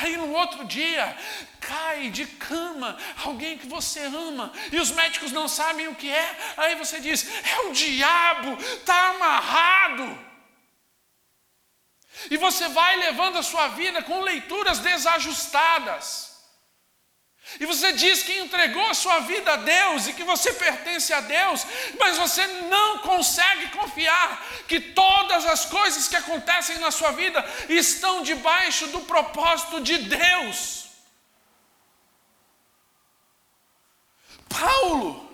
Aí 0.00 0.16
no 0.16 0.32
outro 0.32 0.64
dia, 0.64 1.16
cai 1.60 2.10
de 2.10 2.26
cama 2.26 2.96
alguém 3.24 3.58
que 3.58 3.66
você 3.66 4.00
ama 4.00 4.52
e 4.72 4.78
os 4.78 4.90
médicos 4.90 5.32
não 5.32 5.48
sabem 5.48 5.88
o 5.88 5.94
que 5.94 6.10
é. 6.10 6.54
Aí 6.56 6.76
você 6.76 7.00
diz: 7.00 7.28
é 7.44 7.60
o 7.66 7.72
diabo, 7.72 8.56
está 8.58 9.10
amarrado. 9.10 10.29
E 12.28 12.36
você 12.36 12.68
vai 12.68 12.96
levando 12.96 13.38
a 13.38 13.42
sua 13.42 13.68
vida 13.68 14.02
com 14.02 14.20
leituras 14.20 14.80
desajustadas. 14.80 16.30
E 17.58 17.66
você 17.66 17.92
diz 17.92 18.22
que 18.22 18.38
entregou 18.38 18.86
a 18.86 18.94
sua 18.94 19.20
vida 19.20 19.52
a 19.52 19.56
Deus 19.56 20.06
e 20.06 20.12
que 20.12 20.22
você 20.22 20.52
pertence 20.52 21.12
a 21.12 21.20
Deus, 21.20 21.66
mas 21.98 22.16
você 22.16 22.46
não 22.46 22.98
consegue 22.98 23.68
confiar 23.70 24.46
que 24.68 24.78
todas 24.80 25.46
as 25.46 25.64
coisas 25.64 26.06
que 26.06 26.16
acontecem 26.16 26.78
na 26.78 26.90
sua 26.90 27.10
vida 27.12 27.44
estão 27.68 28.22
debaixo 28.22 28.86
do 28.88 29.00
propósito 29.00 29.80
de 29.80 29.98
Deus. 29.98 30.84
Paulo 34.48 35.29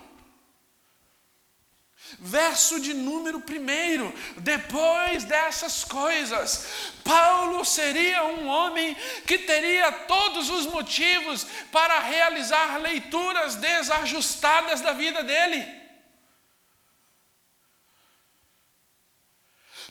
Verso 2.27 2.81
de 2.81 2.93
número 2.93 3.41
primeiro, 3.41 4.13
depois 4.39 5.23
dessas 5.23 5.85
coisas, 5.85 6.67
Paulo 7.05 7.65
seria 7.65 8.25
um 8.25 8.49
homem 8.49 8.97
que 9.25 9.39
teria 9.39 9.93
todos 9.93 10.51
os 10.51 10.67
motivos 10.67 11.47
para 11.71 12.01
realizar 12.01 12.79
leituras 12.79 13.55
desajustadas 13.55 14.81
da 14.81 14.93
vida 14.93 15.23
dele. 15.23 15.65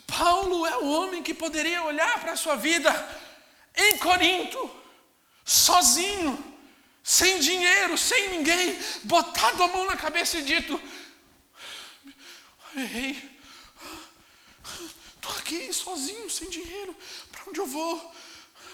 Paulo 0.05 0.67
é 0.67 0.75
o 0.75 0.91
homem 0.91 1.23
que 1.23 1.33
poderia 1.33 1.83
olhar 1.83 2.19
para 2.19 2.33
a 2.33 2.38
sua 2.38 2.57
vida 2.57 2.91
em 3.77 3.97
Corinto, 3.97 4.69
sozinho, 5.45 6.53
sem 7.01 7.39
dinheiro, 7.39 7.97
sem 7.97 8.31
ninguém, 8.31 8.77
botado 9.03 9.63
a 9.63 9.69
mão 9.69 9.86
na 9.86 9.95
cabeça 9.95 10.38
e 10.39 10.43
dito: 10.43 10.81
errei. 12.82 13.38
Estou 15.15 15.32
aqui 15.38 15.73
sozinho, 15.73 16.30
sem 16.30 16.49
dinheiro. 16.49 16.95
Para 17.32 17.49
onde 17.49 17.59
eu 17.59 17.67
vou? 17.67 18.13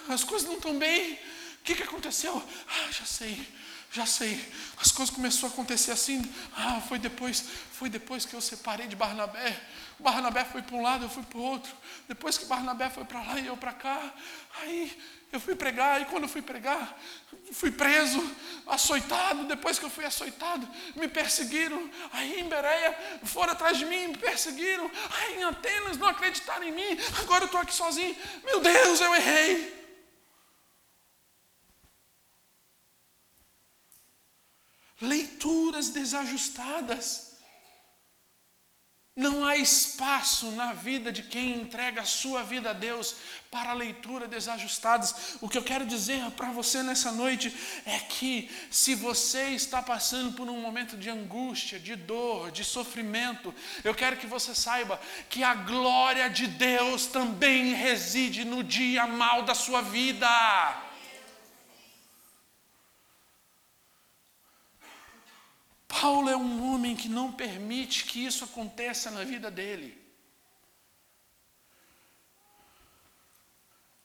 As 0.09 0.23
coisas 0.23 0.47
não 0.47 0.57
estão 0.57 0.77
bem. 0.77 1.13
O 1.13 1.63
que, 1.63 1.75
que 1.75 1.83
aconteceu? 1.83 2.41
Ah, 2.67 2.91
já 2.91 3.05
sei, 3.05 3.47
já 3.91 4.05
sei. 4.05 4.43
As 4.77 4.91
coisas 4.91 5.13
começaram 5.13 5.49
a 5.49 5.51
acontecer 5.51 5.91
assim. 5.91 6.21
Ah, 6.55 6.81
foi 6.81 6.97
depois, 6.97 7.43
foi 7.71 7.89
depois 7.89 8.25
que 8.25 8.33
eu 8.33 8.41
separei 8.41 8.87
de 8.87 8.95
Barnabé. 8.95 9.61
Barnabé 9.99 10.43
foi 10.45 10.61
para 10.63 10.75
um 10.75 10.81
lado, 10.81 11.05
eu 11.05 11.09
fui 11.09 11.23
para 11.23 11.37
o 11.37 11.43
outro. 11.43 11.71
Depois 12.07 12.37
que 12.37 12.45
Barnabé 12.45 12.89
foi 12.89 13.05
para 13.05 13.21
lá 13.21 13.39
e 13.39 13.47
eu 13.47 13.55
para 13.55 13.73
cá. 13.73 14.13
Aí 14.61 14.97
eu 15.31 15.39
fui 15.39 15.55
pregar, 15.55 16.01
e 16.01 16.05
quando 16.05 16.27
fui 16.27 16.41
pregar, 16.41 16.99
fui 17.53 17.71
preso, 17.71 18.19
açoitado. 18.67 19.45
Depois 19.45 19.79
que 19.79 19.85
eu 19.85 19.89
fui 19.89 20.03
açoitado, 20.03 20.67
me 20.95 21.07
perseguiram. 21.07 21.89
Aí 22.11 22.39
em 22.39 22.49
Bereia, 22.49 23.19
foram 23.23 23.53
atrás 23.53 23.77
de 23.77 23.85
mim, 23.85 24.07
me 24.07 24.17
perseguiram. 24.17 24.91
Aí 25.17 25.39
em 25.39 25.43
Atenas, 25.43 25.97
não 25.97 26.07
acreditaram 26.07 26.63
em 26.63 26.71
mim. 26.71 26.97
Agora 27.21 27.43
eu 27.43 27.45
estou 27.45 27.61
aqui 27.61 27.73
sozinho. 27.73 28.15
Meu 28.43 28.59
Deus, 28.59 28.99
eu 28.99 29.15
errei. 29.15 29.81
Leituras 34.99 35.89
desajustadas. 35.89 37.30
Não 39.13 39.45
há 39.45 39.57
espaço 39.57 40.51
na 40.51 40.71
vida 40.71 41.11
de 41.11 41.21
quem 41.21 41.51
entrega 41.61 41.99
a 41.99 42.05
sua 42.05 42.43
vida 42.43 42.69
a 42.69 42.73
Deus 42.73 43.17
para 43.51 43.73
leitura 43.73 44.25
desajustadas. 44.25 45.35
O 45.41 45.49
que 45.49 45.57
eu 45.57 45.63
quero 45.63 45.85
dizer 45.85 46.31
para 46.31 46.53
você 46.53 46.81
nessa 46.81 47.11
noite 47.11 47.53
é 47.85 47.99
que 47.99 48.49
se 48.69 48.95
você 48.95 49.49
está 49.49 49.81
passando 49.81 50.31
por 50.31 50.49
um 50.49 50.61
momento 50.61 50.95
de 50.95 51.09
angústia, 51.09 51.77
de 51.77 51.93
dor, 51.97 52.51
de 52.51 52.63
sofrimento, 52.63 53.53
eu 53.83 53.93
quero 53.93 54.15
que 54.15 54.25
você 54.25 54.55
saiba 54.55 54.97
que 55.29 55.43
a 55.43 55.55
glória 55.55 56.29
de 56.29 56.47
Deus 56.47 57.05
também 57.05 57.73
reside 57.73 58.45
no 58.45 58.63
dia 58.63 59.05
mal 59.05 59.43
da 59.43 59.53
sua 59.53 59.81
vida. 59.81 60.90
Paulo 66.01 66.27
é 66.31 66.35
um 66.35 66.73
homem 66.73 66.95
que 66.95 67.07
não 67.07 67.31
permite 67.31 68.05
que 68.05 68.25
isso 68.25 68.43
aconteça 68.43 69.11
na 69.11 69.23
vida 69.23 69.51
dele. 69.51 69.95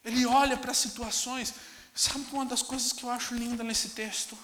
Ele 0.05 0.27
olha 0.27 0.59
para 0.59 0.75
situações. 0.75 1.55
Sabe 1.95 2.27
uma 2.33 2.45
das 2.45 2.61
coisas 2.61 2.93
que 2.93 3.03
eu 3.03 3.11
acho 3.11 3.35
linda 3.35 3.65
nesse 3.65 3.91
texto? 3.91 4.37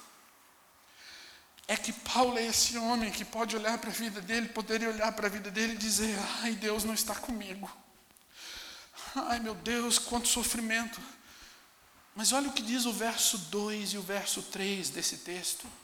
É 1.69 1.77
que 1.77 1.93
Paulo 1.93 2.39
é 2.39 2.47
esse 2.47 2.79
homem 2.79 3.13
que 3.13 3.25
pode 3.25 3.55
olhar 3.55 3.77
para 3.77 3.91
a 3.91 3.93
vida 3.93 4.23
dele, 4.23 4.49
poderia 4.49 4.89
olhar 4.89 5.13
para 5.13 5.27
a 5.27 5.31
vida 5.31 5.51
dele 5.51 5.75
e 5.75 5.77
dizer: 5.79 6.19
Ai, 6.41 6.53
Deus 6.53 6.85
não 6.85 6.95
está 6.95 7.15
comigo. 7.15 7.71
Ai, 9.15 9.41
meu 9.41 9.55
Deus, 9.55 9.99
quanto 9.99 10.27
sofrimento. 10.27 10.99
Mas 12.15 12.33
olha 12.33 12.49
o 12.49 12.53
que 12.53 12.63
diz 12.63 12.87
o 12.87 12.93
verso 12.95 13.37
2 13.37 13.93
e 13.93 13.99
o 13.99 14.03
verso 14.03 14.43
3 14.43 14.89
desse 14.89 15.19
texto. 15.19 15.82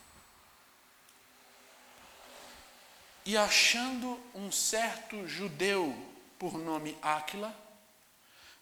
E 3.29 3.37
achando 3.37 4.19
um 4.35 4.51
certo 4.51 5.29
judeu 5.29 5.95
por 6.39 6.57
nome 6.57 6.97
Áquila, 7.03 7.55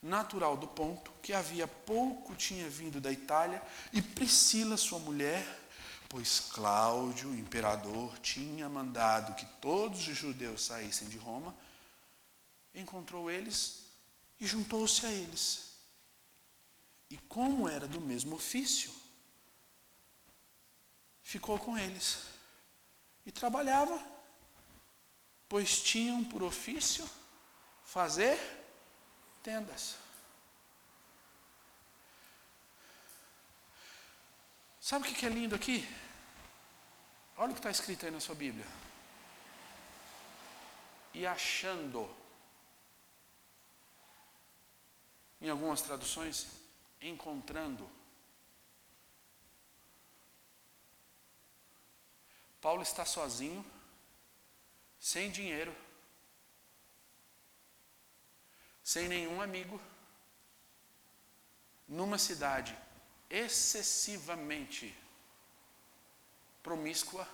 natural 0.03 0.57
do 0.57 0.67
ponto, 0.67 1.13
que 1.23 1.33
havia 1.33 1.69
pouco 1.69 2.35
tinha 2.35 2.69
vindo 2.69 3.01
da 3.01 3.13
Itália, 3.13 3.63
e 3.93 4.03
Priscila, 4.03 4.77
sua 4.77 4.99
mulher, 4.99 5.47
pois 6.09 6.41
Cláudio, 6.53 7.33
imperador, 7.33 8.19
tinha 8.19 8.69
mandado 8.69 9.37
que 9.37 9.47
todos 9.61 10.09
os 10.09 10.17
judeus 10.17 10.65
saíssem 10.65 11.09
de 11.09 11.17
Roma, 11.17 11.55
encontrou 12.75 13.31
eles 13.31 13.85
e 14.41 14.49
juntou-se 14.49 15.07
a 15.07 15.13
eles. 15.13 15.77
E 17.09 17.17
como 17.17 17.69
era 17.69 17.87
do 17.87 18.01
mesmo 18.01 18.35
ofício, 18.35 18.91
ficou 21.23 21.57
com 21.57 21.79
eles 21.79 22.19
e 23.25 23.31
trabalhava 23.31 24.16
pois 25.49 25.81
tinham 25.83 26.25
por 26.25 26.43
ofício 26.43 27.09
fazer 27.85 28.39
tendas. 29.43 29.97
Sabe 34.81 35.09
o 35.09 35.15
que 35.15 35.27
é 35.27 35.29
lindo 35.29 35.55
aqui? 35.55 35.87
Olha 37.37 37.51
o 37.51 37.55
que 37.55 37.59
está 37.59 37.71
escrito 37.71 38.07
aí 38.07 38.13
na 38.13 38.21
sua 38.21 38.35
Bíblia. 38.35 38.67
E 41.13 41.27
achando. 41.27 42.09
Em 45.41 45.51
algumas 45.51 45.83
traduções, 45.83 46.47
encontrando. 47.01 47.91
Paulo 52.61 52.83
está 52.83 53.05
sozinho, 53.05 53.65
sem 55.07 55.31
dinheiro, 55.31 55.73
sem 58.83 59.07
nenhum 59.07 59.41
amigo, 59.41 59.81
numa 61.87 62.19
cidade 62.19 62.77
excessivamente 63.31 64.93
promíscua, 66.61 67.25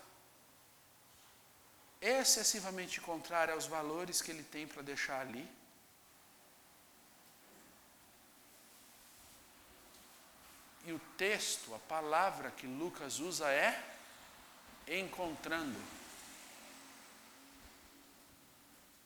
excessivamente 1.98 3.00
contrária 3.00 3.54
aos 3.54 3.64
valores 3.64 4.20
que 4.20 4.30
ele 4.30 4.42
tem 4.42 4.66
para 4.66 4.82
deixar 4.82 5.22
ali. 5.22 5.50
E 10.84 10.92
o 10.92 10.98
texto, 11.16 11.74
a 11.74 11.78
palavra 11.78 12.50
que 12.50 12.66
Lucas 12.66 13.18
usa 13.18 13.50
é 13.50 13.82
encontrando. 14.86 16.01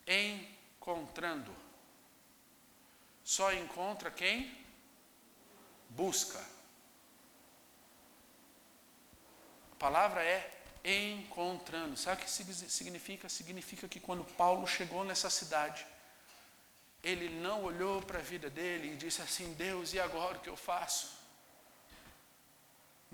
Encontrando. 0.06 1.54
Só 3.24 3.52
encontra 3.52 4.10
quem 4.10 4.56
busca. 5.90 6.38
A 9.72 9.76
palavra 9.78 10.22
é 10.22 10.52
encontrando. 10.84 11.96
Sabe 11.96 12.22
o 12.22 12.24
que 12.24 12.30
significa? 12.30 13.28
Significa 13.28 13.88
que 13.88 13.98
quando 13.98 14.24
Paulo 14.24 14.66
chegou 14.66 15.04
nessa 15.04 15.28
cidade, 15.28 15.84
ele 17.02 17.28
não 17.40 17.64
olhou 17.64 18.00
para 18.02 18.18
a 18.18 18.22
vida 18.22 18.48
dele 18.48 18.92
e 18.92 18.96
disse 18.96 19.20
assim: 19.22 19.52
Deus, 19.54 19.92
e 19.92 20.00
agora 20.00 20.38
o 20.38 20.40
que 20.40 20.48
eu 20.48 20.56
faço? 20.56 21.15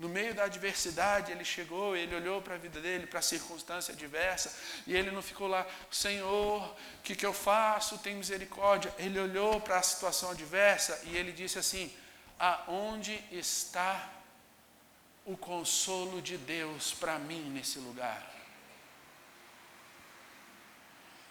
No 0.03 0.09
meio 0.09 0.35
da 0.35 0.43
adversidade, 0.43 1.31
ele 1.31 1.45
chegou, 1.45 1.95
ele 1.95 2.13
olhou 2.13 2.41
para 2.41 2.55
a 2.55 2.57
vida 2.57 2.81
dele, 2.81 3.07
para 3.07 3.19
a 3.19 3.21
circunstância 3.21 3.93
adversa, 3.93 4.53
e 4.85 4.93
ele 4.93 5.09
não 5.11 5.21
ficou 5.21 5.47
lá, 5.47 5.65
Senhor, 5.89 6.61
o 6.61 7.01
que, 7.01 7.15
que 7.15 7.25
eu 7.25 7.31
faço? 7.31 7.97
Tem 7.99 8.13
misericórdia. 8.13 8.93
Ele 8.97 9.17
olhou 9.17 9.61
para 9.61 9.77
a 9.77 9.81
situação 9.81 10.31
adversa 10.31 11.01
e 11.05 11.15
ele 11.15 11.31
disse 11.31 11.57
assim: 11.57 11.89
Aonde 12.37 13.17
está 13.31 14.09
o 15.25 15.37
consolo 15.37 16.21
de 16.21 16.35
Deus 16.37 16.93
para 16.93 17.17
mim 17.17 17.49
nesse 17.51 17.79
lugar? 17.79 18.29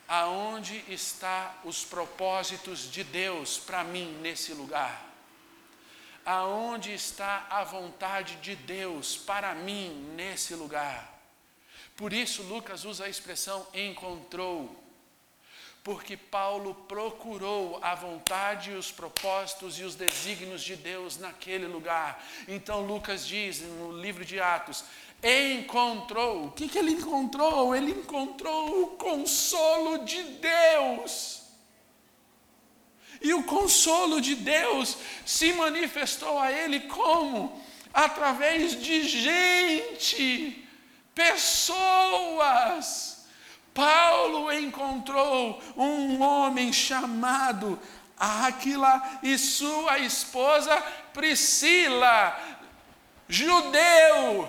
Aonde 0.08 0.82
está 0.88 1.60
os 1.62 1.84
propósitos 1.84 2.90
de 2.90 3.04
Deus 3.04 3.58
para 3.58 3.84
mim 3.84 4.18
nesse 4.22 4.54
lugar? 4.54 5.11
Aonde 6.24 6.92
está 6.92 7.46
a 7.50 7.64
vontade 7.64 8.36
de 8.36 8.54
Deus 8.54 9.16
para 9.16 9.54
mim 9.54 10.12
nesse 10.14 10.54
lugar. 10.54 11.20
Por 11.96 12.12
isso, 12.12 12.42
Lucas 12.44 12.84
usa 12.84 13.04
a 13.04 13.08
expressão 13.08 13.66
encontrou, 13.74 14.74
porque 15.84 16.16
Paulo 16.16 16.74
procurou 16.86 17.78
a 17.82 17.94
vontade, 17.94 18.70
os 18.72 18.90
propósitos 18.90 19.78
e 19.78 19.82
os 19.82 19.94
desígnios 19.94 20.62
de 20.62 20.76
Deus 20.76 21.18
naquele 21.18 21.66
lugar. 21.66 22.24
Então, 22.48 22.86
Lucas 22.86 23.26
diz 23.26 23.60
no 23.60 23.92
livro 24.00 24.24
de 24.24 24.40
Atos: 24.40 24.84
encontrou. 25.22 26.46
O 26.46 26.52
que, 26.52 26.68
que 26.68 26.78
ele 26.78 26.92
encontrou? 26.92 27.74
Ele 27.74 27.92
encontrou 27.92 28.84
o 28.84 28.86
consolo 28.96 30.04
de 30.04 30.22
Deus 30.22 31.41
e 33.22 33.32
o 33.34 33.42
consolo 33.42 34.20
de 34.20 34.34
Deus 34.34 34.96
se 35.24 35.52
manifestou 35.52 36.38
a 36.38 36.50
ele 36.50 36.80
como? 36.80 37.62
Através 37.92 38.80
de 38.82 39.02
gente, 39.04 40.66
pessoas. 41.14 43.12
Paulo 43.72 44.52
encontrou 44.52 45.62
um 45.76 46.20
homem 46.20 46.72
chamado 46.72 47.78
Áquila 48.18 49.20
e 49.22 49.38
sua 49.38 49.98
esposa 49.98 50.76
Priscila, 51.12 52.38
judeu, 53.28 54.48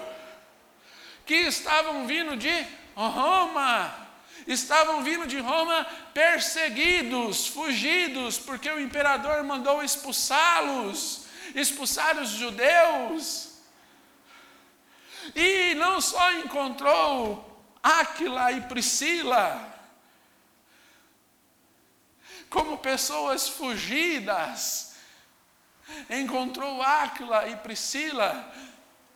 que 1.25 1.35
estavam 1.35 2.05
vindo 2.05 2.35
de 2.35 2.65
Roma 2.95 4.02
estavam 4.47 5.03
vindo 5.03 5.25
de 5.25 5.39
Roma 5.39 5.85
perseguidos, 6.13 7.47
fugidos, 7.47 8.37
porque 8.37 8.69
o 8.69 8.79
imperador 8.79 9.43
mandou 9.43 9.83
expulsá-los, 9.83 11.25
expulsar 11.55 12.19
os 12.19 12.29
judeus. 12.29 13.49
E 15.35 15.73
não 15.75 16.01
só 16.01 16.33
encontrou 16.33 17.49
Áquila 17.81 18.51
e 18.51 18.59
Priscila, 18.61 19.71
como 22.49 22.77
pessoas 22.77 23.47
fugidas, 23.47 24.95
encontrou 26.09 26.81
Áquila 26.81 27.47
e 27.47 27.55
Priscila 27.57 28.51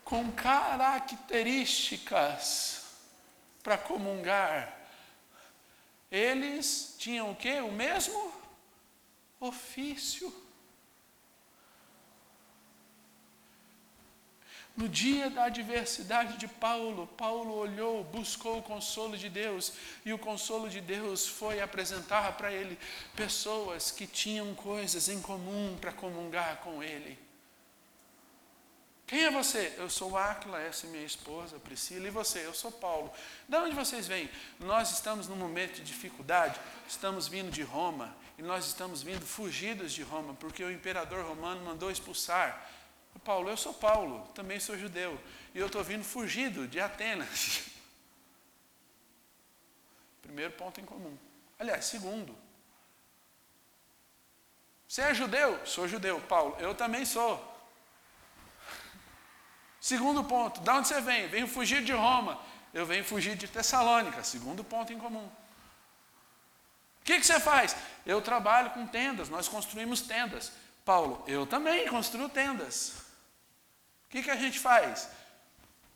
com 0.03 0.31
características 0.31 2.83
para 3.61 3.77
comungar 3.77 4.76
eles 6.11 6.95
tinham 6.97 7.31
o 7.31 7.35
quê? 7.35 7.59
O 7.59 7.71
mesmo 7.71 8.33
ofício. 9.39 10.33
No 14.75 14.87
dia 14.87 15.27
da 15.29 15.45
adversidade 15.45 16.37
de 16.37 16.47
Paulo, 16.47 17.07
Paulo 17.17 17.55
olhou, 17.55 18.03
buscou 18.03 18.59
o 18.59 18.63
consolo 18.63 19.17
de 19.17 19.27
Deus, 19.27 19.73
e 20.05 20.13
o 20.13 20.19
consolo 20.19 20.69
de 20.69 20.79
Deus 20.79 21.27
foi 21.27 21.59
apresentar 21.59 22.37
para 22.37 22.53
ele 22.53 22.77
pessoas 23.15 23.89
que 23.89 24.05
tinham 24.05 24.53
coisas 24.53 25.09
em 25.09 25.19
comum 25.19 25.75
para 25.81 25.91
comungar 25.91 26.57
com 26.57 26.83
ele. 26.83 27.26
Quem 29.07 29.23
é 29.23 29.31
você? 29.31 29.73
Eu 29.77 29.89
sou 29.89 30.17
Áquila, 30.17 30.61
essa 30.61 30.85
é 30.85 30.89
minha 30.89 31.05
esposa, 31.05 31.57
Priscila. 31.59 32.07
E 32.07 32.11
você? 32.11 32.45
Eu 32.45 32.53
sou 32.53 32.69
Paulo. 32.69 33.09
De 33.47 33.55
onde 33.55 33.73
vocês 33.73 34.05
vêm? 34.05 34.29
Nós 34.59 34.91
estamos 34.91 35.29
num 35.29 35.37
momento 35.37 35.75
de 35.75 35.83
dificuldade, 35.83 36.59
estamos 36.85 37.25
vindo 37.25 37.49
de 37.49 37.63
Roma, 37.63 38.13
e 38.37 38.41
nós 38.41 38.67
estamos 38.67 39.01
vindo 39.01 39.25
fugidos 39.25 39.93
de 39.93 40.03
Roma, 40.03 40.33
porque 40.33 40.61
o 40.61 40.69
imperador 40.69 41.23
romano 41.23 41.63
mandou 41.63 41.89
expulsar. 41.89 42.69
Paulo, 43.23 43.49
eu 43.49 43.55
sou 43.55 43.73
Paulo, 43.73 44.27
também 44.35 44.59
sou 44.59 44.77
judeu, 44.77 45.17
e 45.55 45.59
eu 45.59 45.67
estou 45.67 45.85
vindo 45.85 46.03
fugido 46.03 46.67
de 46.67 46.81
Atenas. 46.81 47.61
Primeiro 50.21 50.51
ponto 50.51 50.81
em 50.81 50.85
comum. 50.85 51.17
Aliás, 51.57 51.85
segundo. 51.85 52.37
Você 54.85 55.01
é 55.01 55.13
judeu? 55.13 55.65
Sou 55.65 55.87
judeu, 55.87 56.19
Paulo. 56.21 56.57
Eu 56.59 56.75
também 56.75 57.05
sou. 57.05 57.46
Segundo 59.87 60.21
ponto, 60.21 60.59
de 60.59 60.69
onde 60.69 60.85
você 60.85 60.99
vem? 60.99 61.29
Venho 61.29 61.47
fugir 61.47 61.81
de 61.81 61.93
Roma. 61.93 62.37
Eu 62.73 62.85
venho 62.85 63.05
fugir 63.05 63.37
de 63.37 63.47
Tessalônica. 63.47 64.21
Segundo 64.21 64.61
ponto 64.61 64.91
em 64.91 64.99
comum. 64.99 65.25
O 66.99 67.05
que, 67.05 67.17
que 67.17 67.25
você 67.25 67.39
faz? 67.39 67.73
Eu 68.05 68.21
trabalho 68.21 68.71
com 68.71 68.85
tendas, 68.85 69.29
nós 69.29 69.47
construímos 69.47 70.01
tendas. 70.01 70.51
Paulo, 70.83 71.23
eu 71.25 71.47
também 71.47 71.87
construo 71.87 72.27
tendas. 72.27 72.97
O 74.03 74.09
que, 74.09 74.23
que 74.23 74.29
a 74.29 74.35
gente 74.35 74.59
faz? 74.59 75.07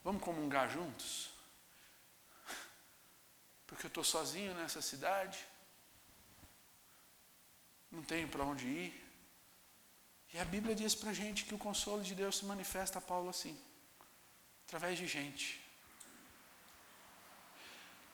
Vamos 0.06 0.24
comungar 0.24 0.70
juntos? 0.70 1.30
Porque 3.68 3.88
eu 3.88 3.90
estou 3.90 4.06
sozinho 4.06 4.54
nessa 4.54 4.82
cidade, 4.82 5.38
não 7.92 8.04
tenho 8.04 8.30
para 8.30 8.46
onde 8.46 8.66
ir. 8.66 9.14
E 10.34 10.40
a 10.40 10.46
Bíblia 10.46 10.74
diz 10.74 10.96
para 10.96 11.10
a 11.10 11.14
gente 11.14 11.44
que 11.44 11.54
o 11.54 11.58
consolo 11.58 12.02
de 12.02 12.16
Deus 12.16 12.38
se 12.38 12.46
manifesta 12.46 13.00
a 13.00 13.02
Paulo 13.02 13.30
assim 13.30 13.60
através 14.72 14.98
de 14.98 15.06
gente. 15.06 15.60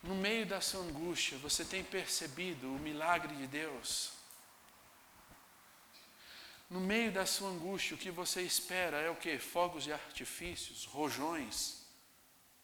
No 0.02 0.16
meio 0.16 0.44
da 0.44 0.60
sua 0.60 0.80
angústia, 0.80 1.38
você 1.38 1.64
tem 1.64 1.84
percebido 1.84 2.66
o 2.66 2.80
milagre 2.80 3.32
de 3.36 3.46
Deus? 3.46 4.10
No 6.68 6.80
meio 6.80 7.12
da 7.12 7.24
sua 7.24 7.48
angústia, 7.48 7.94
o 7.94 7.98
que 7.98 8.10
você 8.10 8.42
espera 8.42 8.96
é 8.96 9.08
o 9.08 9.14
que? 9.14 9.38
Fogos 9.38 9.84
de 9.84 9.92
artifícios, 9.92 10.84
rojões, 10.84 11.82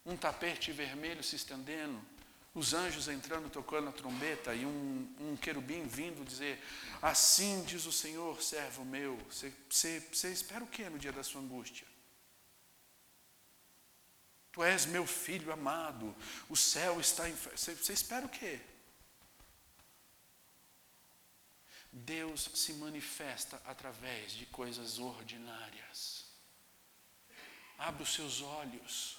um 0.04 0.16
tapete 0.16 0.72
vermelho 0.72 1.22
se 1.22 1.36
estendendo, 1.36 2.04
os 2.52 2.74
anjos 2.74 3.06
entrando 3.06 3.48
tocando 3.48 3.90
a 3.90 3.92
trombeta 3.92 4.56
e 4.56 4.66
um, 4.66 5.08
um 5.20 5.36
querubim 5.36 5.86
vindo 5.86 6.24
dizer: 6.24 6.60
Assim 7.00 7.62
diz 7.62 7.86
o 7.86 7.92
Senhor, 7.92 8.42
servo 8.42 8.84
meu. 8.84 9.16
Você, 9.30 9.52
você, 9.70 10.00
você 10.12 10.32
espera 10.32 10.64
o 10.64 10.66
que 10.66 10.82
no 10.90 10.98
dia 10.98 11.12
da 11.12 11.22
sua 11.22 11.40
angústia? 11.40 11.93
Tu 14.54 14.62
és 14.62 14.86
meu 14.86 15.04
filho 15.04 15.52
amado, 15.52 16.14
o 16.48 16.56
céu 16.56 17.00
está 17.00 17.28
em. 17.28 17.34
Você, 17.34 17.74
você 17.74 17.92
espera 17.92 18.24
o 18.24 18.28
quê? 18.28 18.60
Deus 21.90 22.48
se 22.54 22.74
manifesta 22.74 23.60
através 23.66 24.30
de 24.30 24.46
coisas 24.46 25.00
ordinárias. 25.00 26.26
Abra 27.76 28.04
os 28.04 28.14
seus 28.14 28.42
olhos 28.42 29.18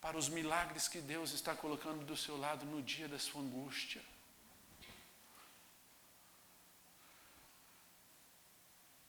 para 0.00 0.18
os 0.18 0.28
milagres 0.28 0.88
que 0.88 1.00
Deus 1.00 1.30
está 1.30 1.54
colocando 1.54 2.04
do 2.04 2.16
seu 2.16 2.36
lado 2.36 2.66
no 2.66 2.82
dia 2.82 3.06
da 3.06 3.20
sua 3.20 3.40
angústia. 3.40 4.02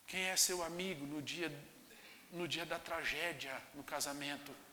Quem 0.06 0.22
é 0.22 0.36
seu 0.36 0.62
amigo 0.62 1.04
no 1.04 1.20
dia, 1.20 1.50
no 2.30 2.46
dia 2.46 2.64
da 2.64 2.78
tragédia 2.78 3.60
no 3.74 3.82
casamento? 3.82 4.69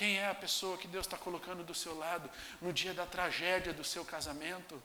Quem 0.00 0.16
é 0.16 0.28
a 0.28 0.34
pessoa 0.34 0.78
que 0.78 0.88
Deus 0.88 1.04
está 1.04 1.18
colocando 1.18 1.62
do 1.62 1.74
seu 1.74 1.94
lado 1.94 2.30
no 2.58 2.72
dia 2.72 2.94
da 2.94 3.04
tragédia 3.04 3.70
do 3.70 3.84
seu 3.84 4.02
casamento? 4.02 4.82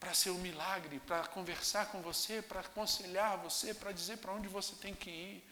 Para 0.00 0.14
ser 0.14 0.30
um 0.30 0.38
milagre, 0.38 0.98
para 1.00 1.26
conversar 1.28 1.90
com 1.90 2.00
você, 2.00 2.40
para 2.40 2.60
aconselhar 2.60 3.36
você, 3.36 3.74
para 3.74 3.92
dizer 3.92 4.16
para 4.16 4.32
onde 4.32 4.48
você 4.48 4.74
tem 4.76 4.94
que 4.94 5.10
ir. 5.10 5.44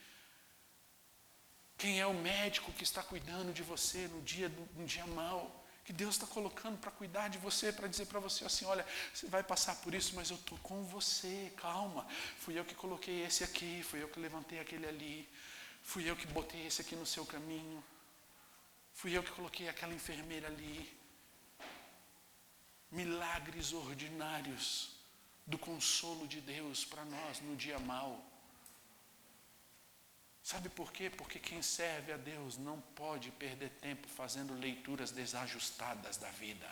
Quem 1.77 2.01
é 2.01 2.07
o 2.07 2.14
médico 2.14 2.72
que 2.72 2.83
está 2.83 3.03
cuidando 3.03 3.53
de 3.53 3.62
você 3.62 4.09
no 4.09 4.22
dia, 4.22 4.51
no 4.74 4.87
dia 4.87 5.07
mau? 5.09 5.62
Que 5.85 5.93
Deus 5.93 6.14
está 6.14 6.27
colocando 6.27 6.79
para 6.79 6.91
cuidar 6.91 7.29
de 7.29 7.37
você, 7.37 7.70
para 7.74 7.89
dizer 7.89 8.07
para 8.07 8.20
você 8.20 8.47
assim: 8.47 8.64
olha, 8.64 8.87
você 9.12 9.27
vai 9.27 9.43
passar 9.43 9.77
por 9.83 9.95
isso, 9.95 10.14
mas 10.14 10.31
eu 10.31 10.37
estou 10.37 10.57
com 10.61 10.83
você, 10.85 11.53
calma. 11.59 12.07
Fui 12.39 12.59
eu 12.59 12.64
que 12.64 12.74
coloquei 12.74 13.22
esse 13.27 13.45
aqui, 13.45 13.83
fui 13.83 14.03
eu 14.03 14.09
que 14.09 14.18
levantei 14.18 14.61
aquele 14.61 14.87
ali, 14.87 15.29
fui 15.91 16.03
eu 16.11 16.16
que 16.20 16.26
botei 16.39 16.66
esse 16.66 16.80
aqui 16.82 16.97
no 16.97 17.07
seu 17.07 17.24
caminho, 17.24 17.82
fui 18.93 19.16
eu 19.16 19.22
que 19.22 19.30
coloquei 19.30 19.68
aquela 19.68 19.95
enfermeira 19.95 20.49
ali. 20.49 20.78
Milagres 22.91 23.72
ordinários 23.72 24.97
do 25.47 25.59
consolo 25.59 26.26
de 26.26 26.41
Deus 26.41 26.84
para 26.84 27.05
nós 27.05 27.41
no 27.41 27.55
dia 27.57 27.78
mau. 27.78 28.12
Sabe 30.43 30.68
por 30.68 30.93
quê? 30.93 31.11
Porque 31.11 31.39
quem 31.39 31.61
serve 31.62 32.12
a 32.12 32.16
Deus 32.16 32.57
não 32.57 32.80
pode 33.03 33.30
perder 33.32 33.70
tempo 33.89 34.09
fazendo 34.09 34.55
leituras 34.55 35.11
desajustadas 35.11 36.16
da 36.16 36.30
vida. 36.30 36.68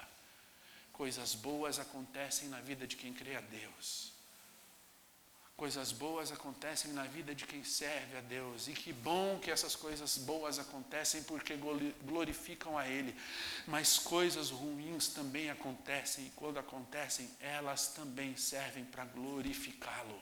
Coisas 0.93 1.35
boas 1.35 1.79
acontecem 1.79 2.49
na 2.49 2.61
vida 2.61 2.87
de 2.87 2.97
quem 2.97 3.12
crê 3.12 3.37
a 3.37 3.41
Deus. 3.41 4.14
Coisas 5.57 5.93
boas 5.93 6.33
acontecem 6.33 6.93
na 6.93 7.05
vida 7.05 7.33
de 7.33 7.47
quem 7.47 7.63
serve 7.63 8.17
a 8.17 8.21
Deus. 8.21 8.67
E 8.67 8.73
que 8.73 8.93
bom 8.93 9.39
que 9.39 9.53
essas 9.53 9.77
coisas 9.77 10.19
boas 10.19 10.59
acontecem 10.59 11.23
porque 11.23 11.57
glorificam 12.03 12.77
a 12.77 12.89
Ele. 12.89 13.15
Mas 13.67 13.97
coisas 13.97 14.51
ruins 14.51 15.09
também 15.09 15.51
acontecem, 15.51 16.27
e 16.27 16.31
quando 16.31 16.59
acontecem, 16.59 17.31
elas 17.41 17.89
também 17.89 18.37
servem 18.37 18.85
para 18.85 19.05
glorificá-lo. 19.05 20.21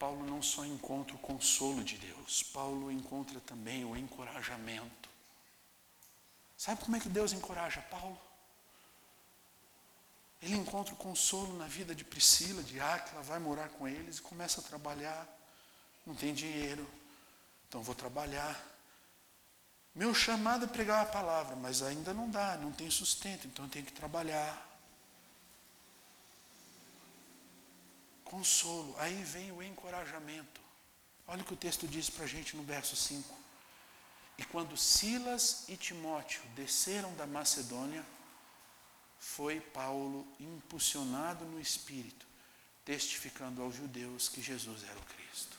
Paulo 0.00 0.26
não 0.26 0.42
só 0.42 0.64
encontra 0.66 1.14
o 1.14 1.18
consolo 1.20 1.84
de 1.84 1.96
Deus, 1.96 2.42
Paulo 2.42 2.90
encontra 2.90 3.38
também 3.38 3.84
o 3.84 3.96
encorajamento. 3.96 5.01
Sabe 6.62 6.80
como 6.84 6.96
é 6.96 7.00
que 7.00 7.08
Deus 7.08 7.32
encoraja 7.32 7.82
Paulo? 7.90 8.16
Ele 10.40 10.54
encontra 10.54 10.94
o 10.94 10.96
consolo 10.96 11.58
na 11.58 11.66
vida 11.66 11.92
de 11.92 12.04
Priscila, 12.04 12.62
de 12.62 12.78
Áquila, 12.78 13.20
vai 13.20 13.40
morar 13.40 13.68
com 13.70 13.88
eles 13.88 14.18
e 14.18 14.22
começa 14.22 14.60
a 14.60 14.64
trabalhar. 14.64 15.26
Não 16.06 16.14
tem 16.14 16.32
dinheiro, 16.32 16.88
então 17.66 17.82
vou 17.82 17.96
trabalhar. 17.96 18.56
Meu 19.92 20.14
chamado 20.14 20.66
é 20.66 20.68
pregar 20.68 21.02
a 21.02 21.06
palavra, 21.06 21.56
mas 21.56 21.82
ainda 21.82 22.14
não 22.14 22.30
dá, 22.30 22.56
não 22.56 22.70
tem 22.70 22.88
sustento, 22.88 23.44
então 23.48 23.64
eu 23.64 23.70
tenho 23.70 23.84
que 23.84 23.92
trabalhar. 23.92 24.68
consolo, 28.32 28.94
aí 28.98 29.20
vem 29.24 29.50
o 29.50 29.60
encorajamento. 29.62 30.60
Olha 31.26 31.42
o 31.42 31.44
que 31.44 31.54
o 31.54 31.56
texto 31.56 31.88
diz 31.88 32.08
para 32.08 32.24
a 32.24 32.28
gente 32.28 32.56
no 32.56 32.62
verso 32.62 32.94
5. 32.94 33.41
E 34.42 34.44
quando 34.46 34.76
Silas 34.76 35.68
e 35.68 35.76
Timóteo 35.76 36.42
desceram 36.56 37.14
da 37.14 37.24
Macedônia, 37.24 38.04
foi 39.20 39.60
Paulo 39.60 40.26
impulsionado 40.40 41.44
no 41.44 41.60
espírito, 41.60 42.26
testificando 42.84 43.62
aos 43.62 43.76
judeus 43.76 44.28
que 44.28 44.42
Jesus 44.42 44.82
era 44.82 44.98
o 44.98 45.04
Cristo. 45.04 45.56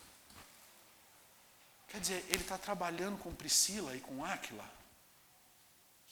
Quer 1.87 2.01
dizer, 2.01 2.25
ele 2.27 2.41
está 2.41 2.57
trabalhando 2.57 3.17
com 3.19 3.33
Priscila 3.33 3.95
e 3.95 4.01
com 4.01 4.25
Áquila. 4.25 4.69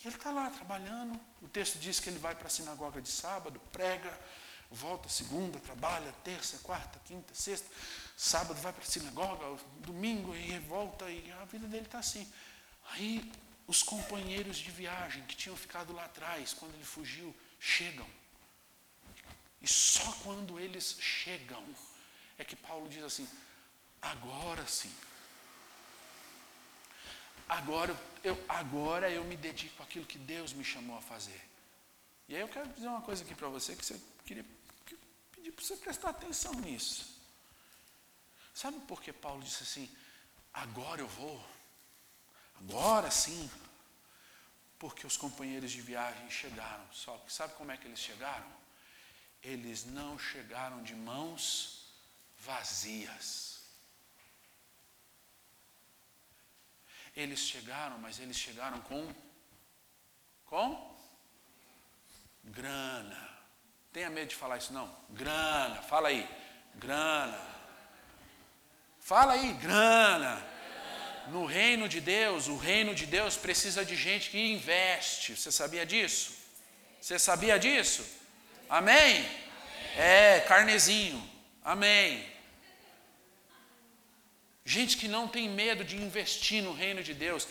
E 0.01 0.07
ele 0.07 0.15
está 0.15 0.31
lá 0.31 0.49
trabalhando. 0.49 1.19
O 1.41 1.49
texto 1.49 1.77
diz 1.77 1.99
que 1.99 2.07
ele 2.07 2.19
vai 2.19 2.35
para 2.35 2.47
a 2.47 2.49
sinagoga 2.49 3.01
de 3.01 3.09
sábado, 3.09 3.59
prega, 3.73 4.17
volta 4.71 5.09
segunda, 5.09 5.59
trabalha 5.59 6.09
terça, 6.23 6.57
quarta, 6.59 6.97
quinta, 6.99 7.35
sexta, 7.35 7.67
sábado 8.15 8.61
vai 8.61 8.71
para 8.71 8.83
a 8.83 8.87
sinagoga, 8.87 9.61
domingo 9.79 10.33
e 10.33 10.57
volta, 10.59 11.11
e 11.11 11.29
a 11.33 11.43
vida 11.43 11.67
dele 11.67 11.85
está 11.85 11.99
assim. 11.99 12.31
Aí 12.91 13.31
os 13.67 13.81
companheiros 13.81 14.57
de 14.57 14.71
viagem 14.71 15.23
que 15.25 15.35
tinham 15.35 15.55
ficado 15.55 15.93
lá 15.93 16.05
atrás, 16.05 16.53
quando 16.53 16.73
ele 16.75 16.83
fugiu, 16.83 17.35
chegam. 17.59 18.07
E 19.61 19.67
só 19.67 20.11
quando 20.23 20.59
eles 20.59 20.97
chegam 20.99 21.63
é 22.37 22.43
que 22.43 22.55
Paulo 22.55 22.89
diz 22.89 23.03
assim: 23.03 23.27
agora 24.01 24.65
sim. 24.67 24.93
Agora 27.47 27.95
eu, 28.23 28.37
agora 28.47 29.09
eu 29.09 29.23
me 29.23 29.37
dedico 29.37 29.83
àquilo 29.83 30.05
que 30.05 30.17
Deus 30.17 30.53
me 30.53 30.63
chamou 30.63 30.97
a 30.97 31.01
fazer. 31.01 31.41
E 32.27 32.35
aí 32.35 32.41
eu 32.41 32.47
quero 32.47 32.67
dizer 32.69 32.87
uma 32.87 33.01
coisa 33.01 33.23
aqui 33.23 33.35
para 33.35 33.49
você 33.49 33.75
que 33.75 33.85
você 33.85 33.99
queria 34.25 34.45
pedir 35.33 35.51
para 35.51 35.63
você 35.63 35.75
prestar 35.77 36.09
atenção 36.09 36.53
nisso. 36.55 37.19
Sabe 38.53 38.79
por 38.81 39.01
que 39.01 39.13
Paulo 39.13 39.43
disse 39.43 39.63
assim: 39.63 39.89
agora 40.53 41.01
eu 41.01 41.07
vou, 41.07 41.43
agora 42.63 43.09
sim? 43.09 43.49
Porque 44.79 45.05
os 45.05 45.17
companheiros 45.17 45.71
de 45.71 45.81
viagem 45.81 46.29
chegaram. 46.29 46.85
Só 46.91 47.17
que 47.19 47.31
sabe 47.31 47.53
como 47.53 47.71
é 47.71 47.77
que 47.77 47.87
eles 47.87 47.99
chegaram? 47.99 48.47
Eles 49.43 49.85
não 49.85 50.17
chegaram 50.17 50.81
de 50.83 50.95
mãos 50.95 51.93
vazias. 52.39 53.61
Eles 57.15 57.39
chegaram, 57.39 57.97
mas 57.97 58.19
eles 58.19 58.37
chegaram 58.37 58.79
com 58.81 59.13
com 60.45 60.97
grana. 62.43 63.29
Tenha 63.93 64.09
medo 64.09 64.29
de 64.29 64.35
falar 64.35 64.57
isso, 64.57 64.73
não. 64.73 64.93
Grana, 65.09 65.81
fala 65.83 66.09
aí. 66.09 66.27
Grana. 66.75 67.39
Fala 68.99 69.33
aí, 69.33 69.53
grana. 69.53 70.50
No 71.27 71.45
reino 71.45 71.87
de 71.87 72.01
Deus, 72.01 72.47
o 72.47 72.57
reino 72.57 72.93
de 72.95 73.05
Deus 73.05 73.37
precisa 73.37 73.85
de 73.85 73.95
gente 73.95 74.29
que 74.29 74.39
investe. 74.39 75.35
Você 75.35 75.51
sabia 75.51 75.85
disso? 75.85 76.33
Você 76.99 77.17
sabia 77.17 77.57
disso? 77.59 78.03
Amém? 78.69 79.25
É, 79.95 80.39
carnezinho. 80.41 81.21
Amém. 81.63 82.25
Gente 84.63 84.97
que 84.97 85.07
não 85.07 85.27
tem 85.27 85.49
medo 85.49 85.83
de 85.83 85.95
investir 85.95 86.61
no 86.63 86.73
reino 86.73 87.03
de 87.03 87.13
Deus. 87.13 87.47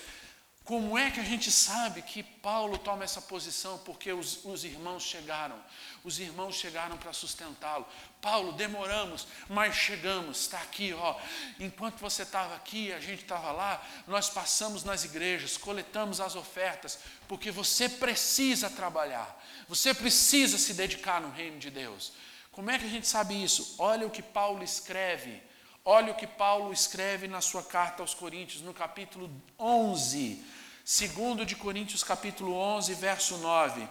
Como 0.65 0.97
é 0.97 1.11
que 1.11 1.19
a 1.19 1.25
gente 1.25 1.51
sabe 1.51 2.01
que 2.03 2.23
Paulo 2.23 2.79
toma 2.79 3.03
essa 3.03 3.21
posição? 3.21 3.79
Porque 3.79 4.13
os, 4.13 4.45
os 4.45 4.65
irmãos 4.65 5.03
chegaram, 5.03 5.59
os 6.05 6.19
irmãos 6.19 6.55
chegaram 6.55 6.97
para 6.97 7.13
sustentá-lo. 7.13 7.87
Paulo, 8.21 8.53
demoramos, 8.53 9.27
mas 9.49 9.75
chegamos, 9.75 10.41
está 10.41 10.59
aqui, 10.59 10.93
ó. 10.93 11.17
Enquanto 11.59 11.99
você 11.99 12.23
estava 12.23 12.55
aqui, 12.55 12.93
a 12.93 13.01
gente 13.01 13.23
estava 13.23 13.53
lá, 13.53 13.85
nós 14.07 14.29
passamos 14.29 14.85
nas 14.85 15.05
igrejas, 15.05 15.57
coletamos 15.57 16.21
as 16.21 16.35
ofertas, 16.35 16.99
porque 17.29 17.51
você 17.51 17.89
precisa 17.89 18.71
trabalhar, 18.71 19.43
você 19.69 19.95
precisa 19.95 20.59
se 20.59 20.75
dedicar 20.75 21.21
no 21.21 21.31
reino 21.31 21.59
de 21.59 21.71
Deus. 21.71 22.13
Como 22.53 22.71
é 22.71 22.79
que 22.79 22.87
a 22.87 22.91
gente 22.91 23.07
sabe 23.07 23.43
isso? 23.43 23.77
Olha 23.79 24.07
o 24.07 24.11
que 24.11 24.23
Paulo 24.23 24.63
escreve. 24.63 25.43
Olha 25.85 26.13
o 26.13 26.17
que 26.17 26.27
Paulo 26.27 26.73
escreve 26.73 27.27
na 27.27 27.41
sua 27.41 27.63
carta 27.63 28.03
aos 28.03 28.13
Coríntios, 28.13 28.61
no 28.61 28.75
capítulo 28.75 29.31
11 29.59 30.45
Segundo 30.91 31.47
de 31.47 31.55
Coríntios 31.55 32.03
capítulo 32.03 32.53
11, 32.53 32.95
verso 32.95 33.37
9. 33.37 33.89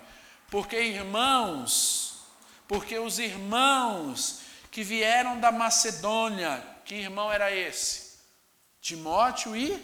Porque 0.50 0.80
irmãos, 0.80 2.24
porque 2.68 2.98
os 2.98 3.20
irmãos 3.20 4.42
que 4.72 4.84
vieram 4.84 5.40
da 5.40 5.52
Macedônia, 5.52 6.64
que 6.86 6.96
irmão 6.96 7.32
era 7.32 7.54
esse? 7.54 8.18
Timóteo 8.82 9.56
e 9.56 9.80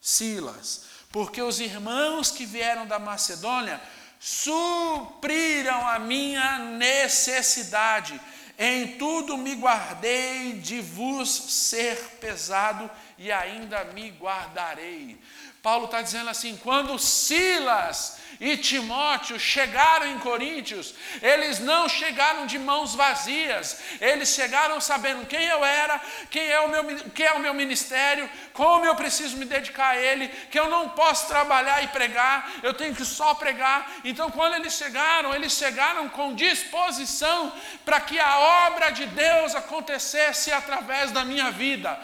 Silas. 0.00 0.84
Porque 1.10 1.42
os 1.42 1.60
irmãos 1.60 2.30
que 2.30 2.44
vieram 2.46 2.86
da 2.86 2.98
Macedônia 2.98 3.80
supriram 4.18 5.86
a 5.86 5.98
minha 5.98 6.58
necessidade 6.58 8.20
Em 8.62 8.98
tudo 8.98 9.38
me 9.38 9.54
guardei 9.54 10.52
de 10.52 10.82
vos 10.82 11.30
ser 11.30 11.96
pesado 12.20 12.90
e 13.16 13.32
ainda 13.32 13.84
me 13.84 14.10
guardarei. 14.10 15.18
Paulo 15.62 15.84
está 15.84 16.00
dizendo 16.00 16.30
assim: 16.30 16.56
quando 16.56 16.98
Silas 16.98 18.18
e 18.40 18.56
Timóteo 18.56 19.38
chegaram 19.38 20.06
em 20.06 20.18
Coríntios, 20.18 20.94
eles 21.20 21.58
não 21.58 21.86
chegaram 21.86 22.46
de 22.46 22.58
mãos 22.58 22.94
vazias, 22.94 23.78
eles 24.00 24.30
chegaram 24.30 24.80
sabendo 24.80 25.26
quem 25.26 25.44
eu 25.44 25.62
era, 25.62 26.00
quem 26.30 26.50
é 26.50 26.58
o 26.60 26.68
meu, 26.68 26.84
que 27.10 27.22
é 27.22 27.32
o 27.34 27.38
meu 27.38 27.52
ministério, 27.52 28.28
como 28.54 28.86
eu 28.86 28.94
preciso 28.94 29.36
me 29.36 29.44
dedicar 29.44 29.88
a 29.88 29.96
ele, 29.98 30.28
que 30.50 30.58
eu 30.58 30.70
não 30.70 30.88
posso 30.88 31.28
trabalhar 31.28 31.84
e 31.84 31.88
pregar, 31.88 32.50
eu 32.62 32.72
tenho 32.72 32.94
que 32.94 33.04
só 33.04 33.34
pregar. 33.34 34.00
Então, 34.02 34.30
quando 34.30 34.54
eles 34.54 34.72
chegaram, 34.72 35.34
eles 35.34 35.52
chegaram 35.52 36.08
com 36.08 36.34
disposição 36.34 37.52
para 37.84 38.00
que 38.00 38.18
a 38.18 38.38
obra 38.66 38.88
de 38.88 39.04
Deus 39.04 39.54
acontecesse 39.54 40.50
através 40.50 41.10
da 41.10 41.26
minha 41.26 41.50
vida. 41.50 42.00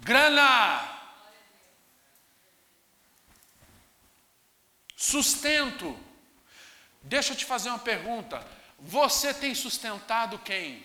Grana, 0.00 0.95
Sustento. 4.96 5.98
Deixa 7.02 7.34
eu 7.34 7.36
te 7.36 7.44
fazer 7.44 7.68
uma 7.68 7.78
pergunta. 7.78 8.44
Você 8.78 9.32
tem 9.34 9.54
sustentado 9.54 10.38
quem? 10.38 10.84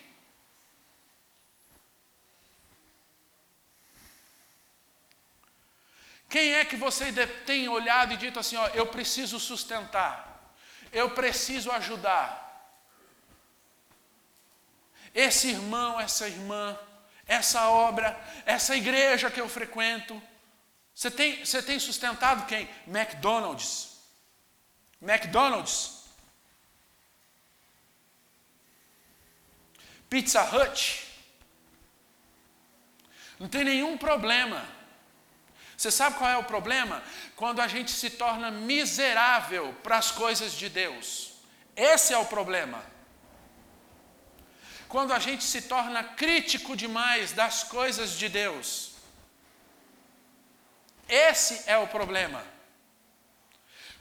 Quem 6.30 6.54
é 6.54 6.64
que 6.64 6.78
você 6.78 7.12
tem 7.46 7.68
olhado 7.68 8.14
e 8.14 8.18
dito 8.18 8.40
assim, 8.40 8.56
ó, 8.56 8.68
eu 8.68 8.88
preciso 8.88 9.38
sustentar, 9.38 10.56
eu 10.94 11.10
preciso 11.12 11.70
ajudar? 11.72 12.40
Esse 15.14 15.50
irmão, 15.50 16.00
essa 16.00 16.30
irmã, 16.30 16.80
essa 17.28 17.70
obra, 17.70 18.18
essa 18.46 18.78
igreja 18.78 19.30
que 19.30 19.42
eu 19.42 19.50
frequento. 19.50 20.22
Você 20.96 21.12
tem, 21.12 21.44
você 21.44 21.62
tem 21.62 21.80
sustentado 21.80 22.46
quem? 22.46 22.70
McDonald's. 22.88 23.91
McDonald's, 25.02 26.02
Pizza 30.10 30.44
Hut, 30.44 31.08
não 33.40 33.48
tem 33.48 33.64
nenhum 33.64 33.98
problema. 33.98 34.64
Você 35.76 35.90
sabe 35.90 36.18
qual 36.18 36.30
é 36.30 36.38
o 36.38 36.44
problema? 36.44 37.02
Quando 37.36 37.60
a 37.60 37.68
gente 37.68 37.90
se 37.90 38.12
torna 38.12 38.52
miserável 38.52 39.74
para 39.82 39.98
as 39.98 40.12
coisas 40.12 40.54
de 40.54 40.70
Deus. 40.70 41.32
Esse 41.76 42.14
é 42.14 42.18
o 42.20 42.26
problema. 42.26 42.84
Quando 44.88 45.12
a 45.12 45.18
gente 45.18 45.44
se 45.44 45.64
torna 45.64 46.04
crítico 46.04 46.76
demais 46.76 47.32
das 47.32 47.64
coisas 47.64 48.12
de 48.12 48.30
Deus. 48.30 48.92
Esse 51.10 51.64
é 51.68 51.78
o 51.78 51.88
problema. 51.88 52.46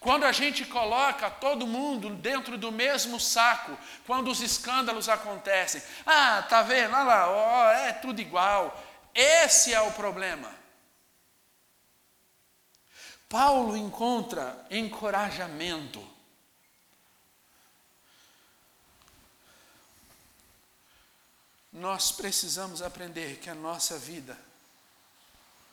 Quando 0.01 0.25
a 0.25 0.33
gente 0.33 0.65
coloca 0.65 1.31
todo 1.31 1.67
mundo 1.67 2.09
dentro 2.17 2.57
do 2.57 2.73
mesmo 2.73 3.21
saco, 3.21 3.77
quando 4.07 4.31
os 4.31 4.41
escândalos 4.41 5.11
acontecem, 5.11 5.83
ah, 6.07 6.43
tá 6.49 6.63
vendo? 6.63 6.95
Olha 6.95 7.05
lá, 7.05 7.31
ó, 7.31 7.71
é 7.71 7.93
tudo 7.93 8.19
igual. 8.19 8.83
Esse 9.15 9.75
é 9.75 9.81
o 9.83 9.93
problema. 9.93 10.51
Paulo 13.29 13.77
encontra 13.77 14.67
encorajamento. 14.71 16.03
Nós 21.71 22.11
precisamos 22.11 22.81
aprender 22.81 23.37
que 23.37 23.51
a 23.51 23.55
nossa 23.55 23.99
vida, 23.99 24.37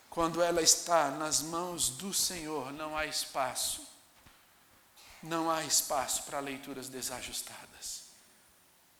quando 0.09 0.41
ela 0.41 0.61
está 0.61 1.11
nas 1.11 1.41
mãos 1.41 1.87
do 1.89 2.13
Senhor, 2.13 2.73
não 2.73 2.95
há 2.95 3.05
espaço 3.05 3.96
não 5.21 5.49
há 5.49 5.63
espaço 5.63 6.23
para 6.23 6.39
leituras 6.39 6.89
desajustadas. 6.89 8.03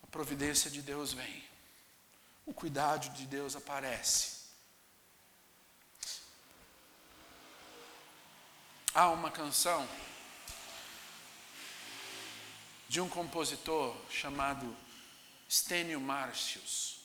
A 0.04 0.08
providência 0.08 0.70
de 0.70 0.82
Deus 0.82 1.14
vem, 1.14 1.44
o 2.46 2.54
cuidado 2.54 3.10
de 3.10 3.26
Deus 3.26 3.56
aparece. 3.56 4.38
Há 8.94 9.10
uma 9.10 9.30
canção 9.30 9.88
de 12.90 13.02
um 13.02 13.10
compositor 13.10 13.96
chamado 14.10 14.76
Stênio 15.50 16.00
Marcius. 16.00 17.02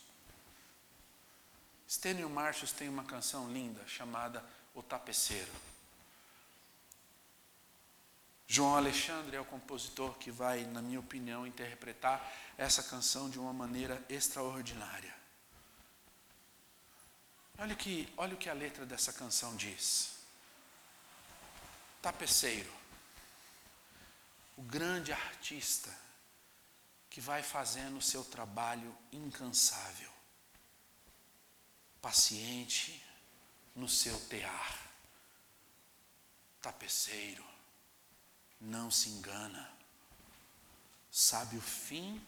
Stênio 1.89 2.31
Marcius 2.31 2.73
tem 2.73 2.89
uma 2.89 3.05
canção 3.05 3.53
linda 3.53 3.87
chamada 3.87 4.43
O 4.75 4.83
Tapeceiro. 4.83 5.53
João 8.53 8.77
Alexandre 8.77 9.35
é 9.35 9.41
o 9.41 9.47
compositor 9.47 10.13
que 10.19 10.31
vai, 10.31 10.67
na 10.67 10.83
minha 10.83 11.01
opinião, 11.01 11.47
interpretar 11.47 12.31
essa 12.59 12.83
canção 12.83 13.31
de 13.31 13.39
uma 13.39 13.51
maneira 13.51 14.05
extraordinária. 14.11 15.17
Olha, 17.57 17.75
que, 17.75 18.13
olha 18.15 18.35
o 18.35 18.37
que 18.37 18.51
a 18.51 18.53
letra 18.53 18.85
dessa 18.85 19.11
canção 19.11 19.57
diz. 19.57 20.19
Tapeceiro, 22.03 22.71
o 24.59 24.63
grande 24.63 25.15
artista 25.15 25.89
que 27.09 27.23
vai 27.23 27.43
fazendo 27.43 27.97
o 27.97 28.03
seu 28.03 28.23
trabalho 28.23 28.95
incansável, 29.11 30.13
paciente 32.03 33.03
no 33.75 33.89
seu 33.89 34.21
tear. 34.27 34.79
Tapeceiro, 36.61 37.52
não 38.63 38.91
se 38.91 39.09
engana, 39.09 39.69
sabe 41.11 41.57
o 41.57 41.61
fim? 41.61 42.25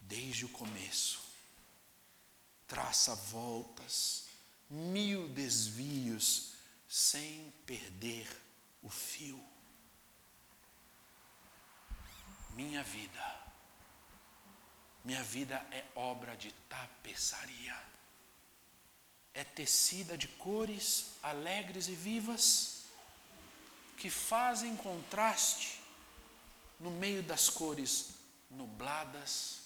Desde 0.00 0.44
o 0.44 0.48
começo, 0.50 1.22
traça 2.66 3.14
voltas, 3.14 4.26
mil 4.68 5.28
desvios, 5.30 6.54
sem 6.88 7.50
perder 7.64 8.28
o 8.82 8.90
fio. 8.90 9.42
Minha 12.50 12.82
vida, 12.82 13.42
minha 15.02 15.22
vida 15.22 15.56
é 15.70 15.84
obra 15.94 16.36
de 16.36 16.52
tapeçaria, 16.68 17.82
é 19.32 19.42
tecida 19.42 20.16
de 20.18 20.28
cores 20.28 21.12
alegres 21.22 21.88
e 21.88 21.94
vivas 21.94 22.73
que 23.96 24.10
fazem 24.10 24.76
contraste 24.76 25.80
no 26.78 26.90
meio 26.90 27.22
das 27.22 27.48
cores 27.48 28.14
nubladas 28.50 29.60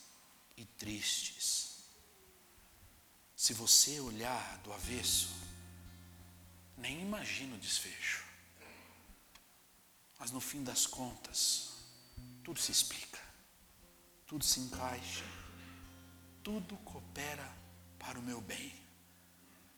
e 0.56 0.64
tristes. 0.64 1.78
Se 3.34 3.52
você 3.52 4.00
olhar 4.00 4.58
do 4.58 4.72
avesso, 4.72 5.30
nem 6.76 7.00
imagina 7.00 7.54
o 7.54 7.58
desfecho. 7.58 8.24
Mas 10.18 10.30
no 10.30 10.40
fim 10.40 10.62
das 10.62 10.86
contas, 10.86 11.72
tudo 12.42 12.60
se 12.60 12.72
explica, 12.72 13.20
tudo 14.26 14.44
se 14.44 14.60
encaixa, 14.60 15.24
tudo 16.42 16.76
coopera 16.78 17.56
para 17.98 18.18
o 18.18 18.22
meu 18.22 18.40
bem, 18.40 18.74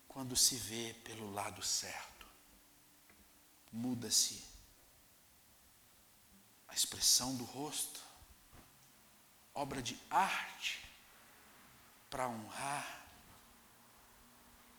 quando 0.08 0.34
se 0.34 0.56
vê 0.56 0.94
pelo 1.04 1.32
lado 1.32 1.62
certo 1.62 2.09
muda-se 3.72 4.44
a 6.68 6.74
expressão 6.74 7.36
do 7.36 7.44
rosto, 7.44 8.00
obra 9.54 9.82
de 9.82 9.98
arte 10.08 10.84
para 12.08 12.28
honrar 12.28 13.04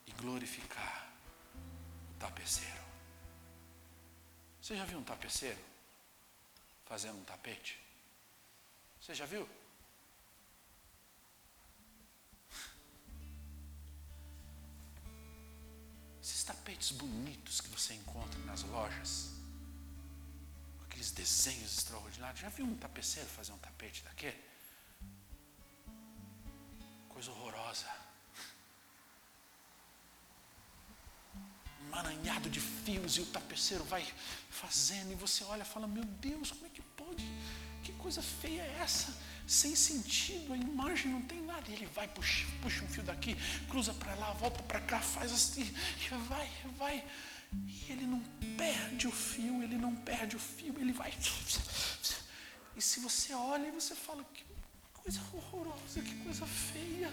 e 0.06 0.12
glorificar 0.12 1.12
o 2.16 2.20
tapeceiro. 2.20 2.82
Você 4.62 4.76
já 4.76 4.86
viu 4.86 5.00
um 5.00 5.04
tapeceiro 5.04 5.60
fazendo 6.86 7.18
um 7.18 7.24
tapete? 7.24 7.80
Você 9.00 9.14
já 9.14 9.26
viu? 9.26 9.48
Esses 16.32 16.46
tapetes 16.46 16.92
bonitos 16.92 17.60
que 17.60 17.68
você 17.68 17.94
encontra 17.94 18.40
nas 18.46 18.64
lojas, 18.64 19.32
aqueles 20.86 21.12
desenhos 21.12 21.78
extraordinários. 21.78 22.40
Já 22.40 22.48
viu 22.48 22.66
um 22.66 22.76
tapeceiro 22.78 23.28
fazer 23.28 23.52
um 23.52 23.58
tapete 23.58 24.02
daquele? 24.06 24.42
Coisa 27.10 27.32
horrorosa. 27.32 27.86
Emaranhado 31.82 32.50
de 32.50 32.62
fios 32.62 33.18
e 33.18 33.22
o 33.22 33.26
tapeceiro 33.26 33.84
vai 33.84 34.02
fazendo 34.50 35.12
e 35.12 35.16
você 35.16 35.44
olha 35.44 35.64
e 35.64 35.66
fala: 35.66 35.86
Meu 35.86 36.06
Deus, 36.06 36.52
como 36.52 36.66
é 36.66 36.70
que 36.70 36.82
pode? 36.82 37.26
Que 37.84 37.92
coisa 37.94 38.22
feia 38.22 38.62
é 38.62 38.78
essa? 38.80 39.14
Sem 39.52 39.76
sentido, 39.76 40.54
a 40.54 40.58
imagem 40.58 41.12
não 41.12 41.22
tem 41.24 41.42
nada. 41.42 41.70
Ele 41.70 41.86
vai, 41.88 42.08
puxa, 42.08 42.48
puxa 42.62 42.86
um 42.86 42.88
fio 42.88 43.04
daqui, 43.04 43.36
cruza 43.68 43.94
para 43.94 44.16
lá, 44.16 44.32
volta 44.32 44.64
para 44.64 44.80
cá, 44.80 45.02
faz 45.02 45.30
assim, 45.34 45.64
e 45.64 46.16
vai, 46.30 46.50
vai. 46.78 47.04
E 47.68 47.92
ele 47.92 48.06
não 48.06 48.22
perde 48.58 49.10
o 49.10 49.12
fio, 49.12 49.62
ele 49.62 49.76
não 49.76 49.94
perde 49.94 50.38
o 50.38 50.40
fio, 50.40 50.74
ele 50.80 50.94
vai. 50.94 51.14
E 52.78 52.82
se 52.82 53.02
você 53.02 53.34
olha 53.34 53.68
e 53.68 53.72
você 53.72 53.94
fala, 53.94 54.24
que 54.34 54.46
coisa 54.94 55.20
horrorosa, 55.34 56.02
que 56.02 56.16
coisa 56.24 56.46
feia. 56.46 57.12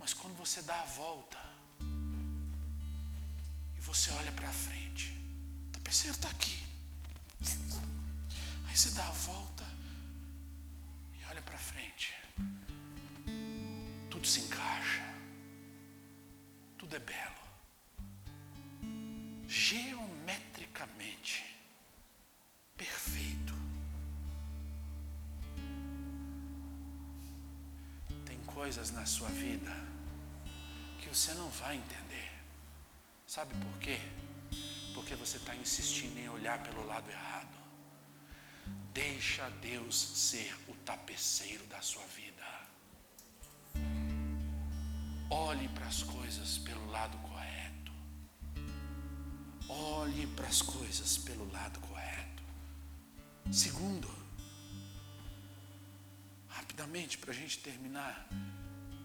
Mas 0.00 0.14
quando 0.14 0.34
você 0.38 0.62
dá 0.62 0.80
a 0.80 0.86
volta 0.86 1.38
e 3.76 3.80
você 3.80 4.10
olha 4.12 4.32
para 4.32 4.50
frente, 4.50 5.12
o 5.68 5.70
tapeceiro 5.72 6.16
está 6.16 6.30
aqui. 6.30 6.62
Aí 8.66 8.74
você 8.76 8.90
dá 8.92 9.06
a 9.06 9.12
volta 9.12 9.58
e 9.64 9.67
olha 11.30 11.42
para 11.42 11.58
frente. 11.58 12.14
Tudo 14.10 14.26
se 14.26 14.40
encaixa. 14.40 15.02
Tudo 16.76 16.96
é 16.96 16.98
belo. 16.98 17.36
Geometricamente 19.46 21.44
perfeito. 22.76 23.54
Tem 28.24 28.38
coisas 28.46 28.90
na 28.90 29.04
sua 29.06 29.28
vida 29.28 29.70
que 31.00 31.08
você 31.08 31.34
não 31.34 31.48
vai 31.50 31.76
entender. 31.76 32.32
Sabe 33.26 33.54
por 33.54 33.78
quê? 33.78 33.98
Porque 34.94 35.14
você 35.14 35.36
está 35.36 35.54
insistindo 35.54 36.18
em 36.18 36.28
olhar 36.28 36.62
pelo 36.62 36.86
lado 36.86 37.10
errado. 37.10 37.67
Deixa 38.98 39.48
Deus 39.62 39.94
ser 39.96 40.52
o 40.66 40.74
tapeceiro 40.84 41.64
da 41.68 41.80
sua 41.80 42.02
vida. 42.06 42.44
Olhe 45.30 45.68
para 45.68 45.86
as 45.86 46.02
coisas 46.02 46.58
pelo 46.58 46.84
lado 46.90 47.16
correto. 47.18 47.92
Olhe 49.68 50.26
para 50.26 50.48
as 50.48 50.60
coisas 50.62 51.16
pelo 51.16 51.48
lado 51.52 51.78
correto. 51.78 52.42
Segundo, 53.52 54.10
rapidamente 56.48 57.18
para 57.18 57.30
a 57.30 57.34
gente 57.36 57.60
terminar, 57.60 58.28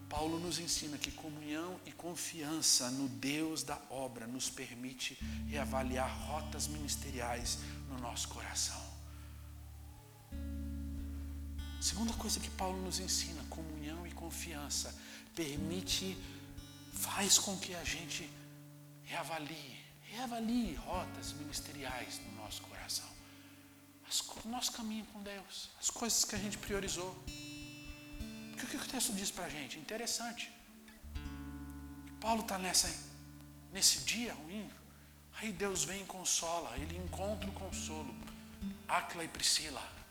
Paulo 0.10 0.40
nos 0.40 0.58
ensina 0.58 0.98
que 0.98 1.12
comunhão 1.12 1.80
e 1.86 1.92
confiança 1.92 2.90
no 2.90 3.08
Deus 3.08 3.62
da 3.62 3.80
obra 3.92 4.26
nos 4.26 4.50
permite 4.50 5.14
reavaliar 5.48 6.10
rotas 6.26 6.66
ministeriais 6.68 7.60
no 7.88 8.00
nosso 8.00 8.28
coração. 8.30 8.93
Segunda 11.84 12.14
coisa 12.14 12.40
que 12.40 12.50
Paulo 12.52 12.82
nos 12.82 12.98
ensina, 13.02 13.44
comunhão 13.50 14.08
e 14.08 14.12
confiança, 14.12 14.96
permite, 15.36 16.18
faz 16.94 17.38
com 17.38 17.58
que 17.58 17.76
a 17.76 17.84
gente 17.84 18.30
reavalie, 19.04 19.78
reavalie 20.04 20.76
rotas 20.76 21.34
ministeriais 21.34 22.22
no 22.26 22.42
nosso 22.42 22.62
coração. 22.62 23.10
As, 24.08 24.22
o 24.22 24.48
nosso 24.48 24.72
caminho 24.72 25.06
com 25.08 25.22
Deus, 25.22 25.72
as 25.78 25.90
coisas 25.90 26.24
que 26.24 26.34
a 26.36 26.38
gente 26.38 26.58
priorizou. 26.58 27.22
Porque 28.52 28.78
o 28.78 28.80
que 28.80 28.88
o 28.88 28.90
texto 28.90 29.12
diz 29.12 29.30
para 29.30 29.48
a 29.48 29.50
gente? 29.50 29.78
Interessante. 29.78 30.50
Paulo 32.22 32.44
está 32.44 32.58
nesse 33.74 33.98
dia 34.06 34.34
ruim, 34.36 34.70
aí 35.34 35.52
Deus 35.52 35.84
vem 35.84 36.04
e 36.04 36.06
consola, 36.06 36.78
ele 36.78 36.96
encontra 36.96 37.50
o 37.50 37.52
consolo. 37.52 38.16
Acla 38.88 39.26
e 39.26 39.28
Priscila 39.28 40.03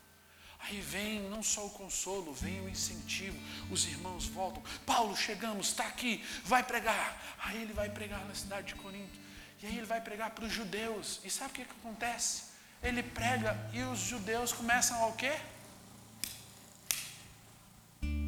Aí 0.65 0.81
vem 0.81 1.29
não 1.29 1.43
só 1.43 1.67
o 1.67 1.71
consolo, 1.71 2.33
vem 2.33 2.61
o 2.61 2.69
incentivo. 2.69 3.37
Os 3.71 3.85
irmãos 3.87 4.27
voltam. 4.27 4.63
Paulo, 4.87 5.17
chegamos, 5.17 5.69
está 5.69 5.87
aqui, 5.87 6.25
vai 6.45 6.63
pregar. 6.63 7.21
Aí 7.39 7.63
ele 7.63 7.73
vai 7.73 7.91
pregar 7.91 8.25
na 8.27 8.35
cidade 8.35 8.69
de 8.69 8.75
Corinto. 8.77 9.19
E 9.61 9.67
aí 9.67 9.77
ele 9.77 9.87
vai 9.87 10.01
pregar 10.01 10.31
para 10.31 10.45
os 10.45 10.53
judeus. 10.53 11.21
E 11.25 11.31
sabe 11.31 11.51
o 11.51 11.55
que, 11.55 11.65
que 11.65 11.73
acontece? 11.73 12.45
Ele 12.83 13.03
prega 13.03 13.57
e 13.73 13.83
os 13.83 13.99
judeus 13.99 14.53
começam 14.53 14.97
ao 15.03 15.13
quê? 15.15 15.33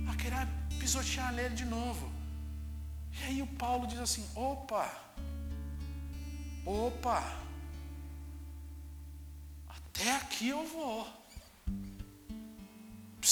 A 0.09 0.17
querer 0.17 0.49
pisotear 0.81 1.33
nele 1.33 1.55
de 1.55 1.65
novo. 1.65 2.13
E 3.13 3.25
aí 3.25 3.43
o 3.43 3.47
Paulo 3.47 3.87
diz 3.87 4.01
assim: 4.01 4.29
opa, 4.35 4.93
opa, 6.67 7.23
até 9.69 10.17
aqui 10.17 10.49
eu 10.49 10.67
vou 10.67 11.24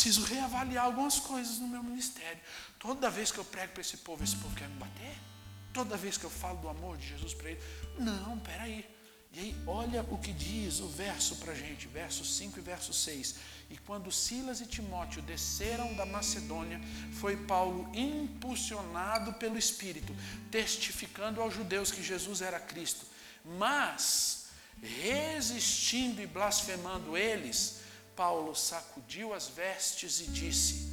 preciso 0.02 0.24
reavaliar 0.24 0.86
algumas 0.86 1.20
coisas 1.20 1.58
no 1.60 1.68
meu 1.68 1.80
ministério. 1.80 2.40
Toda 2.76 3.08
vez 3.08 3.30
que 3.30 3.38
eu 3.38 3.44
prego 3.44 3.72
para 3.72 3.82
esse 3.82 3.98
povo, 3.98 4.24
esse 4.24 4.34
povo 4.34 4.52
quer 4.56 4.68
me 4.68 4.74
bater? 4.74 5.16
Toda 5.72 5.96
vez 5.96 6.16
que 6.16 6.24
eu 6.24 6.30
falo 6.30 6.58
do 6.58 6.68
amor 6.68 6.96
de 6.96 7.06
Jesus 7.06 7.32
para 7.34 7.50
ele? 7.50 7.60
Não, 8.00 8.36
peraí. 8.40 8.84
E 9.32 9.38
aí, 9.38 9.56
olha 9.64 10.02
o 10.10 10.18
que 10.18 10.32
diz 10.32 10.80
o 10.80 10.88
verso 10.88 11.36
para 11.36 11.52
a 11.52 11.54
gente, 11.54 11.86
verso 11.86 12.24
5 12.24 12.58
e 12.58 12.62
verso 12.62 12.92
6. 12.92 13.36
E 13.70 13.76
quando 13.78 14.10
Silas 14.10 14.60
e 14.60 14.66
Timóteo 14.66 15.22
desceram 15.22 15.94
da 15.94 16.04
Macedônia, 16.04 16.80
foi 17.20 17.36
Paulo 17.36 17.88
impulsionado 17.94 19.32
pelo 19.34 19.56
Espírito, 19.56 20.14
testificando 20.50 21.40
aos 21.40 21.54
judeus 21.54 21.92
que 21.92 22.02
Jesus 22.02 22.42
era 22.42 22.58
Cristo. 22.58 23.06
Mas, 23.56 24.48
resistindo 24.82 26.20
e 26.20 26.26
blasfemando 26.26 27.16
eles, 27.16 27.81
Paulo 28.16 28.54
sacudiu 28.54 29.32
as 29.34 29.48
vestes 29.48 30.20
e 30.20 30.26
disse: 30.26 30.92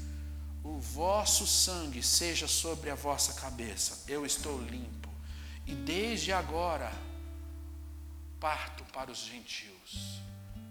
O 0.64 0.80
vosso 0.80 1.46
sangue 1.46 2.02
seja 2.02 2.48
sobre 2.48 2.90
a 2.90 2.96
vossa 2.96 3.34
cabeça, 3.34 4.04
eu 4.08 4.26
estou 4.26 4.62
limpo, 4.62 5.10
e 5.66 5.74
desde 5.74 6.32
agora 6.32 6.92
parto 8.40 8.84
para 8.86 9.12
os 9.12 9.20
gentios. 9.20 10.22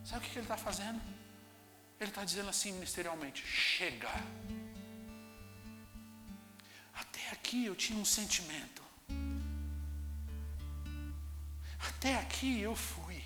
Sabe 0.04 0.26
o 0.26 0.30
que 0.30 0.38
ele 0.38 0.44
está 0.44 0.56
fazendo? 0.56 1.00
Ele 2.00 2.10
está 2.10 2.24
dizendo 2.24 2.48
assim 2.48 2.72
ministerialmente: 2.72 3.46
chega. 3.46 4.10
Até 6.94 7.30
aqui 7.30 7.66
eu 7.66 7.76
tinha 7.76 7.98
um 7.98 8.04
sentimento. 8.04 8.82
Até 11.78 12.18
aqui 12.18 12.60
eu 12.60 12.74
fui. 12.74 13.22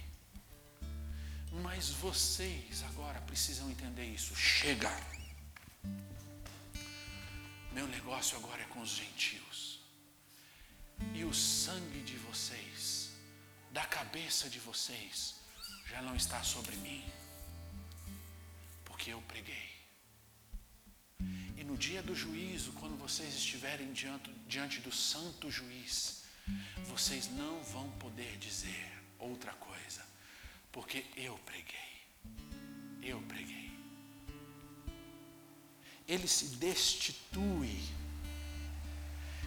Mas 1.52 1.90
vocês 1.90 2.82
agora 2.84 3.20
precisam 3.22 3.70
entender 3.70 4.06
isso. 4.06 4.34
Chega. 4.34 4.90
Meu 7.72 7.86
negócio 7.88 8.38
agora 8.38 8.62
é 8.62 8.66
com 8.66 8.80
os 8.80 8.90
gentios. 8.90 9.80
E 11.14 11.24
o 11.24 11.34
sangue 11.34 12.00
de 12.00 12.16
vocês, 12.16 13.10
da 13.70 13.84
cabeça 13.84 14.48
de 14.48 14.58
vocês, 14.60 15.34
já 15.86 16.00
não 16.00 16.16
está 16.16 16.42
sobre 16.42 16.74
mim. 16.76 17.04
Porque 18.84 19.12
eu 19.12 19.20
preguei. 19.22 19.70
E 21.58 21.64
no 21.64 21.76
dia 21.76 22.02
do 22.02 22.14
juízo, 22.14 22.72
quando 22.72 22.96
vocês 22.96 23.34
estiverem 23.34 23.92
diante, 23.92 24.32
diante 24.46 24.80
do 24.80 24.90
santo 24.90 25.50
juiz, 25.50 26.24
vocês 26.86 27.28
não 27.28 27.62
vão 27.64 27.90
poder 27.92 28.38
dizer 28.38 28.90
outra 29.18 29.52
coisa 29.52 30.11
porque 30.72 31.04
eu 31.16 31.38
preguei. 31.44 31.92
Eu 33.02 33.20
preguei. 33.22 33.70
Ele 36.08 36.26
se 36.26 36.56
destitui. 36.56 37.78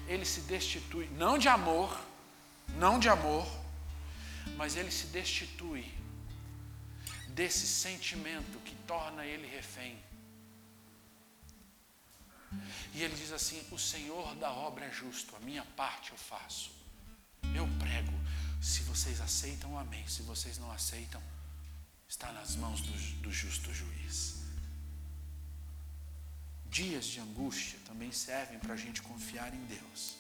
Ele 0.08 0.24
se 0.24 0.42
destitui, 0.42 1.10
não 1.18 1.38
de 1.38 1.48
amor, 1.48 2.00
não 2.78 3.00
de 3.00 3.10
amor, 3.10 3.48
mas 4.56 4.76
ele 4.76 4.92
se 4.92 5.08
destitui 5.08 5.84
desse 7.30 7.66
sentimento 7.68 8.60
que 8.60 8.76
torna 8.88 9.26
ele 9.26 9.48
refém. 9.48 9.98
E 12.94 13.04
ele 13.04 13.16
diz 13.16 13.32
assim: 13.32 13.62
O 13.72 13.80
Senhor 13.80 14.36
da 14.36 14.52
obra 14.52 14.86
é 14.86 14.92
justo, 14.92 15.36
a 15.36 15.40
minha 15.40 15.66
parte 15.76 16.12
eu 16.12 16.18
faço. 16.18 16.72
Eu 17.54 17.68
prego, 17.80 18.14
se 18.66 18.82
vocês 18.82 19.22
aceitam, 19.22 19.78
amém. 19.78 20.06
Se 20.08 20.24
vocês 20.24 20.58
não 20.58 20.72
aceitam, 20.72 21.22
está 22.10 22.32
nas 22.32 22.56
mãos 22.56 22.82
do, 22.82 23.22
do 23.22 23.32
justo 23.32 23.72
juiz. 23.72 24.38
Dias 26.66 27.06
de 27.06 27.20
angústia 27.20 27.78
também 27.86 28.12
servem 28.12 28.58
para 28.58 28.74
a 28.74 28.78
gente 28.78 29.04
confiar 29.04 29.54
em 29.54 29.66
Deus 29.66 30.16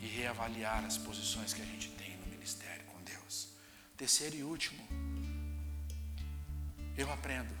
e 0.00 0.06
reavaliar 0.06 0.84
as 0.84 0.96
posições 0.96 1.52
que 1.52 1.62
a 1.62 1.64
gente 1.64 1.90
tem 1.90 2.16
no 2.18 2.26
ministério 2.28 2.84
com 2.86 3.02
Deus. 3.02 3.48
Terceiro 3.96 4.36
e 4.36 4.44
último, 4.44 4.86
eu 6.96 7.12
aprendo 7.12 7.52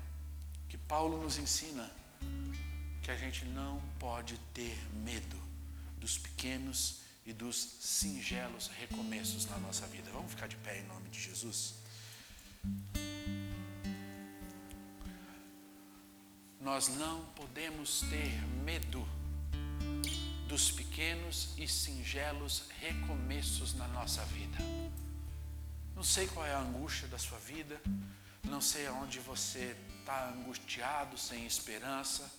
que 0.68 0.78
Paulo 0.78 1.20
nos 1.20 1.38
ensina 1.38 1.90
que 3.02 3.10
a 3.10 3.16
gente 3.16 3.44
não 3.46 3.82
pode 3.98 4.38
ter 4.54 4.78
medo 4.92 5.36
dos 5.98 6.16
pequenos 6.16 6.99
e 7.24 7.32
dos 7.32 7.56
singelos 7.80 8.68
recomeços 8.68 9.46
na 9.46 9.58
nossa 9.58 9.86
vida. 9.86 10.10
Vamos 10.12 10.30
ficar 10.30 10.46
de 10.46 10.56
pé 10.56 10.80
em 10.80 10.86
nome 10.86 11.08
de 11.10 11.20
Jesus? 11.20 11.80
nós 16.60 16.88
não 16.88 17.24
podemos 17.34 18.00
ter 18.02 18.30
medo 18.64 19.04
dos 20.46 20.70
pequenos 20.70 21.54
e 21.56 21.66
singelos 21.66 22.64
recomeços 22.80 23.74
na 23.74 23.88
nossa 23.88 24.22
vida. 24.26 24.58
Não 25.96 26.04
sei 26.04 26.26
qual 26.28 26.46
é 26.46 26.52
a 26.52 26.60
angústia 26.60 27.08
da 27.08 27.18
sua 27.18 27.38
vida, 27.38 27.80
não 28.44 28.60
sei 28.60 28.86
aonde 28.86 29.18
você 29.20 29.74
está 29.98 30.28
angustiado, 30.28 31.16
sem 31.16 31.46
esperança, 31.46 32.30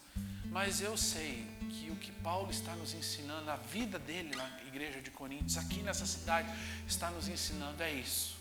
mas 0.46 0.82
eu 0.82 0.96
sei 0.96 1.48
que 1.72 1.90
o 1.90 1.96
que 1.96 2.12
Paulo 2.12 2.52
está 2.52 2.76
nos 2.76 2.94
ensinando, 2.94 3.50
a 3.50 3.56
vida 3.56 3.98
dele 3.98 4.36
na 4.36 4.48
igreja 4.68 5.02
de 5.02 5.10
Coríntios, 5.10 5.58
aqui 5.58 5.82
nessa 5.82 6.06
cidade, 6.06 6.50
está 6.88 7.10
nos 7.10 7.28
ensinando 7.28 7.82
é 7.82 7.92
isso. 7.94 8.36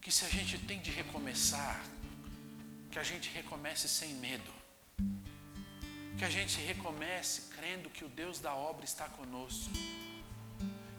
Que 0.00 0.12
se 0.12 0.24
a 0.24 0.28
gente 0.28 0.58
tem 0.58 0.80
de 0.80 0.90
recomeçar, 0.90 1.82
que 2.90 2.98
a 2.98 3.02
gente 3.02 3.30
recomece 3.30 3.88
sem 3.88 4.14
medo. 4.14 4.52
Que 6.18 6.24
a 6.24 6.30
gente 6.30 6.60
recomece 6.60 7.42
crendo 7.56 7.88
que 7.90 8.04
o 8.04 8.08
Deus 8.08 8.40
da 8.40 8.54
obra 8.54 8.84
está 8.84 9.08
conosco. 9.08 9.70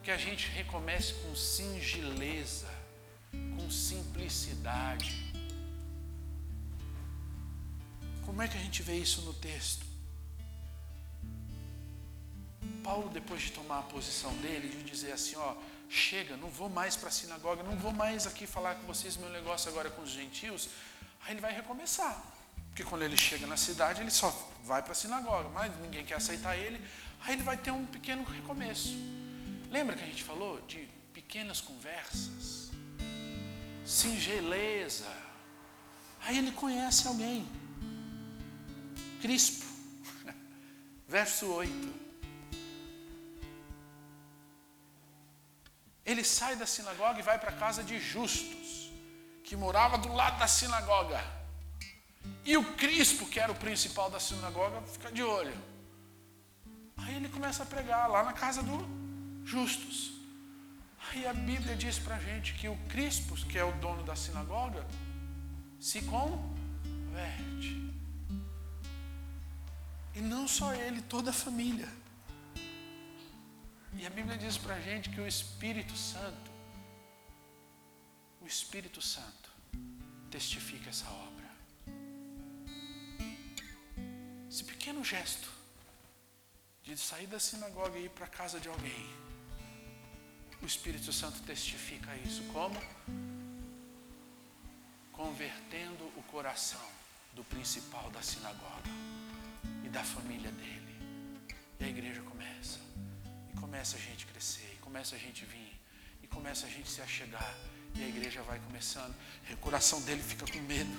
Que 0.03 0.11
a 0.11 0.18
gente 0.18 0.48
recomece 0.49 1.14
com 1.22 1.36
singeleza, 1.36 2.70
com 3.56 3.70
simplicidade. 3.70 5.30
Como 8.26 8.41
é 8.41 8.48
que 8.48 8.57
a 8.57 8.61
gente 8.61 8.82
vê 8.82 8.95
isso 8.95 9.22
no 9.24 9.34
texto? 9.34 9.89
Paulo, 12.83 13.09
depois 13.09 13.41
de 13.41 13.51
tomar 13.51 13.79
a 13.79 13.83
posição 13.83 14.33
dele, 14.37 14.69
de 14.69 14.83
dizer 14.83 15.11
assim: 15.11 15.35
ó, 15.35 15.55
chega, 15.89 16.37
não 16.37 16.49
vou 16.49 16.69
mais 16.69 16.95
para 16.95 17.09
a 17.09 17.11
sinagoga, 17.11 17.63
não 17.63 17.75
vou 17.75 17.91
mais 17.91 18.27
aqui 18.27 18.45
falar 18.47 18.75
com 18.75 18.87
vocês, 18.87 19.17
meu 19.17 19.29
negócio 19.29 19.69
agora 19.69 19.87
é 19.87 19.91
com 19.91 20.01
os 20.01 20.11
gentios, 20.11 20.69
Aí 21.25 21.33
ele 21.33 21.41
vai 21.41 21.53
recomeçar. 21.53 22.23
Porque 22.69 22.83
quando 22.83 23.01
ele 23.03 23.17
chega 23.17 23.45
na 23.45 23.57
cidade, 23.57 24.01
ele 24.01 24.11
só 24.11 24.29
vai 24.63 24.81
para 24.81 24.93
a 24.93 24.95
sinagoga, 24.95 25.49
mas 25.49 25.71
ninguém 25.79 26.05
quer 26.05 26.15
aceitar 26.15 26.57
ele. 26.57 26.81
Aí 27.21 27.33
ele 27.33 27.43
vai 27.43 27.57
ter 27.57 27.71
um 27.71 27.85
pequeno 27.85 28.23
recomeço. 28.23 28.95
Lembra 29.69 29.95
que 29.95 30.03
a 30.03 30.05
gente 30.05 30.23
falou 30.23 30.61
de 30.61 30.87
pequenas 31.13 31.59
conversas? 31.61 32.71
Singeleza. 33.85 35.11
Aí 36.21 36.37
ele 36.37 36.51
conhece 36.51 37.07
alguém. 37.07 37.47
Crispo. 39.21 39.65
Verso 41.07 41.47
8. 41.47 41.98
Ele 46.10 46.23
sai 46.23 46.56
da 46.56 46.65
sinagoga 46.65 47.19
e 47.19 47.27
vai 47.30 47.38
para 47.38 47.52
a 47.52 47.57
casa 47.64 47.84
de 47.84 47.99
justos 47.99 48.91
que 49.44 49.56
morava 49.56 49.95
do 49.95 50.11
lado 50.11 50.40
da 50.40 50.48
sinagoga. 50.48 51.23
E 52.44 52.57
o 52.57 52.64
Crispo, 52.73 53.27
que 53.27 53.40
era 53.40 53.52
o 53.52 53.56
principal 53.56 54.10
da 54.10 54.19
sinagoga, 54.19 54.81
fica 54.94 55.11
de 55.11 55.22
olho. 55.22 55.56
Aí 56.98 57.15
ele 57.15 57.30
começa 57.30 57.61
a 57.61 57.65
pregar 57.65 58.10
lá 58.10 58.23
na 58.23 58.34
casa 58.34 58.64
do 58.64 58.77
Justus. 59.45 60.14
Aí 61.07 61.27
a 61.27 61.34
Bíblia 61.34 61.76
diz 61.76 61.99
para 61.99 62.15
a 62.15 62.19
gente 62.19 62.56
que 62.56 62.68
o 62.68 62.77
Crispo, 62.90 63.36
que 63.45 63.57
é 63.60 63.64
o 63.64 63.72
dono 63.73 64.03
da 64.03 64.15
sinagoga, 64.15 64.84
se 65.80 66.02
converte. 66.02 67.72
E 70.15 70.22
não 70.22 70.48
só 70.48 70.73
ele, 70.73 71.03
toda 71.03 71.30
a 71.30 71.34
família. 71.34 71.88
E 73.98 74.06
a 74.06 74.10
Bíblia 74.10 74.38
diz 74.38 74.57
para 74.57 74.76
a 74.76 74.82
gente 74.82 75.10
que 75.10 75.20
o 75.20 75.28
Espírito 75.28 75.95
Santo 75.95 76.49
o 78.41 78.48
Espírito 78.48 79.02
Santo 79.02 79.49
testifica 80.32 80.90
essa 80.90 81.10
obra. 81.10 81.49
Esse 84.49 84.64
pequeno 84.64 85.03
gesto 85.03 85.49
de 86.84 86.98
sair 86.98 87.28
da 87.28 87.40
sinagoga 87.40 87.98
e 87.98 88.06
ir 88.06 88.10
para 88.10 88.26
a 88.26 88.30
casa 88.30 88.60
de 88.60 88.68
alguém, 88.68 89.06
o 90.61 90.66
Espírito 90.66 91.11
Santo 91.14 91.41
testifica 91.44 92.16
isso 92.18 92.44
como? 92.52 92.80
Convertendo 95.11 96.06
o 96.18 96.24
coração 96.24 96.90
do 97.34 97.44
principal 97.44 98.10
da 98.11 98.22
sinagoga 98.22 98.90
e 99.84 99.90
da 99.90 100.03
família 100.03 100.52
dele. 100.52 100.95
E 101.80 101.84
a 101.84 101.88
igreja 101.88 102.22
começa. 102.24 102.80
Começa 103.69 103.97
a 103.97 103.99
gente 103.99 104.25
crescer, 104.25 104.71
e 104.73 104.77
começa 104.77 105.15
a 105.15 105.19
gente 105.19 105.45
vir, 105.45 105.79
e 106.23 106.27
começa 106.27 106.65
a 106.65 106.69
gente 106.69 106.89
se 106.89 107.01
achegar 107.01 107.55
e 107.95 108.03
a 108.03 108.07
igreja 108.07 108.41
vai 108.41 108.59
começando. 108.59 109.13
E 109.47 109.53
o 109.53 109.57
coração 109.57 110.01
dele 110.01 110.23
fica 110.23 110.45
com 110.51 110.59
medo, 110.61 110.97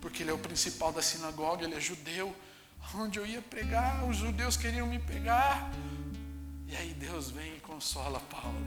porque 0.00 0.24
ele 0.24 0.30
é 0.30 0.32
o 0.34 0.38
principal 0.38 0.92
da 0.92 1.00
sinagoga, 1.00 1.64
ele 1.64 1.76
é 1.76 1.80
judeu. 1.80 2.34
Onde 2.94 3.18
eu 3.18 3.26
ia 3.26 3.40
pregar, 3.40 4.04
os 4.08 4.16
judeus 4.16 4.56
queriam 4.56 4.88
me 4.88 4.98
pegar. 4.98 5.70
E 6.66 6.74
aí 6.76 6.94
Deus 6.94 7.30
vem 7.30 7.56
e 7.56 7.60
consola 7.60 8.18
Paulo. 8.20 8.66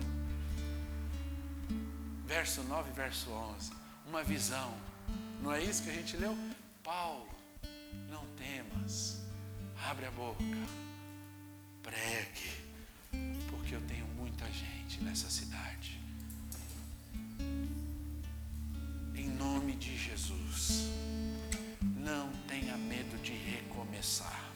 Verso 2.26 2.64
9, 2.64 2.92
verso 2.92 3.30
11. 3.30 3.72
Uma 4.08 4.24
visão. 4.24 4.74
Não 5.42 5.52
é 5.52 5.62
isso 5.62 5.84
que 5.84 5.90
a 5.90 5.94
gente 5.94 6.16
leu? 6.16 6.38
Paulo, 6.82 7.30
não 8.10 8.26
temas. 8.38 9.22
Abre 9.90 10.06
a 10.06 10.12
boca. 10.12 10.44
Pregue. 11.82 12.63
Porque 13.74 13.86
eu 13.86 13.88
tenho 13.88 14.06
muita 14.16 14.46
gente 14.52 15.02
nessa 15.02 15.28
cidade. 15.32 16.00
Em 19.16 19.28
nome 19.30 19.76
de 19.78 19.98
Jesus, 19.98 20.92
não 21.82 22.32
tenha 22.48 22.78
medo 22.78 23.18
de 23.24 23.32
recomeçar. 23.32 24.52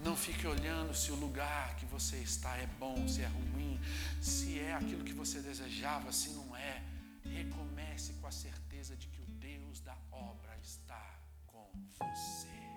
Não 0.00 0.14
fique 0.14 0.46
olhando 0.46 0.94
se 0.94 1.10
o 1.10 1.16
lugar 1.16 1.74
que 1.74 1.86
você 1.86 2.18
está 2.18 2.56
é 2.56 2.68
bom, 2.78 3.08
se 3.08 3.22
é 3.22 3.26
ruim, 3.26 3.80
se 4.20 4.60
é 4.60 4.74
aquilo 4.74 5.02
que 5.02 5.12
você 5.12 5.40
desejava, 5.40 6.12
se 6.12 6.30
não 6.30 6.56
é. 6.56 6.84
Recomece 7.24 8.12
com 8.20 8.28
a 8.28 8.32
certeza 8.32 8.94
de 8.94 9.08
que 9.08 9.20
o 9.20 9.26
Deus 9.26 9.80
da 9.80 9.96
obra 10.12 10.56
está 10.62 11.18
com 11.48 11.68
você. 11.98 12.67